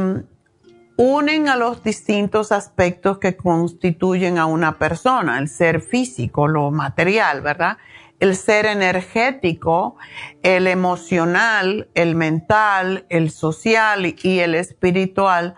[0.97, 7.41] unen a los distintos aspectos que constituyen a una persona, el ser físico, lo material,
[7.41, 7.77] ¿verdad?
[8.19, 9.95] El ser energético,
[10.41, 15.55] el emocional, el mental, el social y el espiritual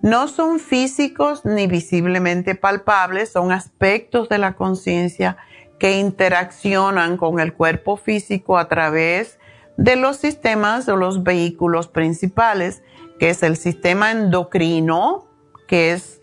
[0.00, 5.36] no son físicos ni visiblemente palpables, son aspectos de la conciencia
[5.78, 9.38] que interaccionan con el cuerpo físico a través
[9.76, 12.82] de los sistemas o los vehículos principales,
[13.18, 15.26] que es el sistema endocrino,
[15.66, 16.20] que es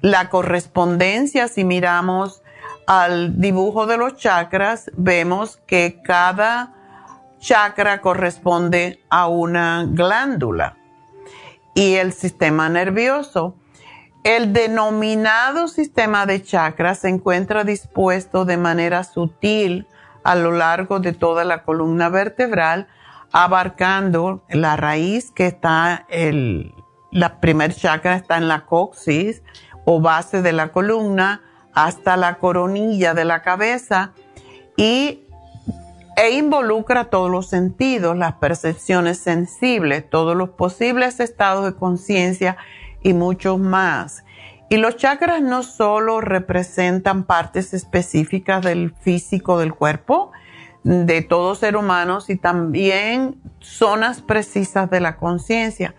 [0.00, 2.42] la correspondencia, si miramos
[2.86, 6.74] al dibujo de los chakras, vemos que cada
[7.38, 10.76] chakra corresponde a una glándula
[11.74, 13.54] y el sistema nervioso.
[14.24, 19.86] el denominado sistema de chakras se encuentra dispuesto de manera sutil
[20.24, 22.88] a lo largo de toda la columna vertebral,
[23.32, 26.74] abarcando la raíz que está, el,
[27.10, 29.42] la primer chakra está en la coxis
[29.84, 31.42] o base de la columna,
[31.74, 34.12] hasta la coronilla de la cabeza
[34.76, 35.22] y,
[36.16, 42.56] e involucra todos los sentidos, las percepciones sensibles, todos los posibles estados de conciencia
[43.02, 44.24] y muchos más.
[44.68, 50.32] Y los chakras no solo representan partes específicas del físico del cuerpo,
[50.84, 55.94] de todo ser humano, sino también zonas precisas de la conciencia.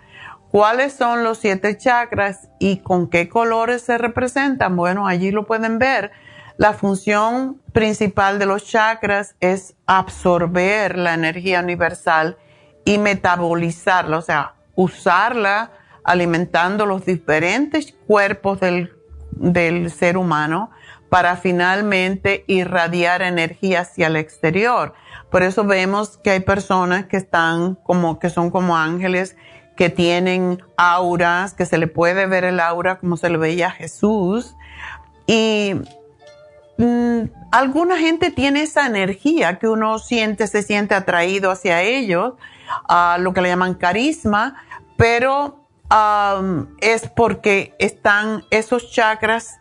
[0.49, 4.75] ¿Cuáles son los siete chakras y con qué colores se representan?
[4.75, 6.11] Bueno, allí lo pueden ver.
[6.57, 12.37] La función principal de los chakras es absorber la energía universal
[12.83, 15.71] y metabolizarla, o sea, usarla
[16.03, 18.91] alimentando los diferentes cuerpos del,
[19.31, 20.71] del ser humano
[21.09, 24.93] para finalmente irradiar energía hacia el exterior.
[25.29, 29.35] Por eso vemos que hay personas que están como, que son como ángeles
[29.75, 33.71] que tienen auras, que se le puede ver el aura como se le veía a
[33.71, 34.55] Jesús.
[35.25, 35.73] Y
[36.77, 37.21] mm,
[37.51, 42.33] alguna gente tiene esa energía que uno siente, se siente atraído hacia ellos,
[42.87, 44.63] a lo que le llaman carisma,
[44.97, 45.59] pero
[46.81, 49.59] es porque están esos chakras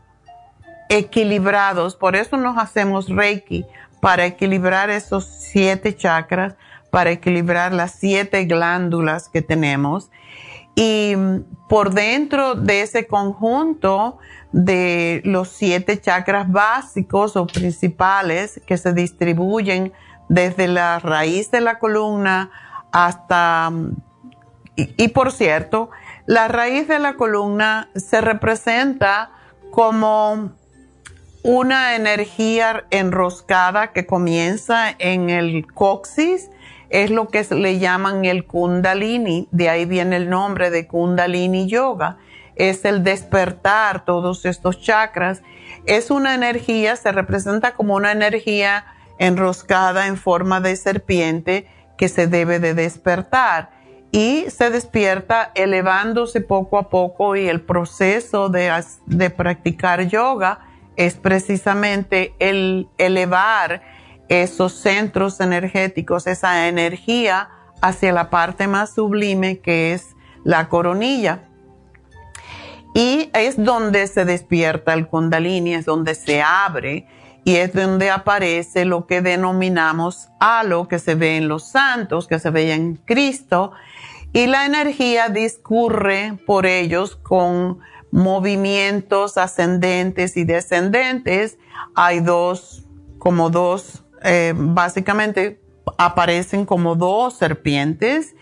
[0.89, 1.97] equilibrados.
[1.97, 3.65] Por eso nos hacemos Reiki,
[4.01, 6.55] para equilibrar esos siete chakras
[6.90, 10.10] para equilibrar las siete glándulas que tenemos.
[10.74, 11.15] Y
[11.69, 14.19] por dentro de ese conjunto
[14.52, 19.93] de los siete chakras básicos o principales que se distribuyen
[20.28, 22.51] desde la raíz de la columna
[22.93, 23.73] hasta...
[24.77, 25.90] Y, por cierto,
[26.27, 29.32] la raíz de la columna se representa
[29.73, 30.52] como
[31.49, 36.51] una energía enroscada que comienza en el coxis
[36.91, 42.19] es lo que le llaman el kundalini, de ahí viene el nombre de kundalini yoga,
[42.55, 45.41] es el despertar todos estos chakras.
[45.87, 48.85] Es una energía, se representa como una energía
[49.19, 51.66] enroscada en forma de serpiente
[51.97, 53.70] que se debe de despertar
[54.12, 58.70] y se despierta elevándose poco a poco y el proceso de,
[59.07, 60.68] de practicar yoga
[60.99, 63.83] es precisamente el elevar
[64.29, 67.51] esos centros energéticos, esa energía
[67.81, 71.45] hacia la parte más sublime que es la coronilla.
[72.95, 77.07] Y es donde se despierta el kundalini, es donde se abre
[77.45, 82.41] y es donde aparece lo que denominamos halo que se ve en los santos, que
[82.41, 83.70] se ve en Cristo.
[84.33, 87.79] Y la energía discurre por ellos con
[88.10, 91.59] movimientos ascendentes y descendentes.
[91.94, 92.85] Hay dos,
[93.18, 95.60] como dos eh, básicamente
[95.97, 98.35] aparecen como dos serpientes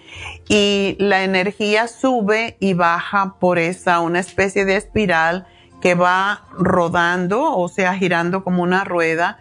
[0.49, 5.47] y la energía sube y baja por esa, una especie de espiral
[5.81, 9.39] que va rodando, o sea, girando como una rueda.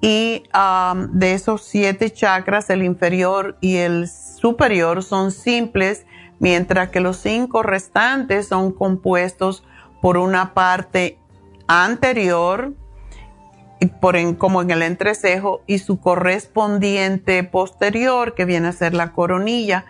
[0.00, 0.42] Y
[1.12, 6.04] de esos siete chakras, el inferior y el superior son simples,
[6.44, 9.64] mientras que los cinco restantes son compuestos
[10.02, 11.18] por una parte
[11.68, 12.74] anterior,
[13.98, 19.86] por como en el entrecejo y su correspondiente posterior que viene a ser la coronilla.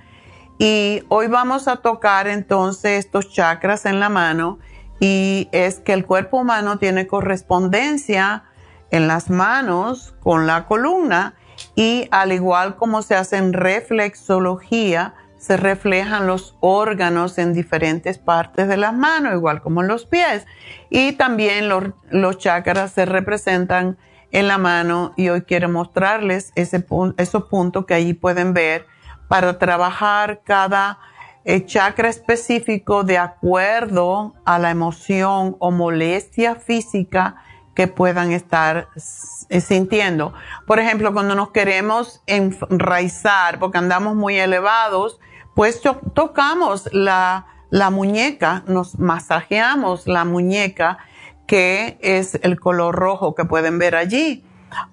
[0.56, 4.60] Y hoy vamos a tocar entonces estos chakras en la mano
[5.00, 8.44] y es que el cuerpo humano tiene correspondencia
[8.92, 11.34] en las manos con la columna
[11.74, 15.14] y al igual como se hace en reflexología,
[15.44, 20.46] se reflejan los órganos en diferentes partes de las manos, igual como en los pies.
[20.88, 23.98] Y también los, chakras se representan
[24.30, 26.86] en la mano y hoy quiero mostrarles ese,
[27.18, 28.86] esos puntos que allí pueden ver
[29.28, 30.98] para trabajar cada
[31.44, 37.36] eh, chakra específico de acuerdo a la emoción o molestia física
[37.74, 38.88] que puedan estar
[39.50, 40.32] eh, sintiendo.
[40.66, 45.20] Por ejemplo, cuando nos queremos enraizar porque andamos muy elevados,
[45.54, 45.80] pues
[46.14, 47.46] tocamos la,
[47.90, 50.98] muñeca, nos masajeamos la muñeca,
[51.46, 54.44] que es el color rojo que pueden ver allí.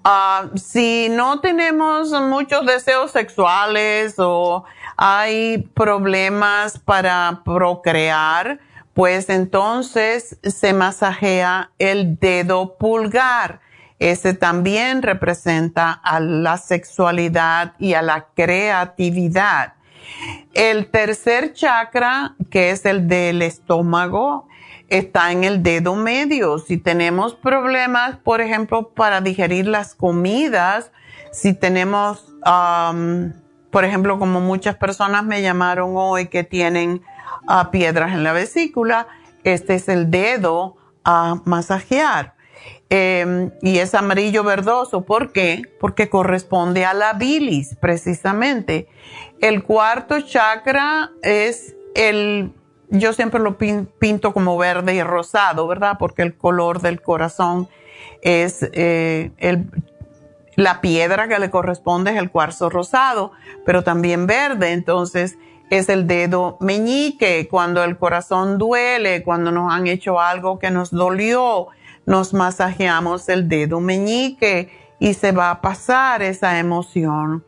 [0.04, 4.64] Ah, si no tenemos muchos deseos sexuales o
[4.96, 8.60] hay problemas para procrear,
[8.94, 13.60] pues entonces se masajea el dedo pulgar.
[13.98, 19.74] Ese también representa a la sexualidad y a la creatividad.
[20.54, 24.48] El tercer chakra, que es el del estómago,
[24.88, 26.58] está en el dedo medio.
[26.58, 30.92] Si tenemos problemas, por ejemplo, para digerir las comidas,
[31.32, 32.34] si tenemos,
[33.70, 37.02] por ejemplo, como muchas personas me llamaron hoy que tienen
[37.48, 39.06] uh, piedras en la vesícula,
[39.44, 42.34] este es el dedo a masajear.
[42.94, 45.00] Em, y es amarillo verdoso.
[45.00, 45.62] ¿Por qué?
[45.80, 48.86] Porque corresponde a la bilis, precisamente.
[49.40, 52.52] El cuarto chakra es el,
[52.90, 55.96] yo siempre lo pinto como verde y rosado, ¿verdad?
[55.98, 57.66] Porque el color del corazón
[58.20, 59.70] es eh, el,
[60.56, 63.32] la piedra que le corresponde es el cuarzo rosado,
[63.64, 64.72] pero también verde.
[64.72, 65.38] Entonces,
[65.70, 70.90] es el dedo meñique, cuando el corazón duele, cuando nos han hecho algo que nos
[70.90, 71.68] dolió,
[72.06, 77.44] nos masajeamos el dedo meñique y se va a pasar esa emoción.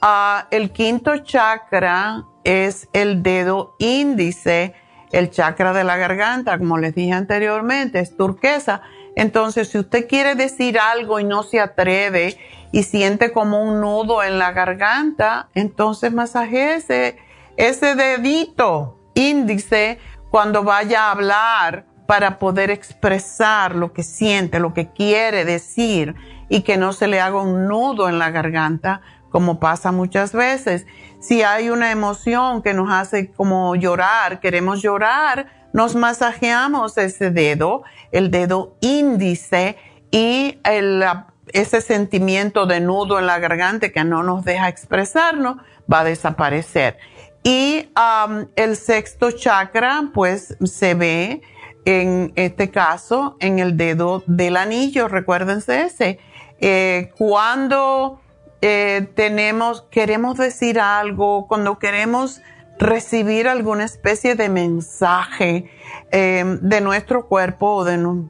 [0.00, 4.74] Ah, el quinto chakra es el dedo índice,
[5.12, 8.82] el chakra de la garganta, como les dije anteriormente, es turquesa.
[9.16, 12.36] Entonces, si usted quiere decir algo y no se atreve
[12.72, 17.16] y siente como un nudo en la garganta, entonces masajese
[17.56, 19.98] ese dedito índice
[20.30, 26.14] cuando vaya a hablar para poder expresar lo que siente, lo que quiere decir
[26.48, 30.86] y que no se le haga un nudo en la garganta, como pasa muchas veces.
[31.20, 37.82] Si hay una emoción que nos hace como llorar, queremos llorar, nos masajeamos ese dedo,
[38.10, 39.76] el dedo índice
[40.10, 40.58] y
[41.52, 45.58] ese sentimiento de nudo en la garganta que no nos deja expresarnos
[45.92, 46.96] va a desaparecer.
[47.42, 47.90] Y
[48.56, 51.42] el sexto chakra, pues se ve
[51.88, 56.18] en este caso en el dedo del anillo, recuérdense ese.
[56.60, 58.20] Eh, cuando
[58.60, 62.42] eh, tenemos, queremos decir algo, cuando queremos
[62.78, 65.70] recibir alguna especie de mensaje
[66.12, 68.28] eh, de nuestro cuerpo o de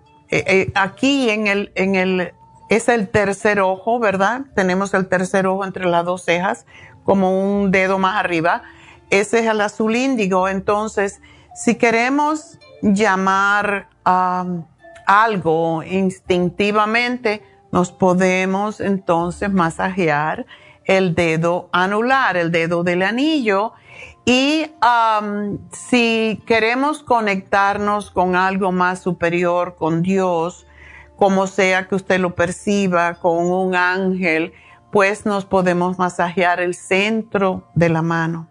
[0.74, 2.32] aquí en el, en el,
[2.68, 4.43] es el tercer ojo, ¿verdad?
[4.55, 6.64] Tenemos el tercer ojo entre las dos cejas,
[7.02, 8.62] como un dedo más arriba
[9.10, 10.48] ese es el azul índigo.
[10.48, 11.20] Entonces,
[11.55, 14.45] si queremos llamar a
[15.07, 17.43] algo instintivamente,
[17.73, 20.47] nos podemos entonces masajear
[20.85, 23.73] el dedo anular, el dedo del anillo.
[24.25, 24.71] Y
[25.73, 30.67] si queremos conectarnos con algo más superior, con Dios,
[31.17, 34.53] como sea que usted lo perciba, con un ángel,
[34.93, 38.49] pues nos podemos masajear el centro de la mano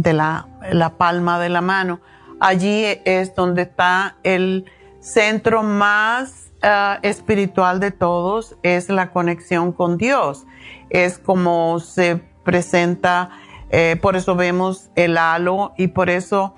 [0.00, 2.00] de la, palma de la mano.
[2.40, 4.64] Allí es donde está el
[4.98, 10.46] centro más ah, espiritual de todos, es la conexión con Dios.
[10.88, 13.30] Es como se presenta,
[13.70, 16.54] eh, por eso vemos el halo y por eso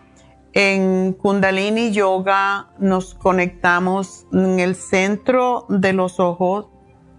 [0.53, 6.69] en Kundalini Yoga nos conectamos en el centro de los ojos,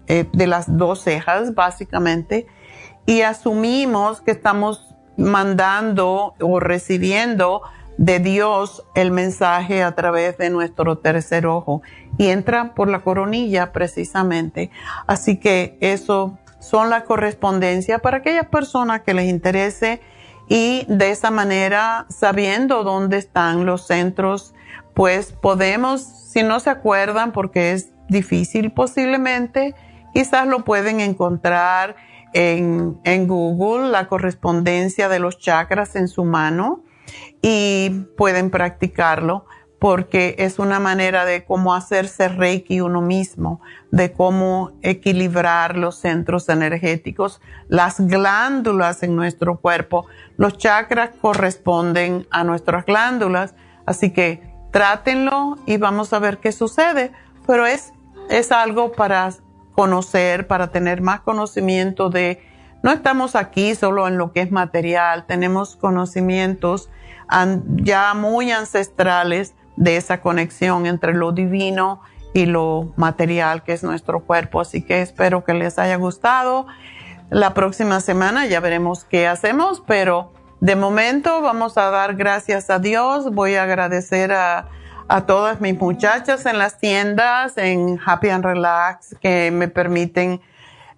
[0.06, 2.46] eh, de las dos cejas básicamente,
[3.06, 7.62] y asumimos que estamos mandando o recibiendo
[7.96, 11.82] de Dios el mensaje a través de nuestro tercer ojo.
[12.18, 14.70] Y entra por la coronilla precisamente.
[15.06, 20.00] Así que eso son la correspondencia para aquellas personas que les interese.
[20.48, 24.54] Y de esa manera, sabiendo dónde están los centros,
[24.92, 29.74] pues podemos, si no se acuerdan, porque es difícil posiblemente,
[30.12, 31.96] quizás lo pueden encontrar
[32.34, 36.83] en, en Google la correspondencia de los chakras en su mano
[37.42, 39.44] y pueden practicarlo
[39.84, 43.60] porque es una manera de cómo hacerse reiki uno mismo,
[43.90, 50.06] de cómo equilibrar los centros energéticos, las glándulas en nuestro cuerpo.
[50.38, 53.54] Los chakras corresponden a nuestras glándulas,
[53.84, 57.12] así que trátenlo y vamos a ver qué sucede,
[57.46, 57.92] pero es,
[58.30, 59.34] es algo para
[59.74, 62.42] conocer, para tener más conocimiento de,
[62.82, 66.88] no estamos aquí solo en lo que es material, tenemos conocimientos
[67.76, 72.00] ya muy ancestrales de esa conexión entre lo divino
[72.32, 74.60] y lo material que es nuestro cuerpo.
[74.60, 76.66] Así que espero que les haya gustado.
[77.30, 82.78] La próxima semana ya veremos qué hacemos, pero de momento vamos a dar gracias a
[82.78, 83.32] Dios.
[83.32, 84.68] Voy a agradecer a
[85.08, 90.40] a todas mis muchachas en las tiendas, en Happy and Relax, que me permiten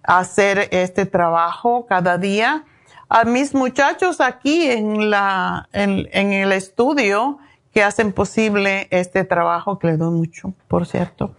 [0.03, 2.63] hacer este trabajo cada día
[3.09, 7.39] a mis muchachos aquí en, la, en, en el estudio
[7.73, 11.35] que hacen posible este trabajo, que les doy mucho, por cierto.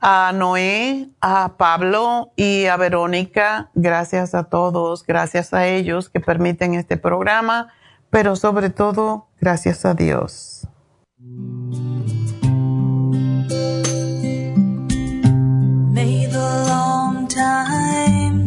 [0.00, 6.74] A Noé, a Pablo y a Verónica, gracias a todos, gracias a ellos que permiten
[6.74, 7.72] este programa,
[8.10, 10.66] pero sobre todo, gracias a Dios.
[16.30, 18.46] Long time